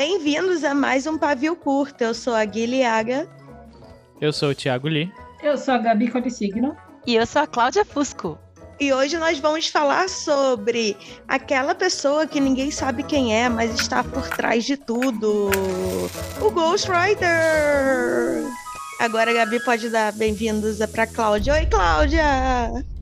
Bem-vindos 0.00 0.64
a 0.64 0.72
mais 0.72 1.06
um 1.06 1.18
Pavio 1.18 1.54
Curto. 1.54 2.02
Eu 2.02 2.14
sou 2.14 2.34
a 2.34 2.42
Guilhaga. 2.46 3.28
Eu 4.18 4.32
sou 4.32 4.48
o 4.48 4.54
Thiago 4.54 4.88
Lee. 4.88 5.12
Eu 5.42 5.58
sou 5.58 5.74
a 5.74 5.76
Gabi 5.76 6.10
Colissigno. 6.10 6.74
E 7.06 7.16
eu 7.16 7.26
sou 7.26 7.42
a 7.42 7.46
Cláudia 7.46 7.84
Fusco. 7.84 8.38
E 8.80 8.94
hoje 8.94 9.18
nós 9.18 9.38
vamos 9.38 9.68
falar 9.68 10.08
sobre 10.08 10.96
aquela 11.28 11.74
pessoa 11.74 12.26
que 12.26 12.40
ninguém 12.40 12.70
sabe 12.70 13.02
quem 13.02 13.36
é, 13.36 13.50
mas 13.50 13.74
está 13.74 14.02
por 14.02 14.26
trás 14.30 14.64
de 14.64 14.78
tudo. 14.78 15.50
O 16.40 16.50
Ghostwriter! 16.50 17.28
Agora 19.00 19.30
a 19.30 19.32
Gabi 19.34 19.64
pode 19.64 19.88
dar 19.88 20.12
bem-vindos 20.12 20.76
para 20.92 21.06
Cláudia. 21.06 21.54
Oi, 21.54 21.64
Cláudia! 21.64 22.22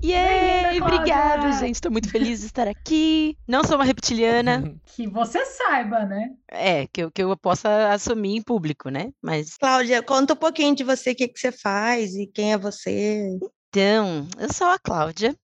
Yay! 0.01 0.81
Obrigada, 0.81 1.51
gente. 1.51 1.75
Estou 1.75 1.91
muito 1.91 2.09
feliz 2.09 2.39
de 2.39 2.47
estar 2.47 2.69
aqui. 2.69 3.37
Não 3.49 3.65
sou 3.65 3.75
uma 3.75 3.85
reptiliana. 3.85 4.63
Que 4.95 5.09
você 5.09 5.45
saiba, 5.45 6.05
né? 6.05 6.31
É, 6.49 6.87
que 6.87 7.03
eu, 7.03 7.11
que 7.11 7.21
eu 7.21 7.37
possa 7.37 7.93
assumir 7.93 8.37
em 8.37 8.43
público, 8.43 8.91
né? 8.91 9.11
Mas. 9.21 9.57
Cláudia, 9.57 10.01
conta 10.01 10.35
um 10.35 10.37
pouquinho 10.37 10.73
de 10.73 10.85
você, 10.85 11.11
o 11.11 11.17
que, 11.17 11.27
que 11.27 11.39
você 11.39 11.51
faz 11.51 12.15
e 12.15 12.29
quem 12.29 12.53
é 12.53 12.59
você. 12.59 13.37
Então, 13.69 14.29
eu 14.39 14.53
sou 14.53 14.69
a 14.69 14.79
Cláudia. 14.79 15.35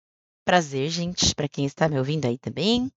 Prazer, 0.45 0.89
gente, 0.89 1.35
para 1.35 1.49
quem 1.49 1.67
está 1.67 1.89
me 1.89 1.99
ouvindo 1.99 2.27
aí 2.27 2.39
também. 2.39 2.93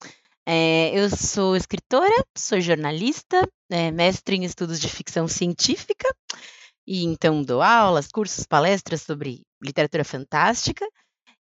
É, 0.46 0.92
eu 0.94 1.10
sou 1.10 1.56
escritora, 1.56 2.24
sou 2.38 2.62
jornalista, 2.62 3.50
é, 3.68 3.90
mestre 3.90 4.36
em 4.36 4.44
estudos 4.44 4.80
de 4.80 4.90
ficção 4.90 5.28
científica 5.28 6.08
e 6.88 7.04
então 7.04 7.44
dou 7.44 7.62
aulas, 7.62 8.08
cursos, 8.08 8.46
palestras 8.46 9.02
sobre 9.02 9.44
literatura 9.62 10.06
fantástica 10.06 10.88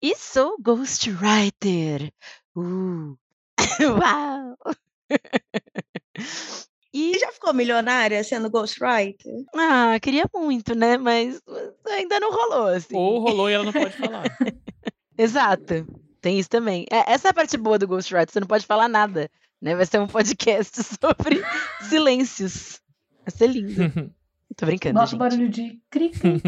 e 0.00 0.14
sou 0.14 0.56
ghostwriter. 0.60 2.12
Uh. 2.56 3.16
Uau! 3.98 4.56
E 6.94 7.18
já 7.18 7.32
ficou 7.32 7.54
milionária 7.54 8.22
sendo 8.22 8.50
ghostwriter? 8.50 9.32
Ah, 9.54 9.98
queria 9.98 10.28
muito, 10.34 10.74
né? 10.74 10.98
Mas 10.98 11.40
ainda 11.88 12.20
não 12.20 12.30
rolou, 12.30 12.66
assim. 12.66 12.94
Ou 12.94 13.18
rolou 13.18 13.48
e 13.48 13.54
ela 13.54 13.64
não 13.64 13.72
pode 13.72 13.96
falar. 13.96 14.24
Exato. 15.16 15.86
Tem 16.20 16.38
isso 16.38 16.50
também. 16.50 16.84
É, 16.90 17.12
essa 17.12 17.28
é 17.28 17.30
a 17.30 17.34
parte 17.34 17.56
boa 17.56 17.78
do 17.78 17.88
ghostwriter, 17.88 18.30
você 18.30 18.40
não 18.40 18.46
pode 18.46 18.66
falar 18.66 18.88
nada. 18.88 19.30
Né? 19.60 19.74
Vai 19.74 19.86
ser 19.86 20.00
um 20.00 20.06
podcast 20.06 20.82
sobre 21.00 21.42
silêncios. 21.80 22.78
Vai 23.24 23.34
ser 23.34 23.46
lindo. 23.46 24.14
Tô 24.56 24.66
brincando. 24.66 24.98
Bota 24.98 25.16
barulho 25.16 25.48
de 25.48 25.80
cri-cri. 25.90 26.40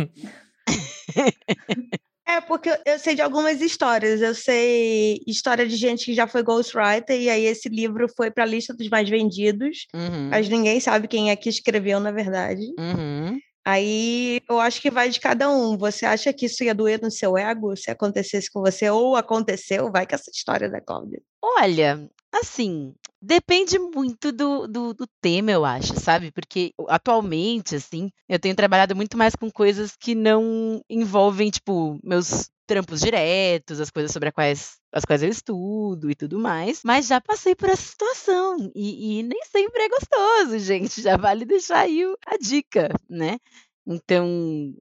É, 2.27 2.41
porque 2.41 2.71
eu 2.87 2.99
sei 2.99 3.15
de 3.15 3.21
algumas 3.21 3.61
histórias. 3.61 4.23
Eu 4.23 4.35
sei 4.35 5.21
história 5.27 5.67
de 5.67 5.77
gente 5.77 6.07
que 6.07 6.15
já 6.15 6.27
foi 6.27 6.43
ghostwriter, 6.43 7.21
e 7.21 7.29
aí 7.29 7.45
esse 7.45 7.69
livro 7.69 8.09
foi 8.17 8.31
para 8.31 8.45
a 8.45 8.47
lista 8.47 8.75
dos 8.75 8.89
mais 8.89 9.09
vendidos, 9.09 9.87
uhum. 9.95 10.31
mas 10.31 10.49
ninguém 10.49 10.81
sabe 10.81 11.07
quem 11.07 11.31
é 11.31 11.37
que 11.37 11.51
escreveu, 11.51 12.01
na 12.01 12.11
verdade. 12.11 12.63
Uhum. 12.79 13.39
Aí 13.67 14.41
eu 14.49 14.61
acho 14.61 14.81
que 14.81 14.91
vai 14.91 15.09
de 15.09 15.21
cada 15.21 15.51
um. 15.51 15.77
Você 15.79 16.05
acha 16.05 16.33
que 16.33 16.47
isso 16.47 16.63
ia 16.65 16.75
doer 16.75 17.01
no 17.01 17.11
seu 17.11 17.37
ego 17.37 17.77
se 17.77 17.91
acontecesse 17.91 18.51
com 18.51 18.61
você? 18.61 18.91
Ou 18.91 19.17
aconteceu? 19.17 19.91
Vai 19.91 20.07
com 20.07 20.15
essa 20.15 20.31
história 20.31 20.69
da 20.69 20.81
Cláudia. 20.81 21.21
Olha, 21.43 22.09
assim, 22.33 22.95
depende 23.25 23.79
muito 23.79 24.31
do, 24.31 24.67
do, 24.67 24.95
do, 24.95 25.07
tema, 25.21 25.51
eu 25.51 25.65
acho, 25.65 25.99
sabe? 25.99 26.31
Porque 26.31 26.73
atualmente, 26.89 27.77
assim, 27.77 28.11
eu 28.29 28.39
tenho 28.39 28.55
trabalhado 28.55 28.95
muito 28.95 29.17
mais 29.17 29.35
com 29.35 29.51
coisas 29.51 29.97
que 29.97 30.15
não 30.15 30.83
envolvem, 30.89 31.51
tipo, 31.51 31.99
meus 32.03 32.51
trampos 32.67 33.01
diretos, 33.01 33.81
as 33.81 33.91
coisas 33.91 34.13
sobre 34.13 34.29
as 34.29 34.35
quais, 34.35 34.79
as 34.93 35.05
quais 35.05 35.23
eu 35.23 35.29
estudo 35.29 36.11
e 36.11 36.15
tudo 36.15 36.39
mais. 36.39 36.81
Mas 36.85 37.07
já 37.07 37.21
passei 37.21 37.55
por 37.55 37.69
essa 37.69 37.83
situação. 37.83 38.71
E, 38.75 39.19
e 39.19 39.23
nem 39.23 39.43
sempre 39.45 39.83
é 39.83 39.89
gostoso, 39.89 40.59
gente. 40.61 41.03
Já 41.03 41.17
vale 41.17 41.45
deixar 41.45 41.81
aí 41.81 42.03
a 42.27 42.37
dica, 42.37 42.89
né? 43.09 43.39
Então, 43.87 44.27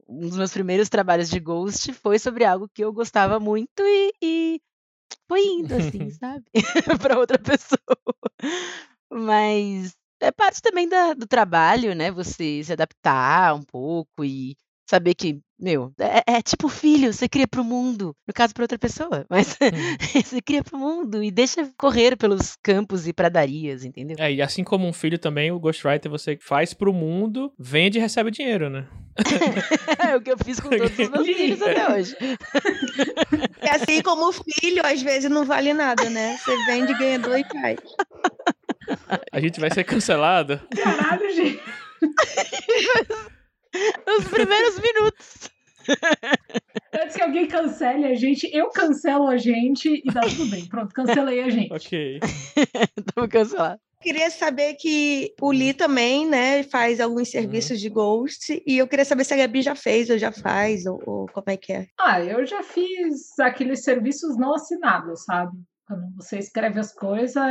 um 0.07 0.27
dos 0.27 0.37
meus 0.37 0.53
primeiros 0.53 0.87
trabalhos 0.89 1.29
de 1.29 1.39
Ghost 1.39 1.91
foi 1.93 2.17
sobre 2.17 2.45
algo 2.45 2.69
que 2.73 2.83
eu 2.83 2.93
gostava 2.93 3.39
muito 3.39 3.81
e, 3.81 4.13
e 4.21 4.61
foi 5.27 5.41
indo, 5.45 5.75
assim, 5.75 6.09
sabe? 6.11 6.45
para 7.01 7.19
outra 7.19 7.37
pessoa. 7.39 7.79
Mas 9.11 9.95
é 10.21 10.31
parte 10.31 10.61
também 10.61 10.87
da, 10.87 11.13
do 11.13 11.27
trabalho, 11.27 11.93
né? 11.95 12.11
Você 12.11 12.63
se 12.63 12.73
adaptar 12.73 13.55
um 13.55 13.63
pouco 13.63 14.23
e 14.23 14.55
saber 14.85 15.13
que, 15.13 15.39
meu, 15.59 15.93
é, 15.99 16.37
é 16.37 16.41
tipo 16.41 16.67
filho, 16.67 17.13
você 17.13 17.27
cria 17.27 17.47
pro 17.47 17.63
mundo. 17.63 18.15
No 18.27 18.33
caso, 18.33 18.53
para 18.53 18.63
outra 18.63 18.77
pessoa, 18.77 19.25
mas 19.29 19.57
você 20.23 20.41
cria 20.41 20.63
pro 20.63 20.77
mundo 20.77 21.23
e 21.23 21.31
deixa 21.31 21.71
correr 21.77 22.17
pelos 22.17 22.55
campos 22.61 23.07
e 23.07 23.13
pradarias, 23.13 23.83
entendeu? 23.83 24.17
É, 24.19 24.31
e 24.31 24.41
assim 24.41 24.63
como 24.63 24.87
um 24.87 24.93
filho 24.93 25.17
também, 25.17 25.51
o 25.51 25.59
Ghostwriter 25.59 26.11
você 26.11 26.37
faz 26.41 26.73
pro 26.73 26.93
mundo, 26.93 27.51
vende 27.57 27.97
e 27.97 28.01
recebe 28.01 28.31
dinheiro, 28.31 28.69
né? 28.69 28.87
é 30.09 30.15
o 30.15 30.21
que 30.21 30.31
eu 30.31 30.37
fiz 30.37 30.59
com 30.59 30.69
todos 30.75 30.97
os 30.97 31.09
meus 31.09 31.27
filhos 31.27 31.61
até 31.61 31.93
hoje. 31.93 32.15
É 33.61 33.71
assim 33.71 34.01
como 34.01 34.29
o 34.29 34.33
filho, 34.33 34.85
às 34.85 35.01
vezes, 35.01 35.29
não 35.29 35.45
vale 35.45 35.73
nada, 35.73 36.09
né? 36.09 36.37
Você 36.37 36.65
vende, 36.65 36.93
ganha 36.97 37.19
dois 37.19 37.45
reais. 37.53 37.79
A 39.31 39.39
gente 39.39 39.59
vai 39.59 39.71
ser 39.71 39.83
cancelado? 39.83 40.59
Caralho, 40.75 41.33
gente. 41.33 41.61
Nos 44.07 44.27
primeiros 44.27 44.79
minutos. 44.79 45.49
Antes 46.93 47.15
que 47.15 47.21
alguém 47.21 47.47
cancele 47.47 48.05
a 48.05 48.15
gente, 48.15 48.49
eu 48.53 48.69
cancelo 48.69 49.27
a 49.27 49.37
gente 49.37 49.89
e 49.89 50.13
dá 50.13 50.21
tudo 50.21 50.49
bem. 50.49 50.65
Pronto, 50.67 50.93
cancelei 50.93 51.41
a 51.41 51.49
gente. 51.49 51.73
Ok. 51.73 52.19
Tamo 53.13 53.27
cancelado. 53.27 53.79
Queria 54.03 54.29
saber 54.29 54.75
que 54.75 55.33
o 55.41 55.49
Lee 55.51 55.73
também, 55.73 56.27
né, 56.27 56.61
faz 56.63 56.99
alguns 56.99 57.29
serviços 57.29 57.77
uhum. 57.77 57.77
de 57.77 57.89
Ghost, 57.89 58.63
e 58.67 58.77
eu 58.77 58.85
queria 58.85 59.05
saber 59.05 59.23
se 59.23 59.33
a 59.33 59.37
Gabi 59.37 59.61
já 59.61 59.75
fez 59.75 60.09
ou 60.09 60.17
já 60.17 60.29
faz, 60.29 60.85
ou, 60.85 61.01
ou 61.05 61.25
como 61.27 61.45
é 61.47 61.55
que 61.55 61.71
é. 61.71 61.87
Ah, 61.97 62.21
eu 62.21 62.45
já 62.45 62.61
fiz 62.61 63.39
aqueles 63.39 63.83
serviços 63.83 64.37
não 64.37 64.55
assinados, 64.55 65.23
sabe? 65.23 65.57
Quando 65.87 66.03
você 66.17 66.37
escreve 66.37 66.81
as 66.81 66.93
coisas 66.93 67.43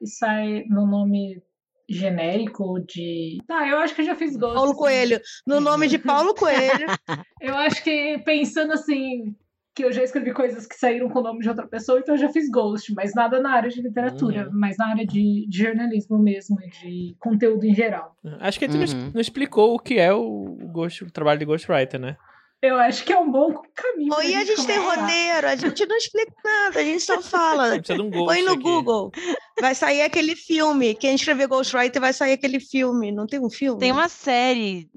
e 0.00 0.06
sai 0.08 0.64
no 0.68 0.84
nome 0.84 1.40
genérico 1.90 2.78
de. 2.86 3.38
Tá, 3.46 3.66
eu 3.66 3.78
acho 3.78 3.94
que 3.94 4.02
eu 4.02 4.06
já 4.06 4.14
fiz 4.14 4.36
Ghost. 4.36 4.54
Paulo 4.54 4.74
Coelho. 4.74 5.20
No 5.44 5.60
nome 5.60 5.88
de 5.88 5.98
Paulo 5.98 6.34
Coelho. 6.34 6.86
eu 7.40 7.56
acho 7.56 7.82
que 7.82 8.18
pensando 8.24 8.72
assim, 8.72 9.34
que 9.74 9.84
eu 9.84 9.92
já 9.92 10.02
escrevi 10.02 10.32
coisas 10.32 10.66
que 10.66 10.76
saíram 10.76 11.08
com 11.08 11.18
o 11.18 11.22
nome 11.22 11.40
de 11.40 11.48
outra 11.48 11.66
pessoa, 11.66 11.98
então 11.98 12.14
eu 12.14 12.20
já 12.20 12.28
fiz 12.28 12.48
Ghost, 12.48 12.94
mas 12.94 13.12
nada 13.14 13.40
na 13.40 13.52
área 13.52 13.70
de 13.70 13.82
literatura, 13.82 14.46
uhum. 14.46 14.50
mas 14.52 14.76
na 14.76 14.88
área 14.88 15.06
de, 15.06 15.46
de, 15.48 15.58
jornalismo 15.58 16.18
mesmo, 16.18 16.56
de 16.58 17.16
conteúdo 17.18 17.64
em 17.64 17.74
geral. 17.74 18.16
Acho 18.38 18.58
que 18.58 18.66
a 18.66 18.68
gente 18.68 18.94
uhum. 18.94 19.10
não 19.14 19.20
explicou 19.20 19.74
o 19.74 19.78
que 19.78 19.98
é 19.98 20.12
o, 20.12 20.56
Ghost, 20.72 21.04
o 21.04 21.10
trabalho 21.10 21.38
de 21.40 21.44
Ghostwriter, 21.44 21.98
né? 21.98 22.16
Eu 22.62 22.76
acho 22.76 23.04
que 23.04 23.12
é 23.12 23.18
um 23.18 23.30
bom 23.30 23.54
caminho. 23.74 24.14
Oi, 24.14 24.34
a 24.34 24.44
gente, 24.44 24.66
tem 24.66 24.78
roteiro, 24.78 25.46
a 25.46 25.56
gente 25.56 25.86
não 25.86 25.96
explica 25.96 26.32
nada, 26.44 26.80
a 26.80 26.84
gente 26.84 27.00
só 27.00 27.20
fala. 27.22 27.74
Um 27.74 28.10
Põe 28.10 28.42
no 28.42 28.52
aqui. 28.52 28.62
Google. 28.62 29.10
Vai 29.58 29.74
sair 29.74 30.02
aquele 30.02 30.36
filme. 30.36 30.94
Quem 30.94 31.14
escrever 31.14 31.46
Ghostwriter 31.46 32.00
vai 32.00 32.12
sair 32.12 32.34
aquele 32.34 32.60
filme. 32.60 33.10
Não 33.10 33.26
tem 33.26 33.40
um 33.40 33.48
filme? 33.48 33.80
Tem 33.80 33.90
uma 33.90 34.10
série, 34.10 34.90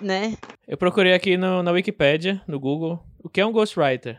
né? 0.00 0.34
Eu 0.66 0.78
procurei 0.78 1.12
aqui 1.12 1.36
no, 1.36 1.62
na 1.62 1.72
Wikipedia, 1.72 2.40
no 2.48 2.58
Google, 2.58 2.98
o 3.18 3.28
que 3.28 3.40
é 3.40 3.44
um 3.44 3.52
Ghostwriter. 3.52 4.18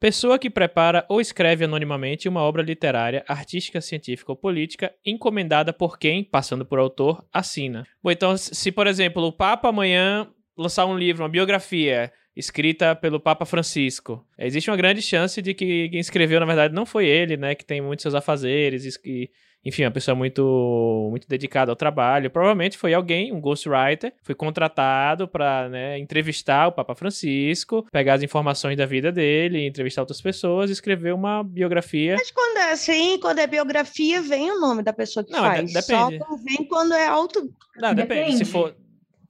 Pessoa 0.00 0.38
que 0.38 0.50
prepara 0.50 1.04
ou 1.08 1.20
escreve 1.20 1.66
anonimamente 1.66 2.28
uma 2.28 2.40
obra 2.40 2.62
literária, 2.62 3.22
artística, 3.28 3.80
científica 3.80 4.32
ou 4.32 4.36
política, 4.36 4.92
encomendada 5.04 5.72
por 5.72 5.98
quem, 5.98 6.24
passando 6.24 6.64
por 6.64 6.78
autor, 6.78 7.24
assina. 7.32 7.86
Bom, 8.02 8.10
então, 8.10 8.36
se, 8.36 8.72
por 8.72 8.86
exemplo, 8.86 9.22
o 9.22 9.32
Papa 9.32 9.68
amanhã 9.68 10.26
lançar 10.56 10.86
um 10.86 10.96
livro, 10.96 11.22
uma 11.22 11.28
biografia, 11.28 12.10
escrita 12.36 12.94
pelo 12.94 13.20
Papa 13.20 13.44
Francisco. 13.44 14.24
Existe 14.38 14.70
uma 14.70 14.76
grande 14.76 15.02
chance 15.02 15.40
de 15.42 15.52
que 15.52 15.88
quem 15.88 16.00
escreveu, 16.00 16.40
na 16.40 16.46
verdade, 16.46 16.74
não 16.74 16.86
foi 16.86 17.06
ele, 17.06 17.36
né? 17.36 17.54
Que 17.54 17.64
tem 17.64 17.80
muitos 17.80 18.02
seus 18.02 18.14
afazeres 18.14 18.98
e, 19.04 19.30
enfim, 19.64 19.84
uma 19.84 19.90
pessoa 19.90 20.14
muito, 20.14 21.08
muito 21.10 21.28
dedicada 21.28 21.70
ao 21.70 21.76
trabalho. 21.76 22.30
Provavelmente 22.30 22.78
foi 22.78 22.94
alguém, 22.94 23.32
um 23.32 23.40
ghostwriter, 23.40 24.12
foi 24.22 24.34
contratado 24.34 25.28
para 25.28 25.68
né, 25.68 25.98
entrevistar 25.98 26.68
o 26.68 26.72
Papa 26.72 26.94
Francisco, 26.94 27.86
pegar 27.90 28.14
as 28.14 28.22
informações 28.22 28.76
da 28.76 28.86
vida 28.86 29.10
dele, 29.10 29.66
entrevistar 29.66 30.02
outras 30.02 30.22
pessoas 30.22 30.70
e 30.70 30.72
escrever 30.72 31.12
uma 31.12 31.42
biografia. 31.42 32.14
Mas 32.16 32.30
quando 32.30 32.56
é 32.58 32.72
assim, 32.72 33.18
quando 33.18 33.40
é 33.40 33.46
biografia, 33.46 34.22
vem 34.22 34.50
o 34.50 34.60
nome 34.60 34.82
da 34.82 34.92
pessoa 34.92 35.24
que 35.24 35.32
não, 35.32 35.40
faz. 35.40 35.72
Depende. 35.72 36.18
Só 36.18 36.36
vem 36.36 36.64
quando 36.68 36.94
é 36.94 37.06
auto. 37.06 37.40
Não, 37.76 37.94
depende. 37.94 38.20
depende. 38.20 38.36
Se 38.38 38.44
for 38.44 38.74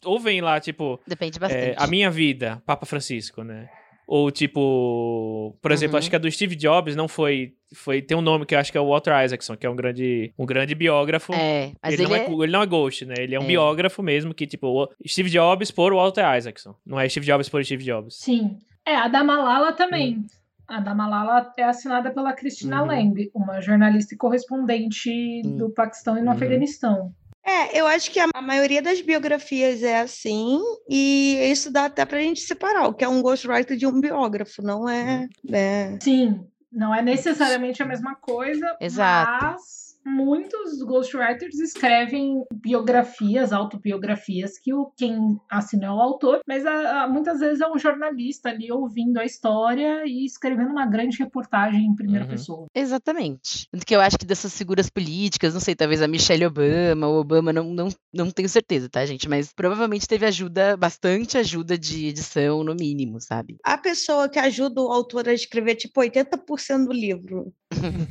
ou 0.04 0.18
vem 0.18 0.40
lá, 0.40 0.60
tipo. 0.60 1.00
Depende 1.06 1.38
bastante. 1.38 1.70
É, 1.70 1.74
a 1.76 1.86
minha 1.86 2.10
vida, 2.10 2.62
Papa 2.66 2.86
Francisco, 2.86 3.42
né? 3.42 3.68
Ou 4.06 4.28
tipo, 4.28 5.56
por 5.62 5.70
exemplo, 5.70 5.94
uhum. 5.94 5.98
acho 6.00 6.10
que 6.10 6.16
a 6.16 6.18
do 6.18 6.28
Steve 6.28 6.56
Jobs 6.56 6.96
não 6.96 7.06
foi. 7.06 7.54
foi 7.72 8.02
tem 8.02 8.16
um 8.16 8.20
nome 8.20 8.44
que 8.44 8.56
eu 8.56 8.58
acho 8.58 8.72
que 8.72 8.76
é 8.76 8.80
o 8.80 8.88
Walter 8.88 9.12
Isaacson, 9.24 9.56
que 9.56 9.64
é 9.64 9.70
um 9.70 9.76
grande, 9.76 10.32
um 10.36 10.44
grande 10.44 10.74
biógrafo. 10.74 11.32
É, 11.32 11.70
mas 11.80 11.94
ele, 11.94 12.02
ele, 12.02 12.08
não 12.08 12.16
é... 12.16 12.26
é... 12.26 12.42
ele 12.42 12.52
não 12.52 12.62
é 12.62 12.66
Ghost, 12.66 13.06
né? 13.06 13.14
Ele 13.18 13.36
é 13.36 13.38
um 13.38 13.44
é. 13.44 13.46
biógrafo 13.46 14.02
mesmo, 14.02 14.34
que 14.34 14.48
tipo, 14.48 14.90
Steve 15.06 15.30
Jobs 15.30 15.70
por 15.70 15.94
Walter 15.94 16.24
Isaacson. 16.36 16.74
Não 16.84 16.98
é 16.98 17.08
Steve 17.08 17.24
Jobs 17.24 17.48
por 17.48 17.64
Steve 17.64 17.84
Jobs. 17.84 18.16
Sim. 18.16 18.58
É, 18.84 18.96
a 18.96 19.06
da 19.06 19.22
Malala 19.22 19.72
também. 19.74 20.16
Hum. 20.16 20.26
A 20.66 20.80
da 20.80 20.92
Malala 20.92 21.52
é 21.56 21.62
assinada 21.62 22.10
pela 22.10 22.32
Cristina 22.32 22.82
uhum. 22.82 22.88
Lembe, 22.88 23.30
uma 23.32 23.60
jornalista 23.60 24.14
e 24.14 24.18
correspondente 24.18 25.10
uhum. 25.44 25.56
do 25.56 25.70
Paquistão 25.70 26.16
e 26.16 26.20
no 26.20 26.26
uhum. 26.26 26.32
Afeganistão. 26.32 27.12
É, 27.44 27.80
eu 27.80 27.86
acho 27.86 28.10
que 28.10 28.20
a, 28.20 28.26
a 28.34 28.42
maioria 28.42 28.82
das 28.82 29.00
biografias 29.00 29.82
é 29.82 30.00
assim, 30.00 30.60
e 30.88 31.38
isso 31.50 31.70
dá 31.70 31.86
até 31.86 32.04
pra 32.04 32.20
gente 32.20 32.40
separar 32.40 32.86
o 32.86 32.94
que 32.94 33.04
é 33.04 33.08
um 33.08 33.22
ghostwriter 33.22 33.76
de 33.76 33.86
um 33.86 34.00
biógrafo, 34.00 34.62
não 34.62 34.88
é. 34.88 35.26
é... 35.50 35.98
Sim, 36.00 36.46
não 36.70 36.94
é 36.94 37.02
necessariamente 37.02 37.82
a 37.82 37.86
mesma 37.86 38.14
coisa, 38.14 38.76
Exato. 38.80 39.44
mas 39.44 39.89
muitos 40.04 40.82
ghostwriters 40.82 41.58
escrevem 41.58 42.42
biografias, 42.52 43.52
autobiografias 43.52 44.58
que 44.58 44.72
o 44.74 44.90
quem 44.96 45.38
assina 45.50 45.86
é 45.86 45.90
o 45.90 46.00
autor, 46.00 46.40
mas 46.46 46.64
a, 46.66 47.02
a, 47.04 47.08
muitas 47.08 47.40
vezes 47.40 47.60
é 47.60 47.68
um 47.70 47.78
jornalista 47.78 48.48
ali 48.48 48.70
ouvindo 48.72 49.18
a 49.18 49.24
história 49.24 50.04
e 50.06 50.24
escrevendo 50.24 50.70
uma 50.70 50.86
grande 50.86 51.18
reportagem 51.18 51.84
em 51.86 51.94
primeira 51.94 52.24
Uhum. 52.24 52.30
pessoa. 52.30 52.66
Exatamente. 52.74 53.66
Tanto 53.70 53.86
que 53.86 53.94
eu 53.94 54.00
acho 54.00 54.18
que 54.18 54.26
dessas 54.26 54.56
figuras 54.56 54.90
políticas, 54.90 55.54
não 55.54 55.60
sei, 55.60 55.74
talvez 55.74 56.02
a 56.02 56.08
Michelle 56.08 56.44
Obama, 56.46 57.08
o 57.08 57.18
Obama, 57.20 57.52
não, 57.52 57.64
não, 57.72 57.88
não 58.12 58.30
tenho 58.30 58.48
certeza, 58.48 58.88
tá, 58.88 59.04
gente? 59.06 59.28
Mas 59.28 59.52
provavelmente 59.52 60.06
teve 60.06 60.26
ajuda, 60.26 60.76
bastante 60.76 61.38
ajuda 61.38 61.78
de 61.78 62.06
edição, 62.06 62.62
no 62.64 62.74
mínimo, 62.74 63.20
sabe? 63.20 63.56
A 63.64 63.78
pessoa 63.78 64.28
que 64.28 64.38
ajuda 64.38 64.80
o 64.82 64.92
autor 64.92 65.28
a 65.28 65.32
escrever, 65.32 65.76
tipo, 65.76 66.00
80% 66.00 66.84
do 66.86 66.92
livro. 66.92 67.52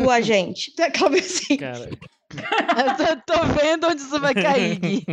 O 0.05 0.09
agente. 0.09 0.73
Vez 1.11 1.25
assim. 1.41 1.57
Cara, 1.57 1.89
Eu 3.09 3.21
tô, 3.25 3.43
vendo 3.59 3.87
onde 3.87 4.01
isso 4.03 4.19
vai 4.19 4.35
cair, 4.35 4.77
Gui. 4.79 5.03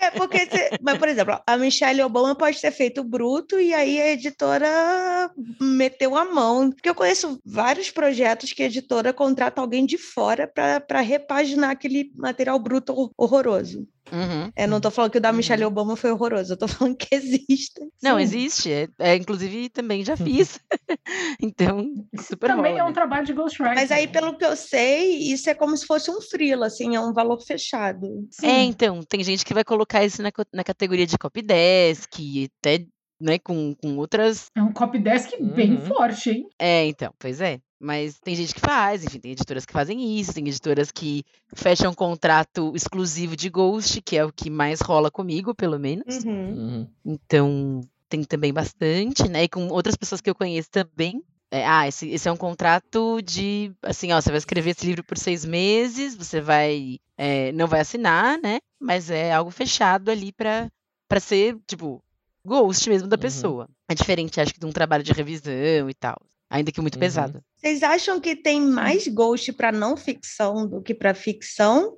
É 0.00 0.10
porque, 0.10 0.46
você- 0.46 0.70
mas, 0.82 0.98
por 0.98 1.08
exemplo, 1.08 1.40
a 1.46 1.56
Michelle 1.56 2.02
Obama 2.02 2.34
pode 2.34 2.60
ter 2.60 2.72
feito 2.72 3.04
bruto 3.04 3.60
e 3.60 3.72
aí 3.72 4.00
a 4.00 4.08
editora 4.12 5.30
meteu 5.60 6.16
a 6.16 6.24
mão. 6.24 6.70
Porque 6.72 6.88
eu 6.90 6.94
conheço 6.94 7.38
vários 7.46 7.90
projetos 7.90 8.52
que 8.52 8.64
a 8.64 8.66
editora 8.66 9.12
contrata 9.12 9.60
alguém 9.60 9.86
de 9.86 9.96
fora 9.96 10.48
para 10.48 11.00
repaginar 11.00 11.70
aquele 11.70 12.10
material 12.16 12.58
bruto 12.58 12.92
hor- 12.92 13.12
horroroso. 13.16 13.86
Uhum. 14.12 14.50
É, 14.56 14.66
não 14.66 14.80
tô 14.80 14.90
falando 14.90 15.10
que 15.10 15.18
o 15.18 15.20
da 15.20 15.30
Uhum. 15.30 15.36
Michelle 15.36 15.64
Obama 15.64 15.96
foi 15.96 16.10
horroroso, 16.10 16.52
eu 16.52 16.56
tô 16.56 16.66
falando 16.68 16.96
que 16.96 17.08
existe. 17.14 17.80
Não, 18.02 18.16
Sim. 18.16 18.22
existe. 18.22 18.72
É, 18.72 18.88
é, 18.98 19.14
inclusive, 19.16 19.68
também 19.68 20.04
já 20.04 20.16
fiz. 20.16 20.58
então, 21.40 21.92
super 22.20 22.48
Também 22.48 22.72
rola, 22.72 22.84
é 22.84 22.84
um 22.84 22.92
trabalho 22.92 23.24
de 23.26 23.32
ghostwriting. 23.32 23.74
Mas 23.74 23.90
aí, 23.90 24.06
pelo 24.08 24.36
que 24.36 24.44
eu 24.44 24.56
sei, 24.56 25.16
isso 25.32 25.48
é 25.48 25.54
como 25.54 25.76
se 25.76 25.86
fosse 25.86 26.10
um 26.10 26.20
freela, 26.20 26.66
assim, 26.66 26.96
é 26.96 27.00
um 27.00 27.12
valor 27.12 27.40
fechado. 27.40 28.06
Sim. 28.30 28.46
É, 28.46 28.62
então, 28.64 29.00
tem 29.02 29.22
gente 29.22 29.44
que 29.44 29.54
vai 29.54 29.64
colocar 29.64 30.04
isso 30.04 30.22
na, 30.22 30.30
na 30.52 30.64
categoria 30.64 31.06
de 31.06 31.18
copy 31.18 31.42
desk, 31.42 32.48
até, 32.58 32.84
né, 33.20 33.38
com, 33.38 33.74
com 33.74 33.96
outras 33.96 34.46
É 34.56 34.62
um 34.62 34.72
copy 34.72 34.98
desk 34.98 35.30
bem 35.40 35.72
Uhum. 35.72 35.84
forte, 35.86 36.30
hein? 36.30 36.48
É, 36.58 36.86
então, 36.86 37.12
pois 37.18 37.40
é. 37.40 37.58
Mas 37.80 38.18
tem 38.20 38.36
gente 38.36 38.54
que 38.54 38.60
faz, 38.60 39.02
enfim, 39.02 39.18
tem 39.18 39.32
editoras 39.32 39.64
que 39.64 39.72
fazem 39.72 40.20
isso, 40.20 40.34
tem 40.34 40.46
editoras 40.46 40.90
que 40.90 41.24
fecham 41.54 41.90
um 41.90 41.94
contrato 41.94 42.72
exclusivo 42.76 43.34
de 43.34 43.48
Ghost, 43.48 44.02
que 44.02 44.18
é 44.18 44.24
o 44.24 44.30
que 44.30 44.50
mais 44.50 44.82
rola 44.82 45.10
comigo, 45.10 45.54
pelo 45.54 45.78
menos. 45.78 46.22
Uhum. 46.22 46.32
uhum. 46.32 46.88
Então, 47.02 47.80
tem 48.06 48.22
também 48.22 48.52
bastante, 48.52 49.26
né? 49.28 49.44
E 49.44 49.48
com 49.48 49.68
outras 49.68 49.96
pessoas 49.96 50.20
que 50.20 50.28
eu 50.28 50.34
conheço 50.34 50.68
também. 50.70 51.22
É, 51.50 51.66
ah, 51.66 51.88
esse, 51.88 52.08
esse 52.10 52.28
é 52.28 52.32
um 52.32 52.36
contrato 52.36 53.20
de, 53.22 53.72
assim, 53.82 54.12
ó, 54.12 54.20
você 54.20 54.28
vai 54.28 54.38
escrever 54.38 54.70
esse 54.70 54.86
livro 54.86 55.02
por 55.02 55.16
seis 55.16 55.44
meses, 55.44 56.14
você 56.14 56.40
vai, 56.40 56.98
é, 57.16 57.50
não 57.52 57.66
vai 57.66 57.80
assinar, 57.80 58.38
né? 58.40 58.58
Mas 58.78 59.10
é 59.10 59.32
algo 59.32 59.50
fechado 59.50 60.10
ali 60.10 60.32
pra, 60.32 60.70
pra 61.08 61.18
ser, 61.18 61.56
tipo, 61.66 62.02
ghost 62.44 62.88
mesmo 62.88 63.08
da 63.08 63.16
Uhum. 63.16 63.20
pessoa. 63.20 63.68
É 63.88 63.94
diferente, 63.94 64.40
acho 64.40 64.54
que 64.54 64.60
de 64.60 64.66
um 64.66 64.70
trabalho 64.70 65.02
de 65.02 65.12
revisão 65.12 65.88
e 65.88 65.94
tal. 65.94 66.20
Ainda 66.50 66.72
que 66.72 66.80
muito 66.80 66.96
Uhum. 66.96 67.00
pesado. 67.00 67.40
Vocês 67.56 67.82
acham 67.82 68.20
que 68.20 68.34
tem 68.34 68.60
mais 68.60 69.06
ghost 69.06 69.52
para 69.52 69.70
não 69.70 69.96
ficção 69.96 70.66
do 70.66 70.82
que 70.82 70.92
para 70.94 71.14
ficção? 71.14 71.96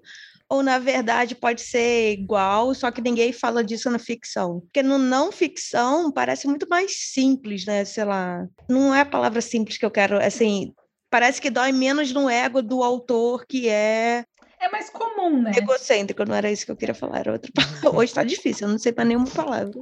Ou, 0.49 0.63
na 0.63 0.79
verdade, 0.79 1.35
pode 1.35 1.63
ser 1.63 2.13
igual, 2.13 2.75
só 2.75 2.91
que 2.91 3.01
ninguém 3.01 3.33
fala 3.33 3.65
disso 3.65 3.89
na 3.91 3.99
ficção? 3.99 4.61
Porque 4.61 4.83
no 4.83 4.99
não 4.99 5.33
ficção 5.33 6.13
parece 6.13 6.47
muito 6.47 6.69
mais 6.69 6.93
simples, 6.95 7.65
né? 7.65 7.87
Sei 7.87 8.05
lá. 8.05 8.47
Não 8.69 8.95
é 8.95 9.01
a 9.01 9.07
palavra 9.07 9.41
simples 9.41 9.79
que 9.79 9.87
eu 9.87 9.91
quero. 9.91 10.19
Assim, 10.23 10.75
parece 11.09 11.41
que 11.41 11.49
dói 11.49 11.73
menos 11.73 12.13
no 12.13 12.29
ego 12.29 12.61
do 12.61 12.83
autor, 12.83 13.47
que 13.47 13.67
é 13.67 14.25
É 14.61 14.69
mais 14.69 14.91
comum, 14.91 15.41
né? 15.41 15.53
egocêntrico. 15.57 16.23
Não 16.27 16.35
era 16.35 16.51
isso 16.51 16.67
que 16.67 16.71
eu 16.73 16.77
queria 16.77 16.95
falar, 16.95 17.21
era 17.21 17.33
outra 17.33 17.51
palavra. 17.55 17.81
Hoje 17.99 18.13
tá 18.13 18.23
difícil, 18.23 18.67
eu 18.67 18.73
não 18.73 18.79
sei 18.79 18.93
para 18.93 19.07
nenhuma 19.07 19.29
palavra. 19.31 19.81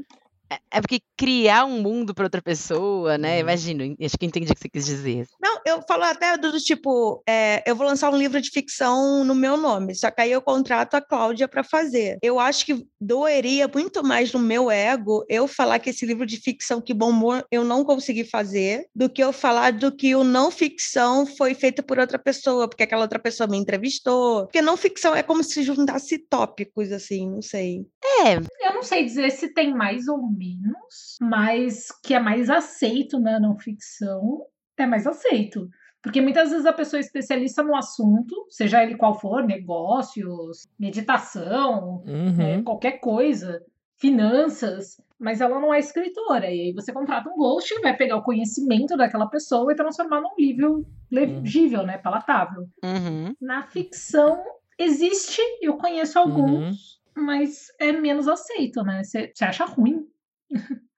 É, 0.51 0.79
é 0.79 0.81
porque 0.81 1.01
criar 1.17 1.65
um 1.65 1.81
mundo 1.81 2.15
pra 2.15 2.25
outra 2.25 2.43
pessoa, 2.43 3.17
né? 3.17 3.35
Uhum. 3.35 3.41
Imagino, 3.41 3.97
acho 4.03 4.19
que 4.19 4.27
entendi 4.27 4.51
o 4.51 4.55
que 4.55 4.61
você 4.61 4.69
quis 4.69 4.87
dizer. 4.87 5.27
Não, 5.41 5.61
eu 5.65 5.83
falo 5.87 6.03
até 6.05 6.37
do, 6.37 6.51
do 6.51 6.59
tipo, 6.59 7.23
é, 7.29 7.63
eu 7.67 7.77
vou 7.77 7.87
lançar 7.87 8.11
um 8.11 8.17
livro 8.17 8.41
de 8.41 8.51
ficção 8.51 9.25
no 9.25 9.35
meu 9.35 9.57
nome, 9.57 9.95
só 9.95 10.11
que 10.11 10.23
aí 10.23 10.33
eu 10.33 10.43
contrato 10.43 10.95
a 10.95 11.01
Cláudia 11.01 11.47
para 11.47 11.63
fazer. 11.63 12.19
Eu 12.23 12.41
acho 12.41 12.67
que 12.67 12.87
doeria 13.01 13.69
muito 13.69 14.03
mais 14.03 14.33
no 14.33 14.41
meu 14.41 14.71
ego 14.71 15.25
eu 15.29 15.47
falar 15.47 15.79
que 15.79 15.91
esse 15.91 16.05
livro 16.05 16.27
de 16.27 16.37
ficção 16.39 16.81
que 16.81 16.93
bombou 16.93 17.45
eu 17.51 17.65
não 17.65 17.85
consegui 17.85 18.25
fazer, 18.25 18.87
do 18.95 19.09
que 19.09 19.23
eu 19.23 19.33
falar 19.33 19.73
do 19.73 19.95
que 19.95 20.15
o 20.15 20.25
não 20.25 20.51
ficção 20.51 21.27
foi 21.27 21.55
feito 21.55 21.83
por 21.83 21.99
outra 21.99 22.19
pessoa, 22.19 22.69
porque 22.69 22.83
aquela 22.83 23.03
outra 23.03 23.19
pessoa 23.19 23.47
me 23.47 23.57
entrevistou. 23.57 24.45
Porque 24.47 24.63
não 24.63 24.77
ficção 24.77 25.15
é 25.15 25.23
como 25.23 25.45
se 25.45 25.63
juntasse 25.63 26.19
tópicos, 26.19 26.91
assim, 26.91 27.31
não 27.31 27.43
sei. 27.43 27.87
É, 28.25 28.35
Eu 28.67 28.75
não 28.75 28.83
sei 28.83 29.05
dizer 29.05 29.31
se 29.31 29.53
tem 29.53 29.73
mais 29.75 30.09
ou 30.09 30.19
menos, 30.45 31.19
mas 31.21 31.89
que 32.03 32.15
é 32.15 32.19
mais 32.21 32.49
aceito 32.49 33.19
na 33.21 33.39
não 33.39 33.59
ficção, 33.59 34.47
é 34.79 34.87
mais 34.87 35.07
aceito. 35.07 35.69
Porque 36.03 36.23
muitas 36.23 36.49
vezes 36.51 36.65
a 36.65 36.73
pessoa 36.73 36.99
é 36.99 37.03
especialista 37.03 37.63
no 37.63 37.77
assunto, 37.77 38.35
seja 38.49 38.83
ele 38.83 38.97
qual 38.97 39.15
for, 39.21 39.45
negócios, 39.45 40.67
meditação, 40.79 42.03
Uhum. 42.07 42.41
é, 42.41 42.63
qualquer 42.63 42.99
coisa, 43.01 43.63
finanças, 43.99 44.97
mas 45.19 45.43
ela 45.43 45.61
não 45.61 45.75
é 45.75 45.79
escritora. 45.79 46.47
E 46.47 46.69
aí 46.69 46.73
você 46.73 46.91
contrata 46.91 47.29
um 47.29 47.37
ghost 47.37 47.73
e 47.75 47.81
vai 47.83 47.95
pegar 47.95 48.17
o 48.17 48.23
conhecimento 48.23 48.97
daquela 48.97 49.27
pessoa 49.29 49.71
e 49.71 49.77
transformar 49.77 50.23
num 50.23 50.35
livro 50.39 50.87
legível, 51.11 51.83
né? 51.85 51.99
Palatável. 51.99 52.63
uhum. 52.83 53.35
Na 53.39 53.63
ficção 53.63 54.43
existe, 54.79 55.43
eu 55.61 55.77
conheço 55.77 56.19
alguns, 56.19 56.99
mas 57.15 57.67
é 57.79 57.93
menos 57.93 58.27
aceito, 58.27 58.83
né? 58.83 59.03
Você 59.05 59.31
acha 59.43 59.67
ruim. 59.67 60.07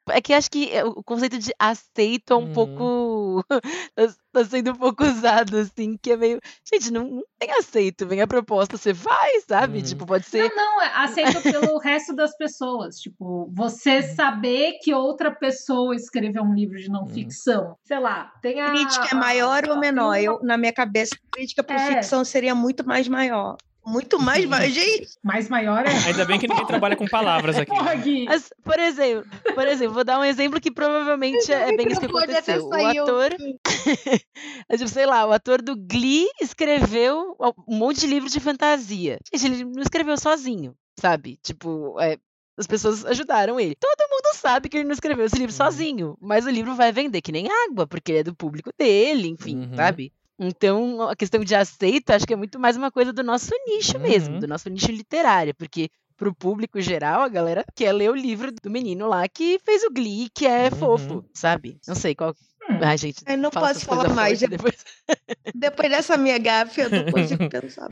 É 0.08 0.20
que 0.20 0.34
acho 0.34 0.50
que 0.50 0.68
é, 0.72 0.84
o 0.84 1.00
conceito 1.04 1.38
de 1.38 1.52
aceito 1.56 2.32
é 2.32 2.36
um 2.36 2.40
Uhum. 2.46 2.52
pouco. 2.52 3.44
tá- 3.94 4.14
tá 4.32 4.44
sendo 4.44 4.72
um 4.72 4.76
pouco 4.76 5.04
usado, 5.04 5.56
assim, 5.58 5.96
que 5.96 6.10
é 6.10 6.16
meio. 6.16 6.40
Gente, 6.68 6.90
não, 6.92 7.04
não 7.08 7.22
tem 7.38 7.52
aceito, 7.52 8.04
vem 8.06 8.20
a 8.20 8.26
proposta, 8.26 8.76
você 8.76 8.92
vai, 8.92 9.30
sabe? 9.48 9.78
Uhum. 9.78 9.84
Tipo, 9.84 10.04
pode 10.04 10.26
ser. 10.26 10.48
Não, 10.48 10.56
não, 10.56 10.82
é 10.82 10.90
aceito 11.04 11.40
pelo 11.40 11.78
resto 11.78 12.12
das 12.16 12.36
pessoas. 12.36 12.96
Tipo, 12.96 13.48
você 13.54 14.02
saber 14.02 14.78
que 14.82 14.92
outra 14.92 15.30
pessoa 15.30 15.94
escreveu 15.94 16.42
um 16.42 16.52
livro 16.52 16.78
de 16.78 16.90
não 16.90 17.02
Uhum. 17.02 17.08
ficção. 17.08 17.76
Sei 17.84 17.98
lá, 18.00 18.32
tem 18.42 18.60
a. 18.60 18.70
Crítica 18.72 19.08
é 19.12 19.14
maior 19.14 19.68
ou 19.68 19.78
menor? 19.78 20.16
Eu, 20.16 20.40
na 20.42 20.56
minha 20.58 20.72
cabeça, 20.72 21.14
a 21.14 21.36
crítica 21.36 21.62
por 21.62 21.76
É. 21.76 21.94
ficção 21.94 22.24
seria 22.24 22.56
muito 22.56 22.84
mais 22.84 23.06
maior. 23.06 23.56
Muito 23.84 24.18
mais 24.20 24.44
maior. 24.46 24.68
Gente, 24.70 25.08
Mais 25.22 25.48
maior 25.48 25.84
é. 25.84 25.90
Ainda 26.06 26.24
bem 26.24 26.38
que 26.38 26.46
ninguém 26.46 26.66
trabalha 26.66 26.94
com 26.96 27.06
palavras 27.06 27.56
aqui. 27.56 27.66
Porra, 27.74 27.94
Gui. 27.96 28.24
Mas, 28.26 28.50
por 28.62 28.78
exemplo, 28.78 29.28
por 29.54 29.66
exemplo, 29.66 29.94
vou 29.94 30.04
dar 30.04 30.18
um 30.20 30.24
exemplo 30.24 30.60
que 30.60 30.70
provavelmente 30.70 31.52
é 31.52 31.76
bem 31.76 31.88
isso 31.88 32.00
que 32.00 32.06
aconteceu. 32.06 32.66
O 32.68 32.74
ator. 32.74 33.30
Tipo, 34.70 34.88
sei 34.88 35.06
lá, 35.06 35.26
o 35.26 35.32
ator 35.32 35.60
do 35.62 35.76
Glee 35.76 36.26
escreveu 36.40 37.36
um 37.68 37.76
monte 37.76 38.00
de 38.00 38.06
livros 38.06 38.32
de 38.32 38.40
fantasia. 38.40 39.18
Gente, 39.34 39.46
ele 39.46 39.64
não 39.64 39.82
escreveu 39.82 40.16
sozinho, 40.16 40.74
sabe? 40.98 41.38
Tipo, 41.42 41.98
é, 42.00 42.16
as 42.56 42.66
pessoas 42.66 43.04
ajudaram 43.04 43.58
ele. 43.60 43.74
Todo 43.74 44.08
mundo 44.10 44.34
sabe 44.36 44.68
que 44.68 44.76
ele 44.76 44.84
não 44.84 44.92
escreveu 44.92 45.24
esse 45.26 45.36
livro 45.36 45.52
Uhum. 45.52 45.56
sozinho, 45.56 46.16
mas 46.20 46.46
o 46.46 46.50
livro 46.50 46.74
vai 46.74 46.92
vender 46.92 47.20
que 47.20 47.32
nem 47.32 47.48
água, 47.68 47.86
porque 47.86 48.12
é 48.14 48.22
do 48.22 48.34
público 48.34 48.70
dele, 48.78 49.28
enfim, 49.28 49.56
Uhum. 49.70 49.76
sabe? 49.76 50.12
Então, 50.46 51.02
a 51.08 51.14
questão 51.16 51.42
de 51.44 51.54
aceito, 51.54 52.10
acho 52.10 52.26
que 52.26 52.32
é 52.32 52.36
muito 52.36 52.58
mais 52.58 52.76
uma 52.76 52.90
coisa 52.90 53.12
do 53.12 53.22
nosso 53.22 53.50
nicho 53.66 53.98
mesmo, 54.00 54.34
Uhum. 54.34 54.40
do 54.40 54.46
nosso 54.48 54.68
nicho 54.68 54.90
literário, 54.90 55.54
porque 55.54 55.88
pro 56.16 56.34
público 56.34 56.80
geral, 56.80 57.22
a 57.22 57.28
galera 57.28 57.64
quer 57.74 57.92
ler 57.92 58.10
o 58.10 58.14
livro 58.14 58.50
do 58.52 58.70
menino 58.70 59.08
lá 59.08 59.26
que 59.28 59.58
fez 59.64 59.82
o 59.84 59.90
Glee, 59.92 60.28
que 60.34 60.46
é 60.46 60.64
Uhum. 60.64 60.76
fofo, 60.76 61.24
sabe? 61.34 61.78
Não 61.86 61.94
sei 61.94 62.14
qual. 62.14 62.34
Hum. 62.70 62.78
Ai, 62.82 62.96
gente. 62.98 63.22
eu 63.26 63.36
não 63.38 63.50
fala 63.50 63.68
posso 63.68 63.84
falar 63.84 64.08
mais. 64.10 64.40
depois. 64.40 64.74
Depois 65.54 65.90
dessa 65.90 66.16
minha 66.16 66.38
gafe, 66.38 66.80
eu 66.80 66.90
não 66.90 67.10
consigo 67.10 67.46
pensar. 67.50 67.88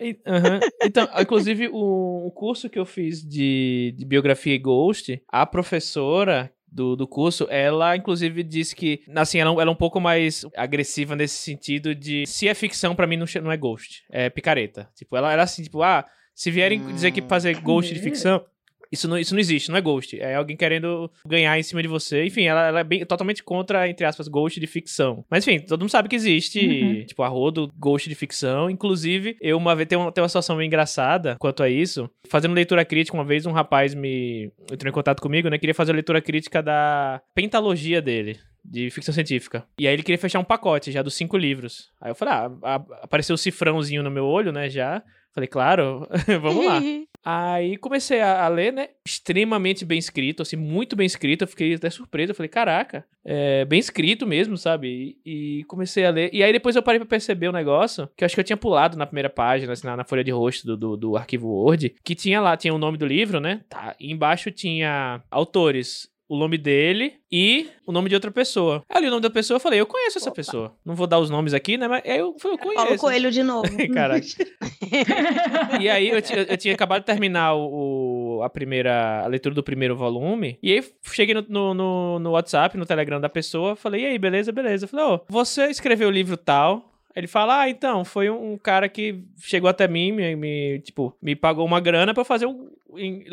E- 0.00 0.18
aham. 0.26 0.60
Então, 0.82 1.08
inclusive, 1.20 1.68
o, 1.68 2.26
o 2.26 2.30
curso 2.32 2.68
que 2.68 2.78
eu 2.78 2.84
fiz 2.86 3.22
de, 3.22 3.94
de 3.96 4.04
biografia 4.04 4.54
e 4.54 4.58
Ghost, 4.58 5.22
a 5.28 5.46
professora 5.46 6.52
do, 6.72 6.94
do 6.96 7.06
curso, 7.06 7.46
ela 7.50 7.96
inclusive 7.96 8.42
disse 8.42 8.74
que, 8.76 9.02
assim, 9.16 9.38
ela, 9.38 9.50
ela 9.52 9.70
é 9.70 9.70
um 9.70 9.74
pouco 9.74 10.00
mais 10.00 10.44
agressiva 10.56 11.16
nesse 11.16 11.36
sentido 11.38 11.94
de 11.94 12.24
se 12.26 12.46
é 12.48 12.54
ficção, 12.54 12.94
pra 12.94 13.06
mim 13.06 13.16
não, 13.16 13.26
não 13.42 13.50
é 13.52 13.56
Ghost, 13.56 14.04
é 14.10 14.30
picareta. 14.30 14.88
Tipo, 14.94 15.16
ela 15.16 15.32
era 15.32 15.42
assim, 15.42 15.62
tipo, 15.62 15.82
ah, 15.82 16.04
se 16.34 16.50
vierem 16.50 16.80
dizer 16.94 17.10
que 17.10 17.20
Hum. 17.20 17.26
fazer 17.28 17.54
Ghost 17.60 17.92
de 17.92 18.00
Hum. 18.00 18.02
ficção, 18.04 18.44
Isso 18.92 19.06
não, 19.08 19.18
isso 19.18 19.34
não 19.34 19.40
existe, 19.40 19.70
não 19.70 19.76
é 19.76 19.80
ghost. 19.80 20.18
É 20.20 20.34
alguém 20.34 20.56
querendo 20.56 21.10
ganhar 21.26 21.58
em 21.58 21.62
cima 21.62 21.80
de 21.82 21.88
você. 21.88 22.24
Enfim, 22.24 22.44
ela, 22.44 22.66
ela 22.66 22.80
é 22.80 22.84
bem, 22.84 23.04
totalmente 23.06 23.42
contra, 23.42 23.88
entre 23.88 24.04
aspas, 24.04 24.26
ghost 24.28 24.58
de 24.58 24.66
ficção. 24.66 25.24
Mas 25.30 25.46
enfim, 25.46 25.60
todo 25.60 25.80
mundo 25.80 25.90
sabe 25.90 26.08
que 26.08 26.16
existe, 26.16 26.60
Uhum. 26.60 27.04
tipo, 27.06 27.22
a 27.22 27.28
rodo 27.28 27.70
ghost 27.78 28.08
de 28.08 28.14
ficção. 28.14 28.68
Inclusive, 28.70 29.36
eu 29.40 29.56
uma 29.56 29.74
vez, 29.76 29.88
tem 29.88 29.98
uma, 29.98 30.10
tem 30.10 30.22
uma 30.22 30.28
situação 30.28 30.56
meio 30.56 30.66
engraçada 30.66 31.36
quanto 31.38 31.62
a 31.62 31.68
isso. 31.68 32.10
Fazendo 32.28 32.54
leitura 32.54 32.84
crítica, 32.84 33.16
uma 33.16 33.24
vez 33.24 33.46
um 33.46 33.52
rapaz 33.52 33.94
me 33.94 34.50
entrou 34.72 34.90
em 34.90 34.94
contato 34.94 35.20
comigo, 35.22 35.48
né? 35.48 35.58
Queria 35.58 35.74
fazer 35.74 35.92
a 35.92 35.94
leitura 35.94 36.20
crítica 36.20 36.62
da 36.62 37.20
pentalogia 37.34 38.00
dele 38.02 38.38
de 38.64 38.90
ficção 38.90 39.14
científica. 39.14 39.64
E 39.78 39.86
aí 39.86 39.94
ele 39.94 40.02
queria 40.02 40.18
fechar 40.18 40.38
um 40.38 40.44
pacote 40.44 40.90
já 40.92 41.02
dos 41.02 41.14
cinco 41.14 41.36
livros. 41.36 41.90
Aí 42.00 42.10
eu 42.10 42.14
falei, 42.14 42.34
ah, 42.34 42.50
a- 42.62 42.84
apareceu 43.02 43.34
o 43.34 43.38
cifrãozinho 43.38 44.02
no 44.02 44.10
meu 44.10 44.24
olho, 44.26 44.52
né, 44.52 44.68
já. 44.68 45.02
Falei, 45.32 45.46
claro, 45.46 46.08
vamos 46.42 46.66
lá. 46.66 46.80
Aí 47.22 47.76
comecei 47.76 48.20
a, 48.20 48.44
a 48.44 48.48
ler, 48.48 48.72
né? 48.72 48.88
Extremamente 49.06 49.84
bem 49.84 49.98
escrito, 49.98 50.40
assim, 50.42 50.56
muito 50.56 50.96
bem 50.96 51.06
escrito. 51.06 51.42
Eu 51.42 51.48
fiquei 51.48 51.74
até 51.74 51.88
surpreso. 51.90 52.32
Eu 52.32 52.34
falei, 52.34 52.48
caraca, 52.48 53.04
é 53.24 53.64
bem 53.66 53.78
escrito 53.78 54.26
mesmo, 54.26 54.56
sabe? 54.56 55.16
E, 55.24 55.60
e 55.60 55.64
comecei 55.64 56.04
a 56.06 56.10
ler. 56.10 56.30
E 56.32 56.42
aí 56.42 56.50
depois 56.52 56.74
eu 56.74 56.82
parei 56.82 56.98
pra 56.98 57.06
perceber 57.06 57.46
o 57.48 57.52
negócio, 57.52 58.08
que 58.16 58.24
eu 58.24 58.26
acho 58.26 58.34
que 58.34 58.40
eu 58.40 58.44
tinha 58.44 58.56
pulado 58.56 58.96
na 58.96 59.06
primeira 59.06 59.28
página, 59.30 59.72
assim, 59.72 59.86
na, 59.86 59.98
na 59.98 60.04
folha 60.04 60.24
de 60.24 60.30
rosto 60.32 60.66
do, 60.66 60.76
do, 60.76 60.96
do 60.96 61.16
arquivo 61.16 61.46
Word, 61.48 61.94
que 62.02 62.14
tinha 62.14 62.40
lá, 62.40 62.56
tinha 62.56 62.74
o 62.74 62.78
nome 62.78 62.96
do 62.96 63.06
livro, 63.06 63.38
né? 63.38 63.60
Tá. 63.68 63.94
E 64.00 64.10
embaixo 64.10 64.50
tinha 64.50 65.22
autores. 65.30 66.09
O 66.30 66.38
nome 66.38 66.56
dele 66.56 67.14
e 67.30 67.68
o 67.84 67.90
nome 67.90 68.08
de 68.08 68.14
outra 68.14 68.30
pessoa. 68.30 68.84
Aí 68.88 68.98
eu 68.98 69.00
li 69.02 69.06
o 69.08 69.10
nome 69.10 69.22
da 69.22 69.30
pessoa 69.30 69.56
e 69.58 69.60
falei, 69.60 69.80
eu 69.80 69.86
conheço 69.86 70.18
essa 70.18 70.28
Opa. 70.28 70.36
pessoa. 70.36 70.72
Não 70.84 70.94
vou 70.94 71.06
dar 71.08 71.18
os 71.18 71.28
nomes 71.28 71.52
aqui, 71.52 71.76
né? 71.76 71.88
Mas 71.88 72.02
aí 72.04 72.18
eu 72.18 72.36
falei, 72.38 72.56
eu 72.56 72.62
Paulo 72.62 72.76
conheço. 72.86 72.98
Coelho 73.00 73.30
de 73.32 73.42
novo. 73.42 73.68
Caraca. 73.92 74.24
E 75.80 75.88
aí 75.88 76.08
eu, 76.08 76.16
eu 76.48 76.56
tinha 76.56 76.74
acabado 76.74 77.00
de 77.02 77.06
terminar 77.06 77.54
o, 77.54 78.38
o- 78.38 78.42
a 78.42 78.50
primeira 78.50 79.22
a 79.24 79.26
leitura 79.26 79.54
do 79.54 79.62
primeiro 79.62 79.96
volume. 79.96 80.58
E 80.62 80.72
aí 80.72 80.84
cheguei 81.12 81.34
no, 81.34 81.44
no, 81.48 81.74
no- 81.74 82.18
no 82.18 82.30
WhatsApp, 82.30 82.76
no 82.76 82.86
Telegram 82.86 83.20
da 83.20 83.28
pessoa, 83.28 83.76
falei, 83.76 84.02
e 84.02 84.06
aí, 84.06 84.18
beleza, 84.18 84.50
beleza. 84.52 84.84
Eu 84.84 84.88
falei, 84.88 85.04
ó, 85.06 85.20
você 85.28 85.66
escreveu 85.66 86.08
o 86.08 86.12
livro 86.12 86.36
tal. 86.36 86.89
Ele 87.14 87.26
fala, 87.26 87.62
ah, 87.62 87.68
então, 87.68 88.04
foi 88.04 88.30
um, 88.30 88.56
cara 88.56 88.88
que 88.88 89.22
chegou 89.38 89.68
até 89.68 89.88
mim, 89.88 90.12
me, 90.12 90.36
me, 90.36 90.80
tipo, 90.80 91.16
me 91.20 91.34
pagou 91.34 91.66
uma 91.66 91.80
grana 91.80 92.12
eu 92.12 92.14
fazer 92.24 92.46
um. 92.46 92.68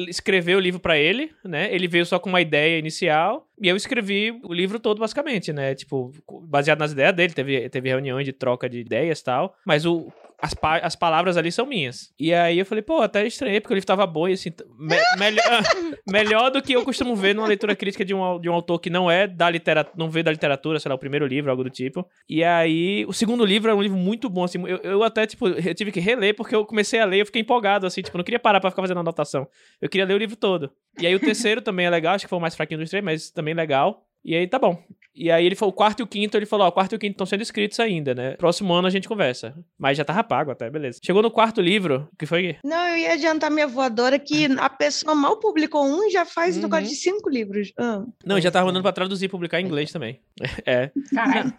escrever 0.08 0.56
o 0.56 0.60
livro 0.60 0.80
pra 0.80 0.98
ele, 0.98 1.32
né? 1.44 1.74
Ele 1.74 1.88
veio 1.88 2.06
só 2.06 2.20
com 2.20 2.30
uma 2.30 2.42
ideia 2.42 2.80
inicial. 2.80 3.48
E 3.62 3.68
eu 3.68 3.76
escrevi 3.76 4.40
o 4.44 4.54
livro 4.54 4.80
todo, 4.80 5.00
basicamente, 5.00 5.54
né? 5.54 5.76
Tipo, 5.76 6.12
baseado 6.44 6.80
nas 6.80 6.92
ideias 6.92 7.14
dele, 7.14 7.34
teve, 7.34 7.70
teve 7.70 7.90
reuniões 7.90 8.26
de 8.26 8.34
troca 8.34 8.70
de 8.70 8.80
ideias 8.80 9.20
e 9.20 9.24
tal. 9.24 9.56
Mas 9.66 9.86
o, 9.86 10.12
as, 10.40 10.54
pa- 10.54 10.78
as 10.80 10.96
palavras 10.96 11.36
ali 11.38 11.52
são 11.52 11.66
minhas. 11.66 12.14
E 12.20 12.34
aí 12.34 12.60
eu 12.60 12.66
falei, 12.66 12.82
pô, 12.82 13.02
até 13.02 13.26
estranhei, 13.26 13.60
porque 13.60 13.74
o 13.74 13.76
livro 13.76 13.88
tava 13.88 14.06
bom 14.06 14.28
e 14.28 14.34
assim. 14.34 14.52
me- 14.78 14.96
melhor, 15.18 15.64
melhor 16.08 16.52
do 16.52 16.62
que 16.62 16.74
eu 16.74 16.84
costumo 16.84 17.16
ver 17.16 17.34
numa 17.34 17.48
leitura 17.48 17.76
crítica 17.76 18.06
de 18.06 18.14
um, 18.14 18.40
de 18.40 18.50
um 18.50 18.54
autor 18.54 18.80
que 18.80 18.90
não 18.90 19.10
é 19.10 19.28
da 19.28 19.50
literatura, 19.50 19.96
não 19.98 20.10
veio 20.10 20.24
da 20.24 20.32
literatura, 20.32 20.80
sei 20.80 20.90
lá, 20.90 20.96
o 20.96 21.00
primeiro 21.00 21.26
livro, 21.26 21.50
algo 21.50 21.64
do 21.64 21.70
tipo. 21.70 22.08
E 22.30 22.44
aí, 22.44 23.06
o 23.08 23.14
segundo 23.14 23.44
livro 23.46 23.72
é 23.72 23.74
um 23.74 23.82
livro 23.82 23.98
muito 23.98 24.30
bom, 24.30 24.44
assim. 24.44 24.62
Eu, 24.68 24.78
eu 24.78 25.04
até, 25.04 25.26
tipo, 25.26 25.48
eu 25.48 25.74
tive 25.76 25.92
que 25.92 26.00
reler, 26.00 26.36
porque 26.36 26.56
eu 26.56 26.66
comecei 26.66 27.00
a 27.00 27.06
ler, 27.06 27.22
eu 27.22 27.26
fiquei 27.26 27.42
empolgado, 27.42 27.86
assim, 27.88 28.02
tipo, 28.02 28.18
não 28.18 28.24
queria 28.26 28.40
parar 28.40 28.60
pra 28.60 28.70
ficar 28.70 28.84
fazendo 28.84 29.00
anotação. 29.00 29.48
Eu 29.82 29.90
queria 29.90 30.06
ler 30.06 30.14
o 30.14 30.18
livro 30.18 30.36
todo. 30.36 30.72
E 31.00 31.08
aí 31.08 31.16
o 31.16 31.20
terceiro 31.20 31.62
também 31.62 31.86
é 31.86 31.90
legal, 31.90 32.14
acho 32.16 32.26
que 32.26 32.30
foi 32.30 32.38
o 32.38 32.42
mais 32.42 32.56
fraquinho 32.56 32.80
dos 32.80 32.90
três, 32.90 33.04
mas 33.04 33.32
também 33.32 33.54
legal. 33.54 34.04
E 34.24 34.36
aí 34.36 34.48
tá 34.48 34.60
bom. 34.60 34.78
E 35.18 35.32
aí 35.32 35.46
ele 35.46 35.56
falou, 35.56 35.72
o 35.74 35.76
quarto 35.76 36.00
e 36.02 36.04
o 36.04 36.08
quinto, 36.08 36.38
ele 36.38 36.46
falou, 36.46 36.66
ó, 36.66 36.70
o 36.70 36.72
quarto 36.72 36.94
e 36.94 36.96
o 36.96 37.00
quinto 37.00 37.14
estão 37.14 37.26
sendo 37.26 37.42
escritos 37.42 37.80
ainda, 37.80 38.14
né? 38.14 38.36
Próximo 38.38 38.72
ano 38.74 38.88
a 38.88 38.92
gente 38.92 39.08
conversa. 39.08 39.56
Mas 39.78 39.98
já 39.98 40.06
tava 40.06 40.24
pago 40.24 40.52
até, 40.52 40.70
beleza. 40.70 41.00
Chegou 41.04 41.22
no 41.24 41.32
quarto 41.32 41.60
livro, 41.60 42.08
o 42.14 42.16
que 42.18 42.26
foi? 42.28 42.56
Não, 42.64 42.88
eu 42.90 42.98
ia 42.98 43.14
adiantar 43.14 43.50
minha 43.50 43.68
voadora 43.68 44.20
que 44.20 44.46
a 44.60 44.70
pessoa 44.70 45.16
mal 45.16 45.38
publicou 45.40 45.84
um 45.84 46.06
e 46.08 46.12
já 46.12 46.24
faz 46.26 46.56
Uhum. 46.56 46.60
um 46.60 46.64
negócio 46.66 46.86
de 46.88 46.96
cinco 46.96 47.30
livros. 47.30 47.74
Ah. 47.80 48.04
Não, 48.26 48.40
já 48.40 48.52
tava 48.52 48.68
mandando 48.68 48.84
pra 48.84 48.92
traduzir 48.92 49.26
e 49.26 49.30
publicar 49.30 49.60
em 49.60 49.66
inglês 49.66 49.92
também. 49.92 50.22
É. 50.66 50.92
Caralho. 51.14 51.54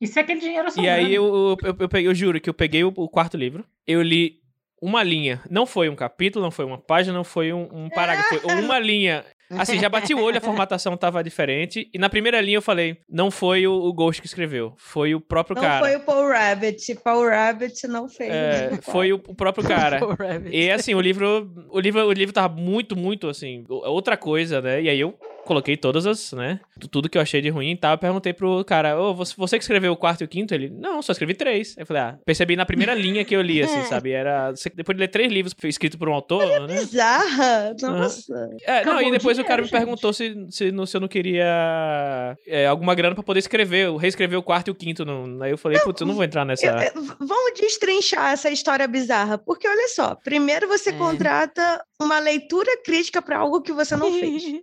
Isso 0.00 0.18
é 0.18 0.22
aquele 0.22 0.40
dinheiro 0.40 0.68
E 0.68 0.70
sobrando. 0.70 0.96
aí 0.96 1.14
eu, 1.14 1.56
eu, 1.62 1.76
eu, 1.80 1.88
peguei, 1.88 2.08
eu 2.08 2.14
juro 2.14 2.40
que 2.40 2.48
eu 2.50 2.54
peguei 2.54 2.84
o, 2.84 2.92
o 2.96 3.08
quarto 3.08 3.36
livro, 3.36 3.64
eu 3.86 4.00
li 4.02 4.40
uma 4.80 5.02
linha. 5.02 5.40
Não 5.50 5.66
foi 5.66 5.88
um 5.88 5.96
capítulo, 5.96 6.44
não 6.44 6.50
foi 6.52 6.64
uma 6.64 6.78
página, 6.78 7.12
não 7.16 7.24
foi 7.24 7.52
um, 7.52 7.68
um 7.72 7.88
parágrafo, 7.88 8.38
foi 8.38 8.54
uma 8.62 8.78
linha. 8.78 9.24
Assim, 9.50 9.78
já 9.78 9.88
bati 9.88 10.14
o 10.14 10.20
olho, 10.22 10.36
a 10.38 10.40
formatação 10.40 10.96
tava 10.96 11.22
diferente. 11.24 11.88
E 11.92 11.98
na 11.98 12.08
primeira 12.10 12.40
linha 12.40 12.58
eu 12.58 12.62
falei, 12.62 12.98
não 13.08 13.30
foi 13.30 13.66
o, 13.66 13.72
o 13.72 13.92
Ghost 13.92 14.20
que 14.20 14.26
escreveu, 14.28 14.74
foi 14.76 15.14
o 15.14 15.20
próprio 15.20 15.54
Não 15.54 15.62
cara. 15.62 15.84
foi 15.86 15.96
o 15.96 16.00
Paul 16.00 16.28
Rabbit. 16.28 16.94
Paul 17.02 17.26
Rabbit 17.28 17.86
não 17.86 18.08
fez. 18.08 18.30
É, 18.30 18.70
foi 18.82 19.12
o, 19.12 19.16
o 19.16 19.34
próprio 19.34 19.66
cara. 19.66 20.00
E 20.50 20.70
assim, 20.70 20.94
o 20.94 21.00
livro, 21.00 21.50
o 21.70 21.80
livro, 21.80 22.04
o 22.06 22.12
livro 22.12 22.32
tava 22.32 22.54
muito, 22.54 22.96
muito 22.96 23.28
assim, 23.28 23.64
outra 23.68 24.16
coisa, 24.16 24.60
né? 24.60 24.82
E 24.82 24.88
aí 24.88 25.00
eu 25.00 25.14
coloquei 25.44 25.78
todas 25.78 26.06
as, 26.06 26.32
né? 26.34 26.60
tu- 26.78 26.88
Tudo 26.88 27.08
que 27.08 27.16
eu 27.16 27.22
achei 27.22 27.40
de 27.40 27.48
ruim 27.48 27.70
e 27.70 27.76
tal. 27.76 27.92
Eu 27.92 27.98
perguntei 27.98 28.34
pro 28.34 28.62
cara, 28.64 29.00
ô, 29.00 29.14
você, 29.14 29.32
você 29.36 29.56
que 29.56 29.64
escreveu 29.64 29.92
o 29.92 29.96
quarto 29.96 30.20
e 30.20 30.24
o 30.24 30.28
quinto? 30.28 30.52
Ele, 30.52 30.68
não, 30.68 31.00
só 31.00 31.12
escrevi 31.12 31.32
três. 31.32 31.74
Aí 31.78 31.82
eu 31.82 31.86
falei, 31.86 32.02
ah, 32.02 32.18
percebi 32.26 32.54
na 32.54 32.66
primeira 32.66 32.92
linha 32.94 33.24
que 33.24 33.34
eu 33.34 33.40
li, 33.40 33.62
assim, 33.62 33.82
sabe? 33.88 34.10
Era. 34.10 34.52
Depois 34.74 34.94
de 34.96 35.00
ler 35.00 35.08
três 35.08 35.32
livros 35.32 35.54
escritos 35.64 35.98
por 35.98 36.08
um 36.08 36.12
autor, 36.12 36.66
né? 36.68 36.74
Bizarra. 36.80 37.74
Nossa. 37.80 38.50
É, 38.62 38.84
não, 38.84 39.00
e 39.00 39.10
depois 39.10 39.37
o 39.42 39.44
cara 39.44 39.62
me 39.62 39.68
gente. 39.68 39.76
perguntou 39.78 40.12
se, 40.12 40.46
se, 40.50 40.70
não- 40.72 40.86
se 40.86 40.96
eu 40.96 41.00
não 41.00 41.08
queria 41.08 42.36
é, 42.46 42.66
alguma 42.66 42.94
grana 42.94 43.14
pra 43.14 43.22
poder 43.24 43.38
escrever, 43.40 43.90
reescrever 43.96 44.38
o 44.38 44.42
quarto 44.42 44.68
e 44.68 44.70
o 44.70 44.74
quinto. 44.74 45.04
Não. 45.04 45.42
Aí 45.42 45.50
eu 45.50 45.58
falei, 45.58 45.78
putz, 45.80 46.00
eu 46.00 46.06
não 46.06 46.14
vou 46.14 46.24
entrar 46.24 46.44
nessa. 46.44 46.66
Eu- 46.66 46.74
eu- 47.02 47.02
vamos 47.20 47.52
destrinchar 47.58 48.32
essa 48.32 48.50
história 48.50 48.86
bizarra. 48.86 49.38
Porque 49.38 49.66
olha 49.68 49.88
só, 49.88 50.14
primeiro 50.14 50.66
você 50.68 50.90
É. 50.90 50.92
contrata 50.92 51.84
uma 52.00 52.18
leitura 52.18 52.70
crítica 52.84 53.20
para 53.22 53.38
algo 53.38 53.62
que 53.62 53.72
você 53.72 53.96
não 53.96 54.12
fez. 54.12 54.42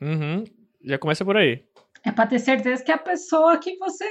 Uhum. 0.00 0.42
Já 0.84 0.98
começa 0.98 1.24
por 1.24 1.36
aí. 1.36 1.62
É 2.04 2.10
pra 2.10 2.26
ter 2.26 2.40
certeza 2.40 2.82
que 2.82 2.90
a 2.90 2.98
pessoa 2.98 3.56
que 3.58 3.76
você 3.78 4.04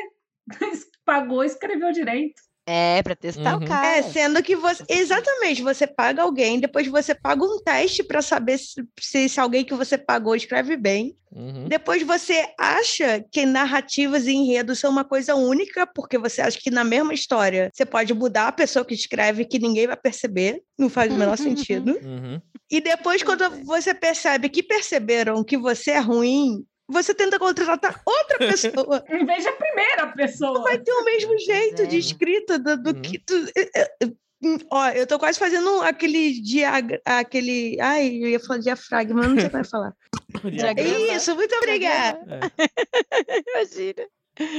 pagou 1.05 1.43
escreveu 1.43 1.91
direito. 1.91 2.41
É, 2.65 3.01
pra 3.01 3.15
testar 3.15 3.57
Uhum. 3.57 3.63
o 3.63 3.67
cara. 3.67 3.97
É, 3.97 4.03
sendo 4.03 4.41
que 4.43 4.55
você. 4.55 4.83
Exatamente, 4.87 5.61
você 5.61 5.87
paga 5.87 6.21
alguém, 6.21 6.59
depois 6.59 6.87
você 6.87 7.15
paga 7.15 7.43
um 7.43 7.59
teste 7.63 8.03
para 8.03 8.21
saber 8.21 8.57
se, 8.59 8.75
se, 8.99 9.27
se 9.27 9.39
alguém 9.39 9.65
que 9.65 9.73
você 9.73 9.97
pagou 9.97 10.35
escreve 10.35 10.77
bem. 10.77 11.15
Uhum. 11.31 11.67
Depois 11.67 12.03
você 12.03 12.45
acha 12.59 13.23
que 13.31 13.45
narrativas 13.45 14.27
e 14.27 14.31
enredos 14.33 14.79
são 14.79 14.91
uma 14.91 15.03
coisa 15.05 15.33
única, 15.33 15.87
porque 15.87 16.17
você 16.17 16.41
acha 16.41 16.59
que 16.59 16.69
na 16.69 16.83
mesma 16.83 17.13
história 17.13 17.71
você 17.73 17.85
pode 17.85 18.13
mudar 18.13 18.49
a 18.49 18.51
pessoa 18.51 18.85
que 18.85 18.93
escreve 18.93 19.45
que 19.45 19.57
ninguém 19.57 19.87
vai 19.87 19.97
perceber. 19.97 20.61
Não 20.77 20.89
faz 20.89 21.11
o 21.11 21.15
menor 21.17 21.37
sentido. 21.39 21.97
Uhum. 22.03 22.39
E 22.69 22.79
depois, 22.79 23.23
quando 23.23 23.49
você 23.65 23.93
percebe 23.93 24.49
que 24.49 24.61
perceberam 24.63 25.43
que 25.43 25.57
você 25.57 25.91
é 25.91 25.99
ruim, 25.99 26.63
você 26.91 27.13
tenta 27.13 27.39
contratar 27.39 28.01
outra 28.05 28.37
pessoa. 28.49 29.03
Em 29.09 29.25
vez 29.25 29.43
da 29.43 29.51
primeira 29.53 30.07
pessoa. 30.07 30.61
Vai 30.63 30.77
ter 30.77 30.91
o 30.91 31.03
mesmo 31.05 31.37
jeito 31.39 31.87
de 31.87 31.95
é. 31.95 31.99
escrita 31.99 32.59
do, 32.59 32.77
do 32.77 32.89
Uhum. 32.91 33.01
que. 33.01 33.19
tu- 33.19 33.47
é, 33.57 33.61
é, 33.81 33.81
é, 34.03 34.05
hum, 34.43 34.57
Ó, 34.71 34.87
eu 34.89 35.07
tô 35.07 35.17
quase 35.19 35.37
fazendo 35.39 35.69
um- 35.77 35.81
aquele 35.81 36.39
diagra... 36.41 37.01
aquele. 37.05 37.77
Ai, 37.79 38.07
eu 38.07 38.27
ia 38.29 38.39
falar 38.39 38.59
diafragma, 38.59 39.15
mas 39.21 39.29
não 39.29 39.39
sei 39.39 39.49
como 39.49 39.61
é 39.61 39.65
falar. 39.67 39.93
Diagrama. 40.51 41.13
Isso, 41.15 41.35
muito 41.35 41.55
obrigada. 41.55 42.19
Imagina. 43.47 44.07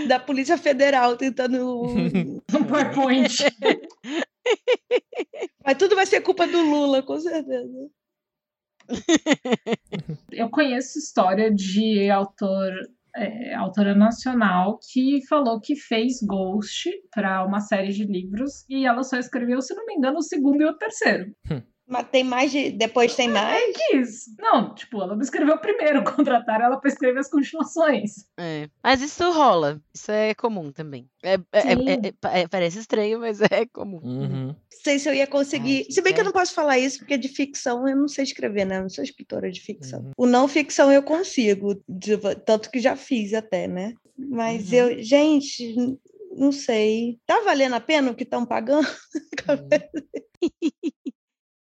Da 0.06 0.20
Polícia 0.20 0.56
Federal 0.58 1.16
tentando. 1.16 1.86
No 2.52 2.64
PowerPoint. 2.66 3.36
Mas 5.64 5.76
tudo 5.78 5.94
vai 5.96 6.04
ser 6.06 6.20
culpa 6.20 6.46
do 6.46 6.60
Lula, 6.60 7.02
com 7.02 7.18
certeza. 7.18 7.88
Eu 10.32 10.48
conheço 10.50 10.98
história 10.98 11.52
de 11.52 12.10
autor, 12.10 12.72
é, 13.14 13.54
autora 13.54 13.94
nacional 13.94 14.78
que 14.90 15.20
falou 15.28 15.60
que 15.60 15.76
fez 15.76 16.20
Ghost 16.22 16.90
para 17.10 17.44
uma 17.44 17.60
série 17.60 17.92
de 17.92 18.04
livros 18.04 18.64
e 18.68 18.86
ela 18.86 19.02
só 19.02 19.18
escreveu, 19.18 19.60
se 19.60 19.74
não 19.74 19.86
me 19.86 19.94
engano, 19.94 20.18
o 20.18 20.22
segundo 20.22 20.62
e 20.62 20.66
o 20.66 20.76
terceiro. 20.76 21.32
Mas 21.92 22.08
tem 22.10 22.24
mais 22.24 22.50
de. 22.50 22.70
Depois 22.72 23.14
tem 23.14 23.28
mais? 23.28 23.76
Que 23.76 23.96
isso? 23.98 24.30
Não, 24.38 24.74
tipo, 24.74 25.02
ela 25.02 25.14
não 25.14 25.20
escreveu 25.22 25.54
o 25.56 25.60
primeiro, 25.60 26.02
contrataram 26.16 26.64
ela 26.64 26.80
para 26.80 26.88
escrever 26.90 27.18
as 27.20 27.28
continuações. 27.28 28.24
É. 28.38 28.68
Mas 28.82 29.02
isso 29.02 29.30
rola. 29.30 29.80
Isso 29.94 30.10
é 30.10 30.34
comum 30.34 30.72
também. 30.72 31.06
É, 31.22 31.34
é- 31.34 31.38
é- 31.52 32.08
é- 32.08 32.12
pa- 32.20 32.36
é- 32.38 32.48
parece 32.48 32.78
estranho, 32.78 33.20
mas 33.20 33.40
é 33.52 33.66
comum. 33.66 34.00
Uhum. 34.02 34.46
Não 34.48 34.56
sei 34.70 34.98
se 34.98 35.08
eu 35.08 35.14
ia 35.14 35.26
conseguir. 35.26 35.84
Ai, 35.86 35.92
Se 35.92 36.00
bem 36.02 36.12
que 36.14 36.20
eu 36.20 36.22
é. 36.22 36.24
não 36.24 36.32
posso 36.32 36.54
falar 36.54 36.78
isso, 36.78 36.98
porque 37.00 37.18
de 37.18 37.28
ficção 37.28 37.86
eu 37.86 37.94
não 37.96 38.08
sei 38.08 38.24
escrever, 38.24 38.64
né? 38.64 38.78
Eu 38.78 38.82
não 38.82 38.88
sou 38.88 39.04
escritora 39.04 39.50
de 39.52 39.60
ficção. 39.60 40.00
Uhum. 40.00 40.10
O 40.16 40.26
não 40.26 40.48
ficção 40.48 40.90
eu 40.90 41.02
consigo, 41.02 41.80
de- 41.88 42.16
tanto 42.46 42.70
que 42.70 42.80
já 42.80 42.96
fiz 42.96 43.34
até, 43.34 43.68
né? 43.68 43.92
Mas 44.18 44.72
Uhum. 44.72 44.78
eu, 44.78 45.02
gente, 45.02 45.74
não 46.36 46.50
sei. 46.52 47.18
Tá 47.26 47.40
valendo 47.44 47.74
a 47.74 47.80
pena 47.80 48.10
o 48.10 48.14
que 48.14 48.22
estão 48.24 48.44
pagando? 48.46 48.88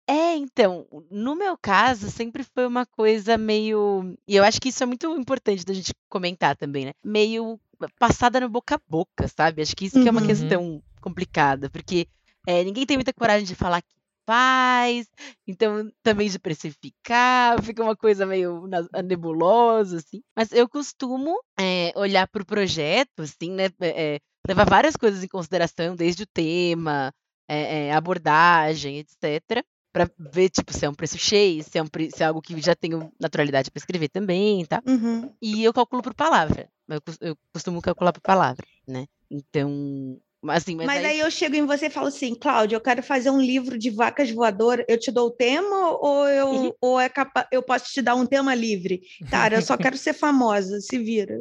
É, 0.08 0.34
então, 0.36 0.86
no 1.10 1.36
meu 1.36 1.56
caso, 1.58 2.10
sempre 2.10 2.42
foi 2.42 2.66
uma 2.66 2.86
coisa 2.86 3.36
meio. 3.36 4.16
E 4.26 4.36
eu 4.36 4.42
acho 4.44 4.58
que 4.58 4.70
isso 4.70 4.82
é 4.82 4.86
muito 4.86 5.14
importante 5.18 5.66
da 5.66 5.74
gente 5.74 5.92
comentar 6.08 6.56
também, 6.56 6.86
né? 6.86 6.92
Meio 7.04 7.60
passada 7.98 8.40
no 8.40 8.48
boca 8.48 8.76
a 8.76 8.80
boca, 8.88 9.28
sabe? 9.28 9.60
Acho 9.60 9.76
que 9.76 9.84
isso 9.84 10.00
que 10.00 10.08
é 10.08 10.10
uma 10.10 10.22
Uhum. 10.22 10.26
questão 10.26 10.82
complicada, 11.02 11.68
porque 11.68 12.08
é, 12.46 12.64
ninguém 12.64 12.86
tem 12.86 12.96
muita 12.96 13.12
coragem 13.12 13.44
de 13.46 13.54
falar 13.54 13.82
que 13.82 13.94
faz, 14.26 15.08
então 15.46 15.90
também 16.02 16.28
de 16.28 16.38
precificar, 16.38 17.56
fica 17.74 17.82
uma 17.82 17.96
coisa 17.96 18.24
meio 18.26 18.66
nebulosa, 19.04 19.98
assim. 19.98 20.22
Mas 20.34 20.52
eu 20.52 20.66
costumo 20.68 21.38
é, 21.60 21.92
olhar 21.94 22.26
para 22.28 22.42
o 22.42 22.46
projeto, 22.46 23.20
assim, 23.20 23.50
né? 23.50 23.66
É, 23.80 24.18
levar 24.46 24.64
várias 24.64 24.96
coisas 24.96 25.22
em 25.22 25.28
consideração, 25.28 25.94
desde 25.94 26.22
o 26.22 26.26
tema, 26.26 27.12
é, 27.46 27.92
abordagem, 27.92 28.98
etc 29.00 29.62
para 29.92 30.10
ver, 30.18 30.50
tipo, 30.50 30.72
se 30.72 30.84
é 30.84 30.88
um 30.88 30.94
preço 30.94 31.18
cheio, 31.18 31.62
se 31.62 31.78
é, 31.78 31.82
um, 31.82 31.86
se 31.86 32.22
é 32.22 32.26
algo 32.26 32.42
que 32.42 32.60
já 32.60 32.74
tenho 32.74 33.12
naturalidade 33.18 33.70
para 33.70 33.78
escrever 33.78 34.08
também, 34.08 34.64
tá? 34.64 34.82
Uhum. 34.86 35.32
E 35.40 35.64
eu 35.64 35.72
calculo 35.72 36.02
por 36.02 36.14
palavra. 36.14 36.68
Eu, 36.88 37.00
eu 37.20 37.36
costumo 37.52 37.82
calcular 37.82 38.12
por 38.12 38.20
palavra, 38.20 38.64
né? 38.86 39.06
Então, 39.30 40.20
Assim, 40.46 40.76
mas, 40.76 40.86
mas 40.86 40.98
aí... 40.98 41.06
aí... 41.06 41.20
eu 41.20 41.30
chego 41.30 41.56
em 41.56 41.66
você 41.66 41.86
e 41.86 41.90
falo 41.90 42.06
assim, 42.06 42.32
Cláudia, 42.34 42.76
eu 42.76 42.80
quero 42.80 43.02
fazer 43.02 43.30
um 43.30 43.40
livro 43.40 43.76
de 43.76 43.90
vacas 43.90 44.30
voadoras. 44.30 44.86
Eu 44.88 44.98
te 44.98 45.10
dou 45.10 45.28
o 45.28 45.32
tema 45.32 45.98
ou 45.98 46.28
eu 46.28 46.76
ou 46.80 47.00
é 47.00 47.08
capa... 47.08 47.48
eu 47.50 47.60
posso 47.60 47.86
te 47.92 48.00
dar 48.00 48.14
um 48.14 48.24
tema 48.24 48.54
livre? 48.54 49.00
Cara, 49.30 49.56
eu 49.56 49.62
só 49.62 49.76
quero 49.76 49.96
ser 49.96 50.12
famosa, 50.12 50.80
se 50.80 50.96
vira. 50.96 51.36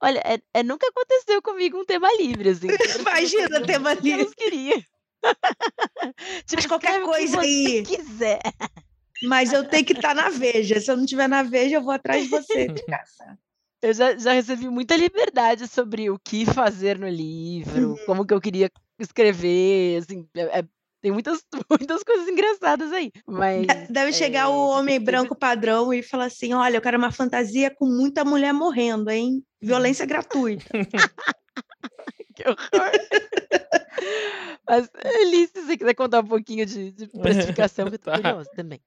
Olha, 0.00 0.20
é, 0.24 0.38
é, 0.54 0.62
nunca 0.62 0.86
aconteceu 0.88 1.42
comigo 1.42 1.78
um 1.78 1.84
tema 1.84 2.08
livre, 2.16 2.50
assim. 2.50 2.68
Imagina 3.00 3.60
tema 3.66 3.92
livre. 3.92 4.24
Eu 4.24 4.30
queria. 4.30 4.82
Tipo, 6.46 6.56
Mas 6.56 6.66
qualquer 6.66 7.02
coisa 7.02 7.40
aí. 7.40 7.82
quiser. 7.84 8.40
Mas 9.22 9.52
eu 9.52 9.64
tenho 9.66 9.84
que 9.84 9.92
estar 9.92 10.14
tá 10.14 10.22
na 10.22 10.28
Veja. 10.28 10.80
Se 10.80 10.90
eu 10.90 10.96
não 10.96 11.04
estiver 11.04 11.28
na 11.28 11.42
Veja, 11.42 11.76
eu 11.76 11.82
vou 11.82 11.92
atrás 11.92 12.24
de 12.24 12.28
você 12.28 12.68
de 12.68 12.84
caça. 12.86 13.38
Eu 13.82 13.92
já, 13.92 14.16
já 14.16 14.32
recebi 14.32 14.68
muita 14.68 14.96
liberdade 14.96 15.68
sobre 15.68 16.10
o 16.10 16.18
que 16.18 16.44
fazer 16.46 16.98
no 16.98 17.08
livro, 17.08 17.90
uhum. 17.90 17.96
como 18.06 18.26
que 18.26 18.34
eu 18.34 18.40
queria 18.40 18.70
escrever, 18.98 19.98
assim, 19.98 20.26
é, 20.34 20.60
é, 20.60 20.64
tem 21.02 21.12
muitas, 21.12 21.44
muitas 21.70 22.02
coisas 22.02 22.26
engraçadas 22.26 22.90
aí. 22.90 23.12
Mas, 23.26 23.66
Deve 23.88 24.12
chegar 24.12 24.44
é, 24.44 24.46
o 24.48 24.70
homem 24.70 24.98
branco 24.98 25.36
padrão 25.36 25.92
e 25.92 26.02
falar 26.02 26.24
assim: 26.24 26.52
olha, 26.52 26.76
eu 26.76 26.80
quero 26.80 26.98
uma 26.98 27.12
fantasia 27.12 27.70
com 27.70 27.86
muita 27.86 28.24
mulher 28.24 28.52
morrendo, 28.52 29.10
hein? 29.10 29.44
Violência 29.62 30.06
gratuita. 30.06 30.66
Que 32.36 32.48
horror! 32.48 32.92
Mas, 34.68 34.90
Alice, 34.94 35.52
se 35.54 35.62
você 35.62 35.76
quiser 35.76 35.94
contar 35.94 36.20
um 36.20 36.26
pouquinho 36.26 36.66
de, 36.66 36.92
de 36.92 37.06
precificação, 37.20 37.86
eu 37.86 37.98
tô 37.98 38.10
tá. 38.10 38.16
curiosa 38.16 38.50
também. 38.54 38.80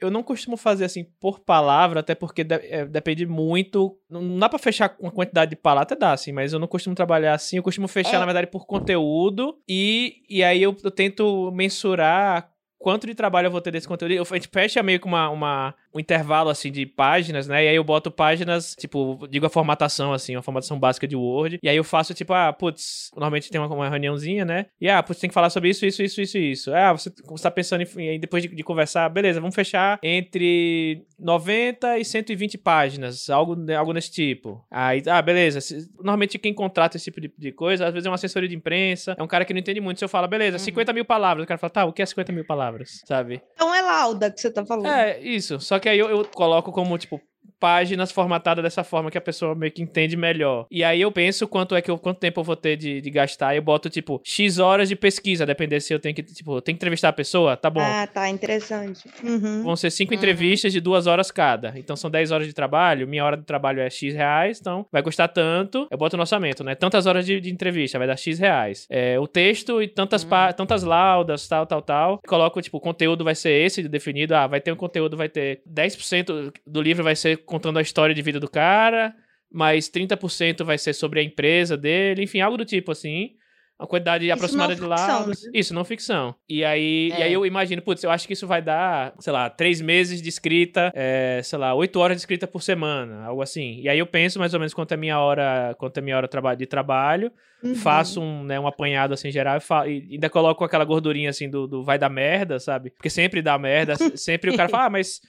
eu 0.00 0.10
não 0.10 0.20
costumo 0.20 0.56
fazer 0.56 0.84
assim 0.84 1.04
por 1.20 1.38
palavra, 1.38 2.00
até 2.00 2.12
porque 2.12 2.42
de, 2.42 2.56
é, 2.56 2.84
depende 2.84 3.24
muito. 3.24 3.96
Não 4.10 4.36
dá 4.36 4.48
pra 4.48 4.58
fechar 4.58 4.96
uma 4.98 5.12
quantidade 5.12 5.50
de 5.50 5.56
palavras, 5.56 5.92
até 5.92 5.96
dá, 5.96 6.12
assim, 6.12 6.32
mas 6.32 6.52
eu 6.52 6.58
não 6.58 6.66
costumo 6.66 6.96
trabalhar 6.96 7.32
assim. 7.32 7.56
Eu 7.56 7.62
costumo 7.62 7.86
fechar, 7.86 8.16
é. 8.16 8.18
na 8.18 8.24
verdade, 8.24 8.48
por 8.48 8.66
conteúdo. 8.66 9.56
E, 9.68 10.24
e 10.28 10.42
aí 10.42 10.60
eu, 10.60 10.76
eu 10.82 10.90
tento 10.90 11.52
mensurar 11.52 12.50
quanto 12.78 13.06
de 13.06 13.14
trabalho 13.14 13.46
eu 13.46 13.50
vou 13.50 13.60
ter 13.60 13.70
desse 13.70 13.88
conteúdo. 13.88 14.12
Eu, 14.12 14.24
a 14.28 14.34
gente 14.34 14.48
fecha 14.48 14.82
meio 14.82 15.00
que 15.00 15.06
uma, 15.06 15.30
uma, 15.30 15.74
um 15.96 16.00
intervalo, 16.00 16.50
assim, 16.50 16.70
de 16.70 16.84
páginas, 16.84 17.48
né? 17.48 17.64
E 17.64 17.68
aí 17.68 17.76
eu 17.76 17.82
boto 17.82 18.10
páginas, 18.10 18.74
tipo, 18.78 19.26
digo 19.30 19.46
a 19.46 19.50
formatação, 19.50 20.12
assim, 20.12 20.36
uma 20.36 20.42
formatação 20.42 20.78
básica 20.78 21.08
de 21.08 21.16
Word. 21.16 21.58
E 21.62 21.68
aí 21.68 21.76
eu 21.76 21.84
faço, 21.84 22.12
tipo, 22.12 22.34
ah, 22.34 22.52
putz, 22.52 23.10
normalmente 23.14 23.50
tem 23.50 23.60
uma, 23.60 23.74
uma 23.74 23.88
reuniãozinha, 23.88 24.44
né? 24.44 24.66
E, 24.80 24.88
ah, 24.88 25.02
putz, 25.02 25.20
tem 25.20 25.28
que 25.28 25.34
falar 25.34 25.48
sobre 25.48 25.70
isso, 25.70 25.86
isso, 25.86 26.02
isso, 26.02 26.20
isso, 26.20 26.38
isso. 26.38 26.74
Ah, 26.74 26.92
você, 26.92 27.10
você 27.24 27.42
tá 27.42 27.50
pensando 27.50 27.82
em... 27.82 28.08
Aí 28.10 28.18
depois 28.18 28.42
de, 28.42 28.48
de 28.48 28.62
conversar, 28.62 29.08
beleza, 29.08 29.40
vamos 29.40 29.54
fechar 29.54 29.98
entre 30.02 31.02
90 31.18 31.98
e 31.98 32.04
120 32.04 32.58
páginas, 32.58 33.30
algo, 33.30 33.56
algo 33.72 33.92
nesse 33.92 34.10
tipo. 34.10 34.64
Aí, 34.70 35.02
ah, 35.06 35.22
beleza. 35.22 35.58
Normalmente 35.96 36.38
quem 36.38 36.52
contrata 36.52 36.96
esse 36.96 37.06
tipo 37.06 37.20
de, 37.20 37.32
de 37.36 37.52
coisa, 37.52 37.86
às 37.86 37.92
vezes 37.92 38.06
é 38.06 38.10
uma 38.10 38.16
assessoria 38.16 38.48
de 38.48 38.54
imprensa, 38.54 39.16
é 39.18 39.22
um 39.22 39.26
cara 39.26 39.44
que 39.44 39.54
não 39.54 39.60
entende 39.60 39.80
muito. 39.80 39.98
Se 39.98 40.04
eu 40.04 40.08
falo, 40.08 40.28
beleza, 40.28 40.58
uhum. 40.58 40.64
50 40.64 40.92
mil 40.92 41.04
palavras, 41.04 41.44
o 41.44 41.46
cara 41.46 41.58
fala, 41.58 41.70
tá, 41.70 41.84
o 41.86 41.92
que 41.92 42.02
é 42.02 42.06
50 42.06 42.32
mil 42.32 42.44
palavras, 42.44 43.00
sabe? 43.06 43.40
Então 43.54 43.74
é 43.74 43.80
lauda 43.80 44.30
que 44.30 44.40
você 44.40 44.50
tá 44.50 44.64
falando. 44.66 44.86
É, 44.86 45.18
isso. 45.20 45.58
Só 45.60 45.78
que 45.78 45.85
aí 45.88 45.98
eu, 45.98 46.08
eu 46.08 46.24
coloco 46.24 46.72
como, 46.72 46.96
tipo, 46.98 47.20
páginas 47.58 48.12
formatadas 48.12 48.62
dessa 48.62 48.84
forma 48.84 49.10
que 49.10 49.18
a 49.18 49.20
pessoa 49.20 49.54
meio 49.54 49.72
que 49.72 49.82
entende 49.82 50.16
melhor. 50.16 50.66
E 50.70 50.84
aí 50.84 51.00
eu 51.00 51.10
penso 51.10 51.46
quanto 51.48 51.74
é 51.74 51.82
que 51.82 51.90
eu, 51.90 51.98
quanto 51.98 52.18
tempo 52.18 52.40
eu 52.40 52.44
vou 52.44 52.56
ter 52.56 52.76
de, 52.76 53.00
de 53.00 53.10
gastar. 53.10 53.54
Eu 53.54 53.62
boto, 53.62 53.88
tipo, 53.88 54.20
X 54.24 54.58
horas 54.58 54.88
de 54.88 54.96
pesquisa, 54.96 55.46
depender 55.46 55.80
se 55.80 55.92
eu 55.92 55.98
tenho 55.98 56.14
que, 56.14 56.22
tipo, 56.22 56.60
tem 56.60 56.74
que 56.74 56.78
entrevistar 56.78 57.08
a 57.08 57.12
pessoa, 57.12 57.56
tá 57.56 57.70
bom. 57.70 57.80
Ah, 57.80 58.06
tá, 58.06 58.28
interessante. 58.28 59.08
Uhum. 59.22 59.62
Vão 59.62 59.76
ser 59.76 59.90
cinco 59.90 60.12
uhum. 60.12 60.18
entrevistas 60.18 60.72
de 60.72 60.80
duas 60.80 61.06
horas 61.06 61.30
cada. 61.30 61.72
Então 61.76 61.96
são 61.96 62.10
10 62.10 62.30
horas 62.30 62.46
de 62.46 62.52
trabalho, 62.52 63.08
minha 63.08 63.24
hora 63.24 63.36
de 63.36 63.44
trabalho 63.44 63.80
é 63.80 63.90
X 63.90 64.14
reais, 64.14 64.58
então 64.60 64.86
vai 64.92 65.02
custar 65.02 65.28
tanto. 65.28 65.86
Eu 65.90 65.98
boto 65.98 66.16
no 66.16 66.22
orçamento, 66.22 66.62
né? 66.62 66.74
Tantas 66.74 67.06
horas 67.06 67.24
de, 67.24 67.40
de 67.40 67.50
entrevista, 67.50 67.98
vai 67.98 68.06
dar 68.06 68.16
X 68.16 68.38
reais. 68.38 68.86
É, 68.90 69.18
o 69.18 69.26
texto 69.26 69.82
e 69.82 69.88
tantas, 69.88 70.22
uhum. 70.24 70.30
tantas 70.56 70.82
laudas, 70.82 71.48
tal, 71.48 71.66
tal, 71.66 71.82
tal. 71.82 72.20
Coloco, 72.26 72.60
tipo, 72.60 72.76
o 72.78 72.80
conteúdo 72.80 73.24
vai 73.24 73.34
ser 73.34 73.52
esse 73.52 73.82
definido. 73.88 74.34
Ah, 74.34 74.46
vai 74.46 74.60
ter 74.60 74.72
um 74.72 74.76
conteúdo, 74.76 75.16
vai 75.16 75.28
ter 75.28 75.62
10% 75.68 76.52
do 76.66 76.82
livro 76.82 77.04
vai 77.04 77.16
ser 77.16 77.38
contando 77.46 77.78
a 77.78 77.82
história 77.82 78.14
de 78.14 78.22
vida 78.22 78.38
do 78.38 78.50
cara, 78.50 79.14
mas 79.50 79.88
30% 79.88 80.64
vai 80.64 80.76
ser 80.76 80.92
sobre 80.92 81.20
a 81.20 81.22
empresa 81.22 81.76
dele, 81.76 82.22
enfim, 82.22 82.40
algo 82.40 82.56
do 82.56 82.64
tipo 82.64 82.92
assim. 82.92 83.30
Uma 83.78 83.86
quantidade 83.86 84.24
isso 84.24 84.32
aproximada 84.32 84.74
de 84.74 84.80
lados. 84.80 85.44
Né? 85.44 85.50
Isso, 85.52 85.74
não 85.74 85.84
ficção. 85.84 86.34
E 86.48 86.64
aí, 86.64 87.10
é. 87.12 87.20
e 87.20 87.22
aí 87.24 87.32
eu 87.32 87.44
imagino, 87.44 87.82
putz, 87.82 88.02
eu 88.02 88.10
acho 88.10 88.26
que 88.26 88.32
isso 88.32 88.46
vai 88.46 88.62
dar, 88.62 89.14
sei 89.18 89.30
lá, 89.30 89.50
três 89.50 89.82
meses 89.82 90.22
de 90.22 90.30
escrita, 90.30 90.90
é, 90.94 91.42
sei 91.44 91.58
lá, 91.58 91.74
oito 91.74 92.00
horas 92.00 92.16
de 92.16 92.22
escrita 92.22 92.46
por 92.46 92.62
semana, 92.62 93.26
algo 93.26 93.42
assim. 93.42 93.78
E 93.82 93.88
aí 93.88 93.98
eu 93.98 94.06
penso 94.06 94.38
mais 94.38 94.54
ou 94.54 94.60
menos 94.60 94.72
quanto 94.72 94.92
é 94.92 94.96
minha 94.96 95.20
hora, 95.20 95.74
quanto 95.78 95.98
é 95.98 96.00
minha 96.00 96.16
hora 96.16 96.28
de 96.56 96.66
trabalho, 96.66 97.30
uhum. 97.62 97.74
faço 97.74 98.18
um, 98.18 98.44
né, 98.44 98.58
um 98.58 98.66
apanhado 98.66 99.12
assim 99.12 99.30
geral 99.30 99.58
e, 99.86 99.90
e, 99.90 100.14
ainda 100.14 100.30
coloco 100.30 100.64
aquela 100.64 100.84
gordurinha 100.84 101.28
assim 101.28 101.50
do, 101.50 101.66
do 101.66 101.84
vai 101.84 101.98
dar 101.98 102.08
merda, 102.08 102.58
sabe? 102.58 102.88
Porque 102.88 103.10
sempre 103.10 103.42
dá 103.42 103.58
merda, 103.58 103.94
sempre 104.16 104.50
o 104.50 104.56
cara 104.56 104.70
fala, 104.70 104.86
ah, 104.86 104.90
mas 104.90 105.20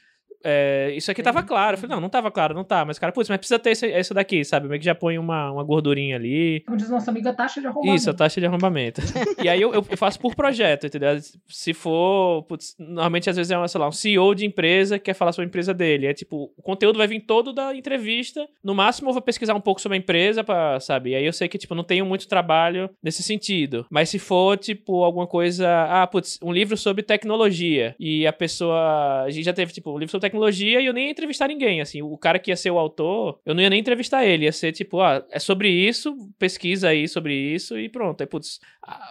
é, 0.44 0.94
isso 0.96 1.12
aqui 1.12 1.24
tava 1.24 1.44
claro. 1.44 1.76
Eu 1.76 1.78
falei, 1.80 1.96
não, 1.96 2.02
não 2.02 2.10
tava 2.10 2.32
claro, 2.32 2.54
não 2.54 2.64
tá. 2.64 2.86
Mas, 2.86 3.00
cara, 3.00 3.12
putz, 3.12 3.30
mas 3.30 3.38
precisa 3.38 3.60
ter 3.60 3.72
esse 3.72 4.14
daqui, 4.14 4.44
sabe? 4.44 4.68
Meio 4.68 4.80
que 4.80 4.86
já 4.86 4.96
põe 4.96 5.18
uma, 5.18 5.52
uma 5.52 5.64
gordurinha 5.64 6.16
ali. 6.16 6.62
Como 6.66 6.78
diz 6.78 6.90
nosso 6.90 7.10
amigo, 7.10 7.28
a 7.28 7.34
taxa 7.34 7.60
de 7.60 7.68
arrombamento. 7.68 7.96
Isso, 7.96 8.10
a 8.10 8.14
taxa 8.14 8.40
de 8.40 8.46
arrombamento. 8.46 9.02
e 9.44 9.50
aí 9.50 9.62
eu, 9.62 9.74
eu, 9.74 9.84
faço 9.98 10.20
por 10.20 10.36
projeto, 10.36 10.88
entendeu? 10.88 11.18
Se 11.48 11.74
for, 11.74 12.44
putz, 12.44 12.76
normalmente 12.78 13.30
às 13.30 13.36
vezes 13.36 13.52
é, 13.52 13.58
uma, 13.58 13.68
sei 13.68 13.82
lá, 13.82 13.88
um 13.88 13.92
CEO 13.92 14.34
de 14.36 14.46
empresa 14.46 14.98
que 14.98 15.06
quer 15.06 15.14
falar 15.14 15.32
sobre 15.32 15.46
a 15.46 15.50
empresa 15.50 15.74
dele. 15.74 16.08
É 16.08 16.14
tipo, 16.14 16.52
o 16.56 16.62
conteúdo 16.62 16.98
vai 16.98 17.08
vir 17.08 17.22
todo 17.22 17.52
da 17.54 17.76
entrevista. 17.76 18.48
No 18.64 18.76
máximo 18.76 19.10
eu 19.10 19.14
vou 19.14 19.22
pesquisar 19.22 19.56
um 19.56 19.62
pouco 19.62 19.82
sobre 19.82 19.98
a 19.98 20.00
empresa, 20.00 20.44
pra, 20.44 20.80
sabe? 20.80 21.12
E 21.12 21.16
aí 21.16 21.26
eu 21.26 21.34
sei 21.34 21.48
que, 21.48 21.58
tipo, 21.58 21.76
não 21.76 21.84
tenho 21.84 22.06
muito 22.06 22.28
trabalho 22.28 22.90
nesse 23.02 23.24
sentido. 23.24 23.86
Mas 23.90 24.10
se 24.10 24.20
for, 24.20 24.58
tipo, 24.58 25.04
alguma 25.04 25.28
coisa. 25.28 25.68
Ah, 25.90 26.08
putz, 26.08 26.40
um 26.42 26.52
livro 26.52 26.78
sobre 26.78 27.04
tecnologia. 27.04 27.96
E 28.00 28.28
a 28.28 28.34
pessoa. 28.34 29.24
A 29.24 29.30
gente 29.30 29.46
já 29.46 29.54
teve, 29.54 29.74
tipo, 29.74 29.92
um 29.92 29.98
livro 29.98 30.12
sobre 30.12 30.27
tecnologia 30.30 30.82
e 30.82 30.86
eu 30.86 30.94
nem 30.94 31.06
ia 31.06 31.12
entrevistar 31.12 31.48
ninguém, 31.48 31.82
assim, 31.82 32.02
o 32.02 32.18
cara 32.18 32.40
que 32.40 32.52
ia 32.52 32.56
ser 32.56 32.72
o 32.72 32.78
autor, 32.78 33.40
eu 33.46 33.56
não 33.56 33.62
ia 33.62 33.70
nem 33.70 33.80
entrevistar 33.80 34.26
ele, 34.26 34.46
ia 34.46 34.52
ser 34.52 34.72
tipo, 34.72 35.02
ah, 35.02 35.26
é 35.32 35.40
sobre 35.40 35.70
isso, 35.70 36.16
pesquisa 36.38 36.90
aí 36.90 37.08
sobre 37.08 37.34
isso 37.34 37.78
e 37.78 37.90
pronto, 37.90 38.22
aí, 38.22 38.28
putz, 38.28 38.60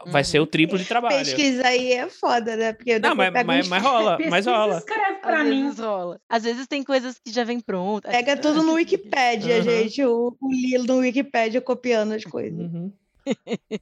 vai 0.06 0.22
uhum. 0.22 0.24
ser 0.24 0.40
o 0.40 0.46
triplo 0.46 0.78
de 0.78 0.84
trabalho. 0.84 1.18
Pesquisa 1.18 1.66
aí 1.66 1.92
é 1.92 2.08
foda, 2.08 2.56
né? 2.56 2.72
Porque 2.72 2.98
não, 2.98 3.14
mas, 3.14 3.32
mas, 3.44 3.68
mas 3.68 3.82
rola, 3.82 4.18
mas 4.30 4.46
rola. 4.46 4.78
escreve 4.78 5.20
pra 5.20 5.42
Às 5.42 5.48
mim. 5.48 5.64
Vezes 5.64 5.78
rola. 5.78 6.20
Às 6.28 6.44
vezes 6.44 6.66
tem 6.66 6.82
coisas 6.82 7.18
que 7.18 7.32
já 7.32 7.44
vem 7.44 7.60
prontas. 7.60 8.10
Pega 8.10 8.36
tudo 8.40 8.62
no 8.62 8.74
Wikipedia, 8.74 9.58
uhum. 9.58 9.62
gente, 9.62 10.04
o, 10.04 10.36
o 10.40 10.52
Lilo 10.52 10.86
no 10.86 10.98
Wikipedia 10.98 11.60
copiando 11.60 12.12
as 12.12 12.24
coisas. 12.24 12.58
Uhum. 12.58 12.92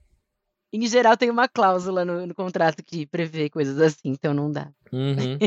em 0.73 0.87
geral 0.88 1.16
tem 1.16 1.31
uma 1.31 1.49
cláusula 1.49 2.05
no, 2.05 2.27
no, 2.27 2.35
contrato 2.35 2.83
que 2.85 3.07
prevê 3.07 3.49
coisas 3.49 3.81
assim, 3.81 4.11
então 4.11 4.35
não 4.35 4.51
dá. 4.51 4.73
Uhum. 4.92 5.38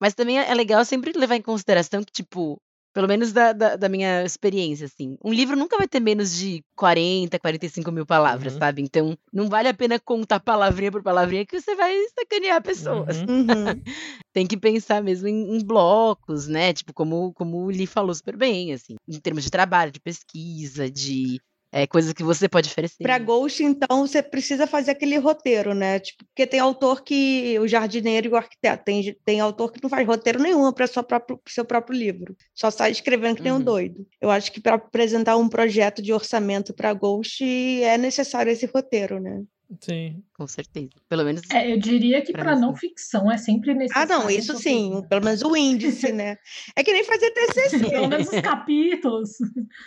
Mas 0.00 0.14
também 0.14 0.38
é, 0.38 0.50
é 0.50 0.54
legal 0.54 0.84
sempre 0.84 1.12
levar 1.12 1.36
em 1.36 1.42
consideração 1.42 2.02
que, 2.02 2.12
tipo, 2.12 2.60
pelo 2.98 3.06
menos 3.06 3.32
da, 3.32 3.52
da, 3.52 3.76
da, 3.76 3.88
minha 3.88 4.24
experiência, 4.24 4.86
assim. 4.86 5.16
Um 5.24 5.32
livro 5.32 5.56
nunca 5.56 5.76
vai 5.76 5.86
ter 5.86 6.00
menos 6.00 6.34
de 6.34 6.64
40, 6.74 7.38
45 7.38 7.92
mil 7.92 8.06
palavras, 8.06 8.54
uhum. 8.54 8.58
sabe? 8.58 8.82
Então, 8.82 9.16
não 9.32 9.48
vale 9.48 9.68
a 9.68 9.74
pena 9.74 10.00
contar 10.00 10.40
palavrinha 10.40 10.90
por 10.90 11.02
palavrinha 11.02 11.46
que 11.46 11.60
você 11.60 11.76
vai 11.76 11.94
sacanear 12.18 12.62
pessoas. 12.62 13.18
Uhum. 13.18 13.40
uhum. 13.40 13.82
Tem 14.34 14.46
que 14.46 14.56
pensar 14.56 15.02
mesmo 15.02 15.28
em, 15.28 15.56
em, 15.56 15.64
blocos, 15.64 16.48
né? 16.48 16.72
Tipo, 16.72 16.92
como, 16.92 17.32
como 17.34 17.58
o 17.58 17.70
Lee 17.70 17.86
falou 17.86 18.14
super 18.14 18.36
bem, 18.36 18.72
assim. 18.72 18.96
Em 19.06 19.20
termos 19.20 19.44
de 19.44 19.50
trabalho, 19.50 19.92
de 19.92 20.00
pesquisa, 20.00 20.90
de 20.90 21.40
é, 21.70 21.86
coisas 21.86 22.12
que 22.12 22.22
você 22.22 22.48
pode 22.48 22.68
oferecer. 22.68 23.02
Para 23.02 23.18
Ghost, 23.18 23.62
então, 23.62 24.06
você 24.06 24.22
precisa 24.22 24.66
fazer 24.66 24.92
aquele 24.92 25.18
roteiro, 25.18 25.74
né? 25.74 25.98
Tipo, 25.98 26.24
porque 26.24 26.46
tem 26.46 26.60
autor 26.60 27.02
que. 27.02 27.58
O 27.58 27.68
jardineiro 27.68 28.28
e 28.28 28.30
o 28.30 28.36
arquiteto. 28.36 28.84
Tem, 28.84 29.16
tem 29.24 29.40
autor 29.40 29.72
que 29.72 29.82
não 29.82 29.90
faz 29.90 30.06
roteiro 30.06 30.40
nenhum 30.40 30.72
para 30.72 30.86
o 30.86 31.40
seu 31.46 31.64
próprio 31.64 31.98
livro. 31.98 32.36
Só 32.54 32.70
sai 32.70 32.90
escrevendo 32.90 33.36
que 33.36 33.42
nem 33.42 33.52
uhum. 33.52 33.58
um 33.58 33.62
doido. 33.62 34.06
Eu 34.20 34.30
acho 34.30 34.50
que 34.50 34.60
para 34.60 34.76
apresentar 34.76 35.36
um 35.36 35.48
projeto 35.48 36.00
de 36.00 36.12
orçamento 36.12 36.72
para 36.72 36.92
Ghost 36.94 37.44
é 37.44 37.98
necessário 37.98 38.50
esse 38.50 38.66
roteiro, 38.66 39.20
né? 39.20 39.42
Sim. 39.80 40.22
Com 40.32 40.46
certeza. 40.46 40.90
Pelo 41.08 41.24
menos. 41.24 41.42
É, 41.52 41.70
eu 41.70 41.78
diria 41.78 42.22
que 42.22 42.32
para 42.32 42.56
não 42.56 42.74
ficção 42.74 43.30
é 43.30 43.36
sempre 43.36 43.74
necessário. 43.74 44.14
Ah, 44.14 44.18
não, 44.18 44.30
isso 44.30 44.56
sim. 44.56 45.02
Pelo 45.08 45.24
menos 45.24 45.42
o 45.42 45.54
índice, 45.56 46.12
né? 46.12 46.36
É 46.74 46.82
que 46.82 46.92
nem 46.92 47.04
fazer 47.04 47.30
TCC. 47.32 47.78
pelo 47.90 48.08
menos 48.08 48.28
os 48.32 48.40
capítulos. 48.40 49.30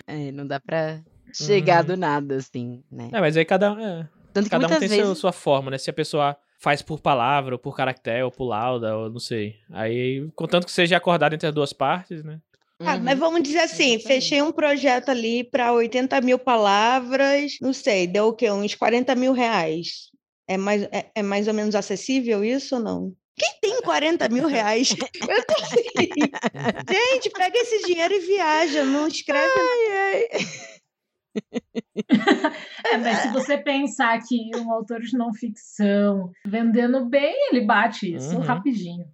É, 0.05 0.31
não 0.31 0.45
dá 0.45 0.59
para 0.59 1.01
chegar 1.33 1.81
uhum. 1.81 1.87
do 1.87 1.97
nada, 1.97 2.35
assim, 2.35 2.83
né? 2.91 3.09
É, 3.11 3.19
mas 3.19 3.37
aí 3.37 3.45
cada, 3.45 3.75
é, 3.79 4.07
Tanto 4.33 4.49
cada 4.49 4.65
um 4.65 4.69
tem 4.69 4.79
vezes... 4.79 4.95
seu, 4.95 5.15
sua 5.15 5.31
forma, 5.31 5.71
né? 5.71 5.77
Se 5.77 5.89
a 5.89 5.93
pessoa 5.93 6.37
faz 6.59 6.81
por 6.81 6.99
palavra, 6.99 7.55
ou 7.55 7.59
por 7.59 7.75
caractere, 7.75 8.23
ou 8.23 8.31
por 8.31 8.45
lauda, 8.45 8.95
ou 8.95 9.09
não 9.09 9.19
sei. 9.19 9.55
Aí, 9.71 10.29
contanto 10.35 10.65
que 10.65 10.71
seja 10.71 10.97
acordado 10.97 11.33
entre 11.33 11.47
as 11.47 11.53
duas 11.53 11.73
partes, 11.73 12.23
né? 12.23 12.39
Ah, 12.79 12.97
mas 12.97 13.17
vamos 13.17 13.43
dizer 13.43 13.59
assim, 13.59 13.99
fechei 13.99 14.41
um 14.41 14.51
projeto 14.51 15.09
ali 15.09 15.43
para 15.43 15.71
80 15.71 16.19
mil 16.21 16.39
palavras, 16.39 17.57
não 17.61 17.73
sei, 17.73 18.07
deu 18.07 18.27
o 18.27 18.33
quê? 18.33 18.49
Uns 18.49 18.73
40 18.73 19.13
mil 19.15 19.33
reais. 19.33 20.09
É 20.47 20.57
mais, 20.57 20.83
é, 20.91 21.05
é 21.15 21.21
mais 21.21 21.47
ou 21.47 21.53
menos 21.53 21.75
acessível 21.75 22.43
isso 22.43 22.75
ou 22.75 22.81
não? 22.81 23.13
Quem 23.37 23.53
tem 23.61 23.81
40 23.81 24.29
mil 24.29 24.47
reais? 24.47 24.95
Eu 25.29 25.45
tô 25.45 25.53
assim. 25.63 25.87
Gente, 26.89 27.29
pega 27.29 27.57
esse 27.57 27.85
dinheiro 27.85 28.13
e 28.13 28.19
viaja, 28.19 28.83
não 28.83 29.07
escreve. 29.07 29.51
Ai, 29.55 30.25
ai. 30.31 30.80
É, 32.91 32.97
mas 32.97 33.19
se 33.19 33.27
você 33.29 33.57
pensar 33.57 34.19
que 34.27 34.51
um 34.57 34.71
autor 34.71 34.99
de 35.01 35.17
não 35.17 35.33
ficção 35.33 36.29
vendendo 36.45 37.05
bem, 37.05 37.33
ele 37.51 37.61
bate 37.65 38.13
isso 38.15 38.35
Uhum. 38.35 38.41
rapidinho. 38.41 39.05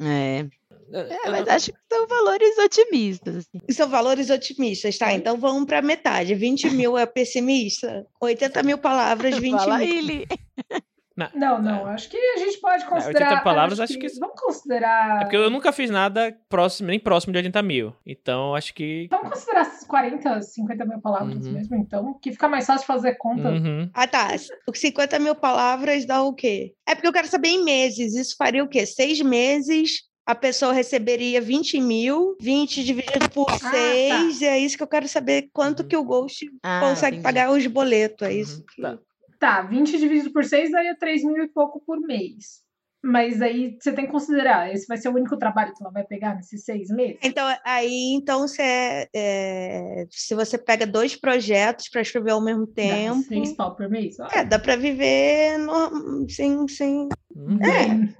É. 0.00 0.46
É, 0.92 1.30
mas 1.30 1.48
acho 1.48 1.72
que 1.72 1.78
são 1.92 2.06
valores 2.06 2.56
otimistas. 2.58 3.36
Assim. 3.36 3.60
São 3.70 3.88
valores 3.88 4.30
otimistas, 4.30 4.96
tá? 4.96 5.12
Então 5.12 5.36
vamos 5.36 5.64
para 5.66 5.82
metade. 5.82 6.34
20 6.34 6.70
mil 6.70 6.96
é 6.96 7.04
pessimista, 7.04 8.06
80 8.20 8.62
mil 8.62 8.78
palavras, 8.78 9.36
20 9.36 9.52
Fala 9.58 9.78
mil. 9.78 9.88
ele. 9.88 10.26
Não, 11.34 11.62
não, 11.62 11.86
acho 11.86 12.10
que 12.10 12.16
a 12.16 12.36
gente 12.36 12.60
pode 12.60 12.84
considerar. 12.84 13.28
80 13.30 13.42
palavras, 13.42 13.80
acho 13.80 13.98
que- 13.98 14.06
Vamos 14.20 14.38
considerar. 14.40 15.16
É 15.16 15.24
porque 15.24 15.36
eu 15.36 15.48
nunca 15.48 15.72
fiz 15.72 15.90
nada 15.90 16.36
próximo, 16.48 16.88
nem 16.88 17.00
próximo 17.00 17.32
de 17.32 17.38
80 17.38 17.62
mil. 17.62 17.94
Então, 18.06 18.54
acho 18.54 18.74
que. 18.74 19.06
Vamos 19.10 19.30
considerar 19.30 19.60
essas 19.62 19.84
40, 19.86 20.42
50 20.42 20.84
mil 20.84 21.00
palavras 21.00 21.46
Uhum. 21.46 21.52
mesmo, 21.52 21.76
então, 21.76 22.18
que 22.20 22.32
fica 22.32 22.48
mais 22.48 22.66
fácil 22.66 22.86
fazer 22.86 23.14
conta. 23.16 23.48
Uhum. 23.48 23.88
Ah, 23.94 24.06
tá. 24.06 24.28
Os 24.68 24.78
50 24.78 25.18
mil 25.18 25.34
palavras 25.34 26.04
dá 26.06 26.22
o 26.22 26.34
quê? 26.34 26.74
É 26.86 26.94
porque 26.94 27.08
eu 27.08 27.12
quero 27.12 27.28
saber 27.28 27.48
em 27.48 27.64
meses. 27.64 28.14
Isso 28.14 28.34
faria 28.36 28.62
o 28.62 28.68
quê? 28.68 28.84
Seis 28.84 29.20
meses, 29.22 30.02
a 30.26 30.34
pessoa 30.34 30.72
receberia 30.72 31.40
20 31.40 31.80
mil, 31.80 32.36
20 32.40 32.84
dividido 32.84 33.30
por 33.30 33.46
tá. 33.46 33.70
6. 33.70 34.42
É 34.42 34.58
isso 34.58 34.76
que 34.76 34.82
eu 34.82 34.88
quero 34.88 35.08
saber 35.08 35.48
quanto 35.52 35.80
Uhum. 35.80 35.88
que 35.88 35.96
o 35.96 36.04
Ghost 36.04 36.46
Ah, 36.62 36.80
consegue 36.80 37.16
entendi. 37.16 37.22
pagar 37.22 37.50
os 37.50 37.66
boletos. 37.66 38.26
É 38.28 38.32
isso. 38.32 38.58
Uhum. 38.58 38.64
que- 38.74 38.82
Tá. 38.82 38.98
Tá, 39.46 39.62
20 39.62 39.96
dividido 39.96 40.32
por 40.32 40.44
6 40.44 40.72
daria 40.72 40.96
3 40.98 41.22
mil 41.22 41.44
e 41.44 41.48
pouco 41.48 41.80
por 41.86 42.00
mês. 42.00 42.64
Mas 43.00 43.40
aí 43.40 43.78
você 43.80 43.92
tem 43.92 44.06
que 44.06 44.10
considerar, 44.10 44.74
esse 44.74 44.88
vai 44.88 44.96
ser 44.96 45.08
o 45.08 45.14
único 45.14 45.36
trabalho 45.36 45.72
que 45.72 45.80
ela 45.80 45.92
vai 45.92 46.02
pegar 46.02 46.34
nesses 46.34 46.64
seis 46.64 46.88
meses? 46.88 47.20
Então, 47.22 47.46
aí, 47.64 48.14
então, 48.14 48.40
você, 48.40 48.60
é, 48.62 49.08
é, 49.14 50.06
se 50.10 50.34
você 50.34 50.58
pega 50.58 50.84
dois 50.84 51.14
projetos 51.14 51.88
para 51.88 52.00
escrever 52.00 52.32
ao 52.32 52.42
mesmo 52.42 52.66
Dá 52.66 52.72
tempo, 52.74 53.22
Seis 53.22 53.52
pau 53.52 53.76
por 53.76 53.88
mês? 53.88 54.18
Ó, 54.18 54.26
é, 54.32 54.42
dá 54.44 54.58
para 54.58 54.74
viver 54.74 55.58
no- 55.58 56.28
sem, 56.28 56.66
sem... 56.66 57.08
Uhum. 57.36 57.56
bem, 57.56 58.16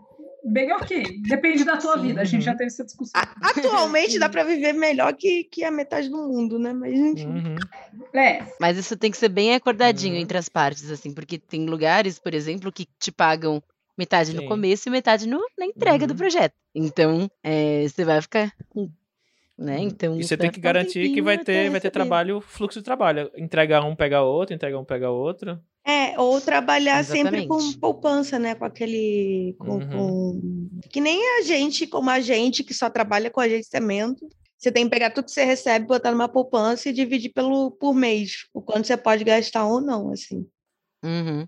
bem 0.47 0.73
ok. 0.73 1.21
Depende 1.29 1.65
da 1.65 1.77
tua 1.77 1.95
Sim. 1.97 2.03
vida, 2.09 2.21
a 2.21 2.25
gente 2.25 2.45
já 2.45 2.53
Uhum. 2.53 2.57
teve 2.57 2.69
essa 2.69 2.85
discussão. 2.85 3.21
Atualmente 3.43 4.19
dá 4.19 4.29
para 4.29 4.45
viver 4.45 4.73
melhor 4.73 5.13
que, 5.15 5.45
que 5.45 5.65
a 5.65 5.71
metade 5.71 6.09
do 6.09 6.17
mundo, 6.17 6.59
né? 6.59 6.73
Mas, 6.73 6.95
enfim. 6.95 7.27
Uhum. 7.29 7.57
É, 8.15 8.43
Mas 8.61 8.77
isso 8.77 8.97
tem 8.97 9.11
que 9.11 9.17
ser 9.17 9.29
bem 9.29 9.55
acordadinho 9.55 10.15
Uhum. 10.15 10.21
entre 10.21 10.39
as 10.39 10.49
partes, 10.49 10.91
assim, 10.91 11.13
porque 11.13 11.39
tem 11.39 11.67
lugares, 11.67 12.19
por 12.19 12.35
exemplo, 12.35 12.71
que 12.73 12.87
te 12.99 13.11
pagam 13.13 13.63
metade 13.97 14.35
no 14.35 14.41
Sim. 14.43 14.47
começo 14.49 14.89
e 14.89 14.93
metade 14.93 15.27
no, 15.29 15.41
na 15.59 15.67
entrega 15.67 16.07
do 16.07 16.13
Uhum. 16.13 16.19
projeto. 16.19 16.55
Então, 16.75 17.31
é, 17.43 17.87
você 17.89 18.05
vai 18.05 18.21
ficar. 18.21 18.53
com- 18.69 18.91
Né? 19.59 19.79
Então, 19.81 20.19
E 20.19 20.23
você 20.23 20.37
tem 20.37 20.51
que 20.51 20.61
garantir 20.61 21.09
que 21.11 21.23
vai 21.23 21.39
ter, 21.39 21.71
vai 21.71 21.81
ter 21.81 21.91
trabalho, 21.91 22.43
fluxo 22.43 22.79
de 22.81 22.85
trabalho. 22.85 23.31
Entregar 23.37 23.83
um, 23.83 23.97
pegar 23.97 24.23
outro, 24.23 24.55
entregar 24.55 24.79
um, 24.79 24.85
pegar 24.85 25.11
outro. 25.11 25.59
É, 25.89 26.19
ou 26.19 26.41
trabalhar 26.41 27.05
sempre 27.05 27.47
com 27.47 27.55
Exatamente. 27.55 27.79
poupança, 27.79 28.39
né? 28.41 28.57
Com 28.57 28.65
aquele. 28.65 29.55
Com, 29.59 29.69
Uhum. 29.77 29.89
com- 29.91 30.81
Que 30.91 31.01
nem 31.01 31.39
a 31.39 31.43
gente, 31.43 31.87
como 31.87 32.11
a 32.11 32.19
gente, 32.21 32.65
que 32.65 32.75
só 32.75 32.91
trabalha 32.91 33.31
com 33.31 33.41
agenciamento. 33.41 34.27
Você 34.59 34.73
tem 34.73 34.85
que 34.85 34.91
pegar 34.91 35.11
tudo 35.11 35.27
que 35.27 35.31
você 35.31 35.45
recebe, 35.45 35.87
botar 35.87 36.11
numa 36.11 36.29
poupança 36.29 36.89
e 36.89 36.93
dividir 36.93 37.33
pelo, 37.33 37.71
por 37.71 37.95
mês, 37.95 38.47
o 38.53 38.61
quanto 38.61 38.87
você 38.87 38.97
pode 38.97 39.23
gastar 39.23 39.65
ou 39.67 39.81
não, 39.81 40.11
assim. 40.11 40.45
Uhum. 41.05 41.47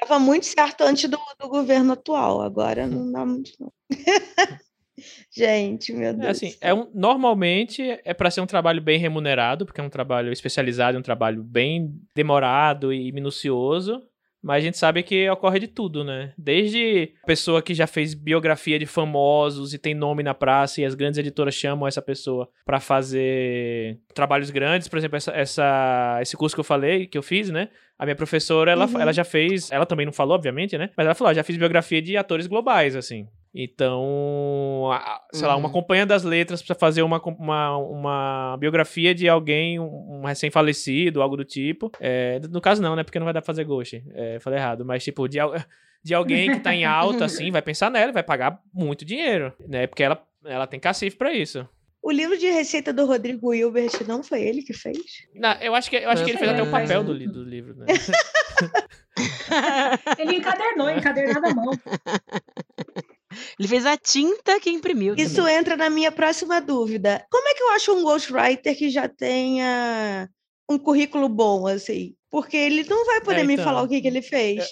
Dava 0.00 0.20
muito 0.20 0.46
certo 0.46 0.82
antes 0.82 1.10
do, 1.10 1.18
do 1.40 1.48
governo 1.48 1.94
atual, 1.94 2.42
agora 2.42 2.86
não 2.86 3.10
dá 3.10 3.26
muito, 3.26 3.50
não. 3.58 3.72
gente, 5.30 5.92
meu 5.92 6.12
Deus. 6.12 6.24
É 6.26 6.30
assim, 6.30 6.54
é 6.60 6.74
um, 6.74 6.88
normalmente 6.94 7.82
é 8.04 8.12
para 8.14 8.30
ser 8.30 8.40
um 8.40 8.46
trabalho 8.46 8.80
bem 8.80 8.98
remunerado, 8.98 9.64
porque 9.66 9.80
é 9.80 9.84
um 9.84 9.88
trabalho 9.90 10.32
especializado, 10.32 10.96
é 10.96 11.00
um 11.00 11.02
trabalho 11.02 11.42
bem 11.42 11.92
demorado 12.14 12.92
e 12.92 13.10
minucioso. 13.12 14.02
Mas 14.42 14.62
a 14.62 14.64
gente 14.64 14.78
sabe 14.78 15.02
que 15.02 15.28
ocorre 15.28 15.58
de 15.60 15.68
tudo, 15.68 16.02
né? 16.02 16.32
Desde 16.38 17.12
a 17.22 17.26
pessoa 17.26 17.60
que 17.60 17.74
já 17.74 17.86
fez 17.86 18.14
biografia 18.14 18.78
de 18.78 18.86
famosos 18.86 19.74
e 19.74 19.78
tem 19.78 19.94
nome 19.94 20.22
na 20.22 20.32
praça 20.32 20.80
e 20.80 20.84
as 20.86 20.94
grandes 20.94 21.18
editoras 21.18 21.54
chamam 21.54 21.86
essa 21.86 22.00
pessoa 22.00 22.48
pra 22.64 22.80
fazer 22.80 23.98
trabalhos 24.14 24.50
grandes, 24.50 24.88
por 24.88 24.98
exemplo, 24.98 25.16
essa, 25.18 25.30
essa- 25.32 26.18
esse 26.22 26.36
curso 26.38 26.56
que 26.56 26.60
eu 26.60 26.64
falei, 26.64 27.06
que 27.06 27.18
eu 27.18 27.22
fiz, 27.22 27.50
né? 27.50 27.68
A 27.98 28.06
minha 28.06 28.16
professora, 28.16 28.70
ela, 28.72 28.86
Uhum. 28.86 28.98
ela 28.98 29.12
já 29.12 29.24
fez, 29.24 29.70
ela 29.70 29.84
também 29.84 30.06
não 30.06 30.12
falou, 30.12 30.34
obviamente, 30.36 30.78
né? 30.78 30.88
Mas 30.96 31.04
ela 31.04 31.14
falou, 31.14 31.30
ah, 31.30 31.34
já 31.34 31.44
fiz 31.44 31.58
biografia 31.58 32.00
de 32.00 32.16
atores 32.16 32.46
globais, 32.46 32.96
assim. 32.96 33.26
Então, 33.52 34.90
sei 35.32 35.46
lá, 35.48 35.56
uma 35.56 35.66
Uhum. 35.66 35.72
companhia 35.72 36.06
das 36.06 36.22
letras 36.22 36.60
precisa 36.60 36.78
fazer 36.78 37.02
uma, 37.02 37.20
uma, 37.20 37.76
uma 37.78 38.56
biografia 38.58 39.12
de 39.14 39.28
alguém, 39.28 39.80
um, 39.80 40.20
um 40.20 40.24
recém-falecido, 40.24 41.20
algo 41.20 41.36
do 41.36 41.44
tipo. 41.44 41.90
É, 42.00 42.40
no 42.50 42.60
caso, 42.60 42.80
não, 42.80 42.94
né? 42.94 43.02
Porque 43.02 43.18
não 43.18 43.24
vai 43.24 43.34
dar 43.34 43.40
pra 43.42 43.46
fazer 43.46 43.64
ghost. 43.64 44.02
É, 44.14 44.38
falei 44.40 44.58
errado. 44.58 44.84
Mas, 44.84 45.02
tipo, 45.02 45.26
de, 45.28 45.38
de 46.04 46.14
alguém 46.14 46.52
que 46.52 46.60
tá 46.60 46.72
em 46.74 46.84
alta, 46.84 47.24
assim, 47.24 47.50
vai 47.50 47.62
pensar 47.62 47.90
nela, 47.90 48.10
e 48.10 48.14
vai 48.14 48.22
pagar 48.22 48.60
muito 48.72 49.04
dinheiro, 49.04 49.52
né? 49.66 49.86
Porque 49.88 50.04
ela, 50.04 50.22
ela 50.44 50.66
tem 50.68 50.78
cacife 50.78 51.16
pra 51.16 51.32
isso. 51.32 51.68
O 52.02 52.10
livro 52.10 52.38
de 52.38 52.48
receita 52.48 52.94
do 52.94 53.04
Rodrigo 53.04 53.52
Hilbert 53.52 53.90
não 54.08 54.22
foi 54.22 54.40
ele 54.42 54.62
que 54.62 54.72
fez? 54.72 54.96
Não, 55.34 55.52
eu 55.60 55.74
acho 55.74 55.90
que, 55.90 55.96
eu 55.96 56.08
acho 56.08 56.24
que 56.24 56.30
ele 56.30 56.38
fez 56.38 56.50
até 56.50 56.62
o 56.62 56.70
papel 56.70 57.04
do, 57.04 57.12
do 57.28 57.44
livro, 57.44 57.74
né? 57.76 57.84
ele 60.18 60.36
encadernou, 60.36 60.88
encadernado 60.88 61.46
à 61.46 61.54
mão. 61.54 61.70
Ele 63.58 63.68
fez 63.68 63.86
a 63.86 63.96
tinta 63.96 64.58
que 64.60 64.70
imprimiu. 64.70 65.14
Isso 65.16 65.36
também. 65.36 65.56
entra 65.56 65.76
na 65.76 65.88
minha 65.90 66.10
próxima 66.10 66.60
dúvida. 66.60 67.24
Como 67.30 67.48
é 67.48 67.54
que 67.54 67.62
eu 67.62 67.70
acho 67.70 67.92
um 67.94 68.02
ghostwriter 68.02 68.76
que 68.76 68.90
já 68.90 69.08
tenha 69.08 70.28
um 70.68 70.78
currículo 70.78 71.28
bom, 71.28 71.66
assim? 71.66 72.14
Porque 72.30 72.56
ele 72.56 72.84
não 72.84 73.04
vai 73.06 73.20
poder 73.20 73.40
É, 73.40 73.44
me 73.44 73.54
então. 73.54 73.64
falar 73.64 73.82
o 73.82 73.88
que, 73.88 74.00
que 74.00 74.06
ele 74.06 74.22
fez. 74.22 74.64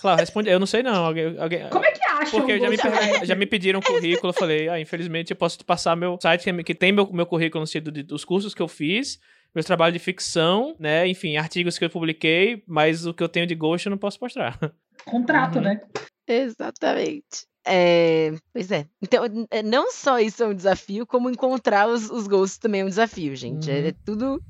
Claro, 0.00 0.20
responde. 0.20 0.50
Eu 0.50 0.58
não 0.58 0.66
sei, 0.66 0.82
não. 0.82 1.04
Alguém, 1.06 1.38
alguém, 1.38 1.68
Como 1.70 1.84
é 1.84 1.90
que 1.92 2.04
acha 2.04 2.30
Porque 2.30 2.54
um 2.54 2.58
já 2.60 2.68
me, 2.70 2.76
per- 2.76 3.24
já 3.26 3.34
me 3.34 3.46
pediram 3.46 3.80
currículo, 3.80 4.28
eu 4.30 4.34
falei, 4.34 4.68
ah, 4.68 4.78
infelizmente 4.80 5.30
eu 5.30 5.36
posso 5.36 5.56
te 5.58 5.64
passar 5.64 5.96
meu 5.96 6.18
site 6.20 6.44
que, 6.64 6.74
tem 6.74 6.92
meu, 6.92 7.10
meu 7.12 7.24
currículo 7.26 7.60
no 7.62 7.66
sentido 7.66 7.90
de- 7.90 8.02
dos 8.02 8.24
cursos 8.24 8.54
que 8.54 8.60
eu 8.60 8.68
fiz, 8.68 9.18
meus 9.54 9.64
trabalhos 9.66 9.94
de 9.94 9.98
ficção, 10.04 10.74
né, 10.78 11.06
enfim, 11.06 11.36
artigos 11.36 11.78
que 11.78 11.84
eu 11.84 11.90
publiquei, 11.90 12.62
mas 12.66 13.06
o 13.06 13.14
que 13.14 13.22
eu 13.22 13.28
tenho 13.28 13.46
de 13.46 13.54
ghost 13.54 13.86
eu 13.86 13.90
não 13.90 13.98
posso 13.98 14.18
mostrar. 14.20 14.58
Contrato, 15.06 15.56
Uhum. 15.56 15.62
né? 15.62 15.80
Exatamente. 16.28 17.46
É, 17.64 18.32
pois 18.52 18.70
é. 18.70 18.86
Então, 19.00 19.24
é, 19.50 19.62
não 19.62 19.92
só 19.92 20.18
isso 20.18 20.42
é 20.42 20.46
um 20.46 20.54
desafio, 20.54 21.06
como 21.06 21.30
encontrar 21.30 21.88
os, 21.88 22.10
os 22.10 22.26
ghosts 22.26 22.58
também 22.58 22.80
é 22.80 22.84
um 22.84 22.88
desafio, 22.88 23.34
gente. 23.36 23.70
É, 23.70 23.80
Uhum. 23.80 23.86
é 23.88 23.92
tudo. 24.04 24.42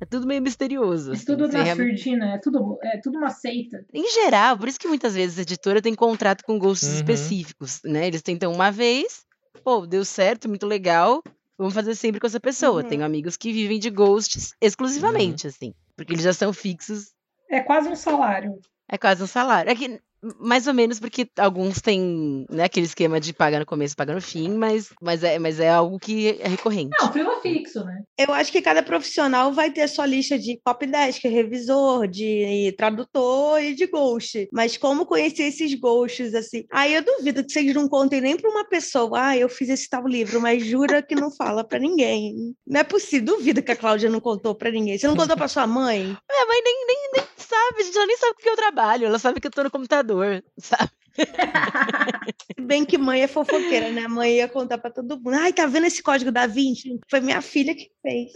É 0.00 0.04
tudo 0.06 0.28
meio 0.28 0.40
misterioso. 0.40 1.12
Isso 1.12 1.24
assim. 1.32 1.36
tudo 1.42 1.48
realmente- 1.48 1.96
surdina, 1.98 2.34
é 2.34 2.38
tudo, 2.38 2.78
é 2.84 3.00
tudo 3.02 3.18
uma 3.18 3.30
seita. 3.30 3.84
Em 3.92 4.08
geral, 4.12 4.56
por 4.56 4.68
isso 4.68 4.78
que 4.78 4.86
muitas 4.86 5.12
vezes 5.16 5.36
a 5.40 5.42
editora 5.42 5.82
tem 5.82 5.92
contrato 5.92 6.44
com 6.44 6.56
ghosts 6.56 6.88
Uhum. 6.90 6.94
específicos, 6.94 7.80
né? 7.84 8.06
Eles 8.06 8.22
tentam 8.22 8.52
uma 8.52 8.70
vez, 8.70 9.24
pô, 9.64 9.84
deu 9.88 10.04
certo, 10.04 10.48
muito 10.48 10.66
legal, 10.66 11.20
vamos 11.58 11.74
fazer 11.74 11.96
sempre 11.96 12.20
com 12.20 12.28
essa 12.28 12.38
pessoa. 12.38 12.80
Uhum. 12.84 12.88
Tenho 12.88 13.04
amigos 13.04 13.36
que 13.36 13.52
vivem 13.52 13.80
de 13.80 13.90
ghosts 13.90 14.52
exclusivamente, 14.60 15.48
assim, 15.48 15.74
porque 15.96 16.12
eles 16.12 16.22
já 16.22 16.32
são 16.32 16.52
fixos, 16.52 17.10
É 17.50 17.58
quase 17.58 17.88
um 17.88 17.96
salário. 17.96 18.56
é 18.88 18.96
quase 18.96 19.20
um 19.20 19.26
salário. 19.26 19.68
É 19.68 19.74
que, 19.74 20.00
mais 20.38 20.66
ou 20.66 20.74
menos 20.74 20.98
porque 20.98 21.28
alguns 21.38 21.80
têm, 21.80 22.46
né, 22.50 22.64
aquele 22.64 22.86
esquema 22.86 23.20
de 23.20 23.32
pagar 23.32 23.60
no 23.60 23.66
começo, 23.66 23.96
pagar 23.96 24.14
no 24.14 24.20
fim, 24.20 24.50
mas, 24.50 24.90
mas, 25.00 25.22
é, 25.22 25.38
mas 25.38 25.60
é 25.60 25.70
algo 25.70 25.98
que 25.98 26.38
é 26.40 26.48
recorrente. 26.48 26.96
Não, 27.00 27.12
frila 27.12 27.40
fixo, 27.40 27.84
né? 27.84 28.02
Eu 28.18 28.32
acho 28.32 28.50
que 28.50 28.60
cada 28.60 28.82
profissional 28.82 29.52
vai 29.52 29.70
ter 29.70 29.86
sua 29.88 30.06
lista 30.06 30.38
de 30.38 30.60
copy 30.64 30.86
desk, 30.86 31.24
revisor, 31.24 32.08
de 32.08 32.74
tradutor 32.76 33.62
e 33.62 33.74
de 33.74 33.86
ghost. 33.86 34.48
Mas 34.52 34.76
como 34.76 35.06
conhecer 35.06 35.44
esses 35.44 35.74
ghosts, 35.74 36.34
assim? 36.34 36.64
Aí 36.72 36.94
eu 36.94 37.04
duvido 37.04 37.44
que 37.44 37.52
vocês 37.52 37.74
não 37.74 37.88
contem 37.88 38.20
nem 38.20 38.36
para 38.36 38.50
uma 38.50 38.68
pessoa. 38.68 39.28
Ah, 39.28 39.36
eu 39.36 39.48
fiz 39.48 39.68
esse 39.68 39.88
tal 39.88 40.06
livro, 40.06 40.40
mas 40.40 40.64
jura 40.64 41.02
que 41.02 41.14
não 41.14 41.30
fala 41.30 41.64
para 41.64 41.78
ninguém. 41.78 42.54
Não 42.66 42.80
é 42.80 42.84
possível. 42.84 43.36
Duvido 43.36 43.62
que 43.62 43.72
a 43.72 43.76
Cláudia 43.76 44.10
não 44.10 44.20
contou 44.20 44.54
para 44.54 44.70
ninguém. 44.70 44.98
Você 44.98 45.06
não 45.06 45.16
contou 45.16 45.36
para 45.36 45.48
sua 45.48 45.66
mãe? 45.66 45.98
Minha 45.98 46.46
mãe 46.46 46.62
nem, 46.64 46.86
nem, 46.86 47.10
nem 47.14 47.28
sabe, 47.48 47.82
gente, 47.82 47.96
ela 47.96 48.06
nem 48.06 48.16
sabe 48.16 48.32
o 48.32 48.36
que 48.36 48.48
eu 48.48 48.56
trabalho, 48.56 49.06
ela 49.06 49.18
sabe 49.18 49.40
que 49.40 49.46
eu 49.46 49.50
tô 49.50 49.62
no 49.62 49.70
computador, 49.70 50.07
sabe? 50.58 50.90
Se 51.16 52.60
bem 52.60 52.84
que 52.84 52.96
mãe 52.96 53.22
é 53.22 53.28
fofoqueira, 53.28 53.90
né? 53.90 54.04
A 54.04 54.08
mãe 54.08 54.36
ia 54.36 54.48
contar 54.48 54.78
para 54.78 54.90
todo 54.90 55.16
mundo. 55.16 55.34
Ai, 55.34 55.52
tá 55.52 55.66
vendo 55.66 55.86
esse 55.86 56.02
código 56.02 56.30
da 56.30 56.46
Vinci? 56.46 56.98
Foi 57.10 57.20
minha 57.20 57.42
filha 57.42 57.74
que 57.74 57.90
fez. 58.02 58.32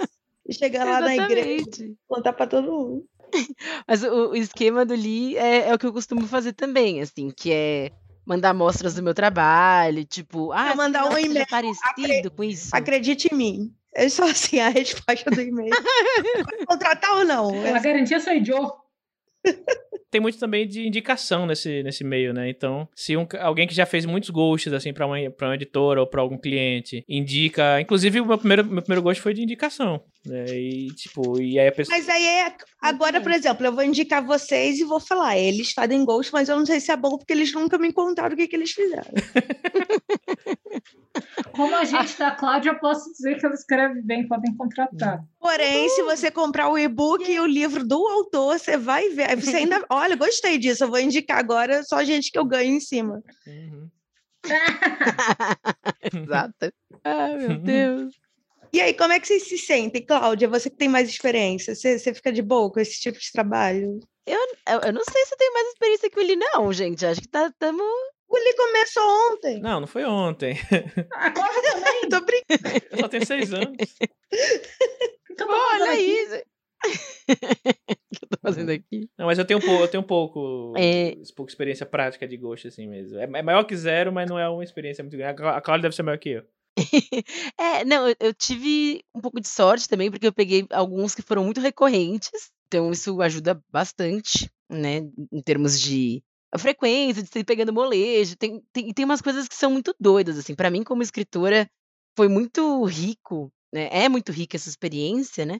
E 0.49 0.53
chegar 0.53 0.85
lá 0.85 1.01
na 1.01 1.15
igreja 1.15 1.65
contar 2.09 2.33
para 2.33 2.47
todo 2.47 2.73
mundo. 2.73 3.05
Mas 3.87 4.03
o, 4.03 4.31
o 4.31 4.37
esquema 4.37 4.85
do 4.85 4.95
Lee 4.95 5.37
é, 5.37 5.69
é 5.69 5.75
o 5.75 5.79
que 5.79 5.87
eu 5.87 5.93
costumo 5.93 6.27
fazer 6.27 6.53
também, 6.53 7.01
assim, 7.01 7.31
que 7.31 7.53
é 7.53 7.91
mandar 8.27 8.51
amostras 8.51 8.95
do 8.95 9.03
meu 9.03 9.15
trabalho, 9.15 10.05
tipo, 10.05 10.53
ah, 10.53 10.69
Vou 10.69 10.77
mandar 10.77 11.09
um 11.09 11.19
e-mail, 11.19 11.47
parecido 11.49 12.31
com 12.31 12.45
isso. 12.45 12.71
Acredite 12.73 13.29
em 13.33 13.37
mim. 13.37 13.75
É 13.95 14.09
só 14.09 14.25
assim 14.25 14.59
a 14.59 14.69
resposta 14.71 15.31
do 15.31 15.41
e-mail. 15.41 15.71
Contratar 16.67 17.17
ou 17.17 17.25
não? 17.25 17.51
A 17.75 17.79
garantia 17.79 18.21
sou 18.21 18.33
eu. 18.33 18.83
Tem 20.13 20.21
muito 20.21 20.39
também 20.39 20.69
de 20.69 20.87
indicação 20.87 21.47
nesse, 21.47 21.83
nesse 21.83 22.05
meio, 22.05 22.35
né? 22.35 22.47
Então, 22.51 22.87
se 22.95 23.17
um, 23.17 23.27
alguém 23.41 23.67
que 23.67 23.75
já 23.75 23.87
fez 23.87 24.05
muitos 24.05 24.29
ghosts, 24.29 24.71
assim, 24.71 24.93
pra 24.93 25.07
uma, 25.07 25.17
pra 25.31 25.49
uma 25.49 25.55
editora 25.55 26.01
ou 26.01 26.07
pra 26.07 26.21
algum 26.21 26.37
cliente, 26.37 27.03
indica. 27.09 27.81
Inclusive, 27.81 28.21
o 28.21 28.27
meu 28.27 28.37
primeiro, 28.37 28.63
meu 28.63 28.83
primeiro 28.83 29.01
ghost 29.01 29.23
foi 29.23 29.33
de 29.33 29.43
indicação. 29.43 30.03
Né? 30.27 30.45
E, 30.51 30.89
tipo, 30.89 31.41
e 31.41 31.59
aí 31.59 31.67
a 31.67 31.73
pessoa. 31.73 31.97
Mas 31.97 32.07
aí 32.11 32.27
é. 32.27 32.55
Agora, 32.83 33.23
por 33.23 33.33
exemplo, 33.33 33.65
eu 33.65 33.73
vou 33.73 33.83
indicar 33.83 34.23
vocês 34.23 34.79
e 34.79 34.85
vou 34.85 35.01
falar. 35.01 35.39
Eles 35.39 35.73
fazem 35.73 36.05
ghost, 36.05 36.31
mas 36.31 36.51
eu 36.51 36.59
não 36.59 36.67
sei 36.67 36.79
se 36.79 36.93
é 36.93 36.97
bom 36.97 37.17
porque 37.17 37.33
eles 37.33 37.51
nunca 37.55 37.79
me 37.79 37.91
contaram 37.91 38.35
o 38.35 38.37
que, 38.37 38.47
que 38.47 38.55
eles 38.55 38.73
fizeram. 38.73 39.11
Como 41.53 41.75
agente 41.77 42.19
da 42.19 42.31
Cláudia, 42.31 42.71
eu 42.71 42.79
posso 42.79 43.13
dizer 43.13 43.39
que 43.39 43.45
ela 43.45 43.55
escreve 43.55 44.01
bem, 44.01 44.27
podem 44.27 44.55
contratar. 44.57 45.23
Porém, 45.39 45.89
se 45.91 46.03
você 46.03 46.31
comprar 46.31 46.69
o 46.69 46.79
e-book 46.79 47.31
e 47.31 47.39
o 47.39 47.47
livro 47.47 47.85
do 47.85 48.07
autor, 48.09 48.59
você 48.59 48.77
vai 48.77 49.11
ver. 49.11 49.37
Você 49.37 49.57
ainda. 49.57 49.85
Olha, 49.91 50.17
gostei 50.17 50.57
disso. 50.57 50.85
Eu 50.85 50.89
vou 50.89 50.99
indicar 50.99 51.39
agora 51.39 51.83
só 51.85 52.03
gente 52.03 52.31
que 52.31 52.39
eu 52.39 52.45
ganho 52.45 52.75
em 52.75 52.81
cima. 52.81 53.23
Uhum. 53.47 53.91
Exato. 56.13 56.73
Ai, 57.05 57.37
meu 57.37 57.59
Deus. 57.59 58.15
E 58.73 58.81
aí, 58.81 58.95
como 58.95 59.13
é 59.13 59.21
que 59.21 59.27
vocês 59.27 59.47
se 59.47 59.59
sentem, 59.59 60.05
Cláudia? 60.05 60.49
Você 60.49 60.71
que 60.71 60.77
tem 60.77 60.89
mais 60.89 61.07
experiência, 61.07 61.75
você, 61.75 61.99
você 61.99 62.15
fica 62.15 62.33
de 62.33 62.41
boa 62.41 62.73
com 62.73 62.81
esse 62.81 62.99
tipo 62.99 63.19
de 63.19 63.31
trabalho? 63.31 64.01
Eu, 64.27 64.39
eu 64.87 64.93
não 64.93 65.03
sei 65.05 65.27
se 65.27 65.35
eu 65.35 65.39
tenho 65.39 65.53
mais 65.53 65.69
experiência 65.69 66.11
que 66.11 66.19
Willi, 66.19 66.37
não, 66.37 66.73
gente. 66.73 67.05
Acho 67.05 67.21
que 67.21 67.29
tá, 67.29 67.53
Li 68.37 68.57
começou 68.57 69.03
ontem. 69.33 69.61
Não, 69.61 69.81
não 69.81 69.87
foi 69.87 70.05
ontem. 70.05 70.57
A 71.13 71.31
Cláudia 71.31 71.63
também. 71.73 72.09
Tô 72.09 72.21
brincando. 72.21 72.85
Eu 72.91 72.99
só 72.99 73.09
tenho 73.09 73.27
seis 73.27 73.53
anos. 73.53 73.77
Então, 75.31 75.49
Olha 75.49 75.93
aqui. 75.93 76.01
isso. 76.03 76.35
O 76.85 76.89
que 78.19 78.25
eu 78.25 78.29
tô 78.29 78.39
fazendo 78.43 78.71
aqui? 78.71 79.09
Não, 79.19 79.27
mas 79.27 79.39
eu 79.39 79.45
tenho 79.45 79.59
um 79.61 79.63
pouco, 79.63 79.83
eu 79.85 79.89
tenho 79.89 80.03
um 80.03 80.07
pouco, 80.07 80.73
É. 80.77 81.15
pouco 81.37 81.49
experiência 81.51 81.87
prática 81.87 82.27
de 82.27 82.37
ghost, 82.37 82.67
assim 82.69 82.89
mesmo. 82.89 83.19
É, 83.19 83.25
é 83.25 83.43
maior 83.43 83.65
que 83.65 83.77
zero, 83.77 84.13
mas 84.13 84.29
não 84.29 84.39
é 84.39 84.49
uma 84.49 84.65
experiência 84.65 85.03
muito 85.05 85.17
grande. 85.17 85.43
A 85.43 85.61
Cláudia 85.61 85.83
deve 85.83 85.95
ser 85.95 86.03
maior 86.03 86.19
que 86.19 86.31
eu. 86.31 86.45
É, 87.61 87.85
não, 87.85 88.09
eu, 88.09 88.17
eu 88.19 88.35
tive 88.35 89.05
um 89.15 89.21
pouco 89.21 89.41
de 89.41 89.47
sorte 89.49 89.89
também, 89.89 90.11
porque 90.11 90.27
eu 90.27 90.33
peguei 90.33 90.67
alguns 90.71 91.15
que 91.15 91.23
foram 91.23 91.45
muito 91.45 91.61
recorrentes. 91.61 92.51
Então, 92.67 92.91
isso 92.91 93.21
ajuda 93.21 93.63
bastante, 93.71 94.51
né? 94.71 95.03
Em 95.31 95.43
termos 95.43 95.79
de 95.81 96.23
a 96.53 96.59
frequência, 96.59 97.23
de 97.23 97.39
ir 97.39 97.45
pegando 97.45 97.73
molejo. 97.73 98.37
Tem, 98.37 98.63
tem, 98.73 98.91
e 98.91 98.95
tem 98.95 99.05
umas 99.05 99.23
coisas 99.23 99.49
que 99.49 99.55
são 99.55 99.71
muito 99.71 99.95
doidas, 99.99 100.39
assim. 100.39 100.55
Para 100.55 100.71
mim, 100.71 100.83
como 100.83 101.03
escritora, 101.03 101.69
foi 102.17 102.29
muito 102.29 102.85
rico, 102.85 103.51
né? 103.73 103.89
É 103.91 104.09
muito 104.09 104.33
rica 104.33 104.57
essa 104.57 104.69
experiência, 104.69 105.47
né? 105.47 105.59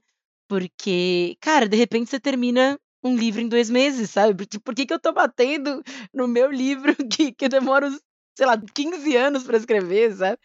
Porque, 0.49 1.37
cara, 1.41 1.69
de 1.69 1.77
repente 1.77 2.11
você 2.11 2.21
termina 2.21 2.79
um 3.03 3.17
livro 3.17 3.41
em 3.41 3.49
dois 3.49 3.71
meses, 3.71 4.11
sabe? 4.11 4.47
Por, 4.47 4.61
por 4.61 4.75
que, 4.75 4.87
que 4.87 4.95
eu 4.95 5.01
tô 5.01 5.13
batendo 5.13 5.83
no 6.15 6.29
meu 6.29 6.51
livro 6.51 6.95
que, 7.11 7.33
que 7.33 7.47
eu 7.47 7.49
demoro, 7.49 7.89
sei 8.35 8.47
lá, 8.47 8.61
15 8.75 9.17
anos 9.17 9.43
para 9.43 9.57
escrever, 9.59 10.15
sabe? 10.17 10.39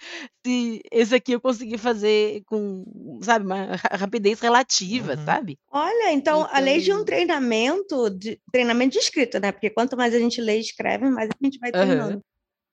Se 0.46 0.82
esse 0.92 1.16
aqui 1.16 1.32
eu 1.34 1.42
consegui 1.42 1.78
fazer 1.78 2.44
com, 2.46 2.84
sabe, 3.22 3.46
uma 3.46 3.76
ra- 3.76 3.96
rapidez 3.98 4.40
relativa, 4.40 5.14
Uhum. 5.16 5.26
sabe? 5.26 5.58
Olha, 5.72 6.12
então, 6.12 6.48
além 6.52 6.80
de 6.80 6.92
um 6.92 6.96
Então- 6.96 7.06
treinamento, 7.06 8.10
de, 8.10 8.40
treinamento 8.52 8.94
de 8.94 9.00
escrita, 9.00 9.40
né? 9.40 9.52
Porque 9.52 9.70
quanto 9.70 9.96
mais 9.96 10.14
a 10.14 10.20
gente 10.20 10.42
lê 10.42 10.58
e 10.58 10.62
escreve, 10.62 11.10
mais 11.10 11.30
a 11.30 11.46
gente 11.46 11.60
vai 11.60 11.72
treinando. 11.72 12.22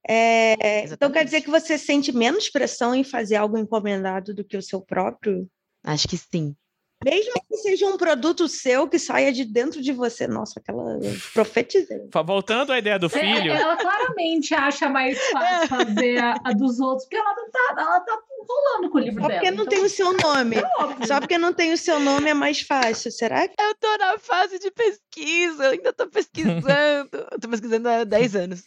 É, 0.07 0.85
então 0.85 1.11
quer 1.11 1.25
dizer 1.25 1.41
que 1.41 1.51
você 1.51 1.79
sente 1.79 2.13
menos 2.13 2.51
pressão 2.51 2.95
em 2.95 3.03
fazer 3.03 3.37
algo 3.37 3.57
encomendado 3.57 4.35
do 4.35 4.45
que 4.45 4.57
o 4.57 4.63
seu 4.63 4.81
próprio? 4.81 5.49
Acho 5.83 6.07
que 6.07 6.17
sim. 6.19 6.55
Mesmo 7.03 7.33
que 7.49 7.57
seja 7.59 7.87
um 7.87 7.97
produto 7.97 8.49
seu 8.49 8.89
que 8.89 8.99
saia 8.99 9.33
de 9.33 9.45
dentro 9.45 9.81
de 9.83 9.93
você. 9.93 10.27
Nossa, 10.27 10.59
aquela 10.61 10.99
profetizei. 11.33 11.99
Voltando 12.25 12.73
à 12.73 12.79
ideia 12.79 12.99
do 12.99 13.07
É, 13.07 13.09
filho. 13.11 13.53
Ela 13.53 13.77
claramente 13.77 14.55
acha 14.55 14.89
mais 14.89 15.19
fácil 15.31 15.69
fazer 15.69 16.19
a, 16.19 16.35
a 16.45 16.53
dos 16.53 16.81
outros, 16.81 17.05
porque 17.05 17.17
ela 17.17 17.35
não 17.35 17.51
tá, 17.51 17.75
ela 17.79 18.01
tá 18.01 18.19
rolando 18.49 18.91
com 18.91 18.99
o 18.99 19.01
livro 19.01 19.21
Só 19.23 19.29
dela. 19.29 19.41
porque 19.41 19.51
não 19.51 19.65
então, 19.65 19.77
tem 19.77 19.85
o 19.85 19.89
seu 19.89 20.13
nome. 20.17 20.57
é. 20.57 21.07
Só 21.07 21.19
porque 21.21 21.37
não 21.39 21.53
tem 21.53 21.73
o 21.73 21.79
seu 21.79 21.99
nome 22.01 22.31
é 22.31 22.35
mais 22.35 22.61
fácil. 22.61 23.11
Será 23.11 23.49
que? 23.49 23.55
Eu 23.61 23.75
tô 23.75 23.97
na 23.99 24.19
fase 24.19 24.59
de 24.59 24.71
pesquisa, 24.71 25.65
eu 25.65 25.71
ainda 25.73 25.93
tô 25.93 26.07
pesquisando. 26.09 26.67
eu 27.33 27.39
tô 27.41 27.49
pesquisando 27.49 27.89
há 27.89 28.05
10 28.05 28.37
anos. 28.37 28.63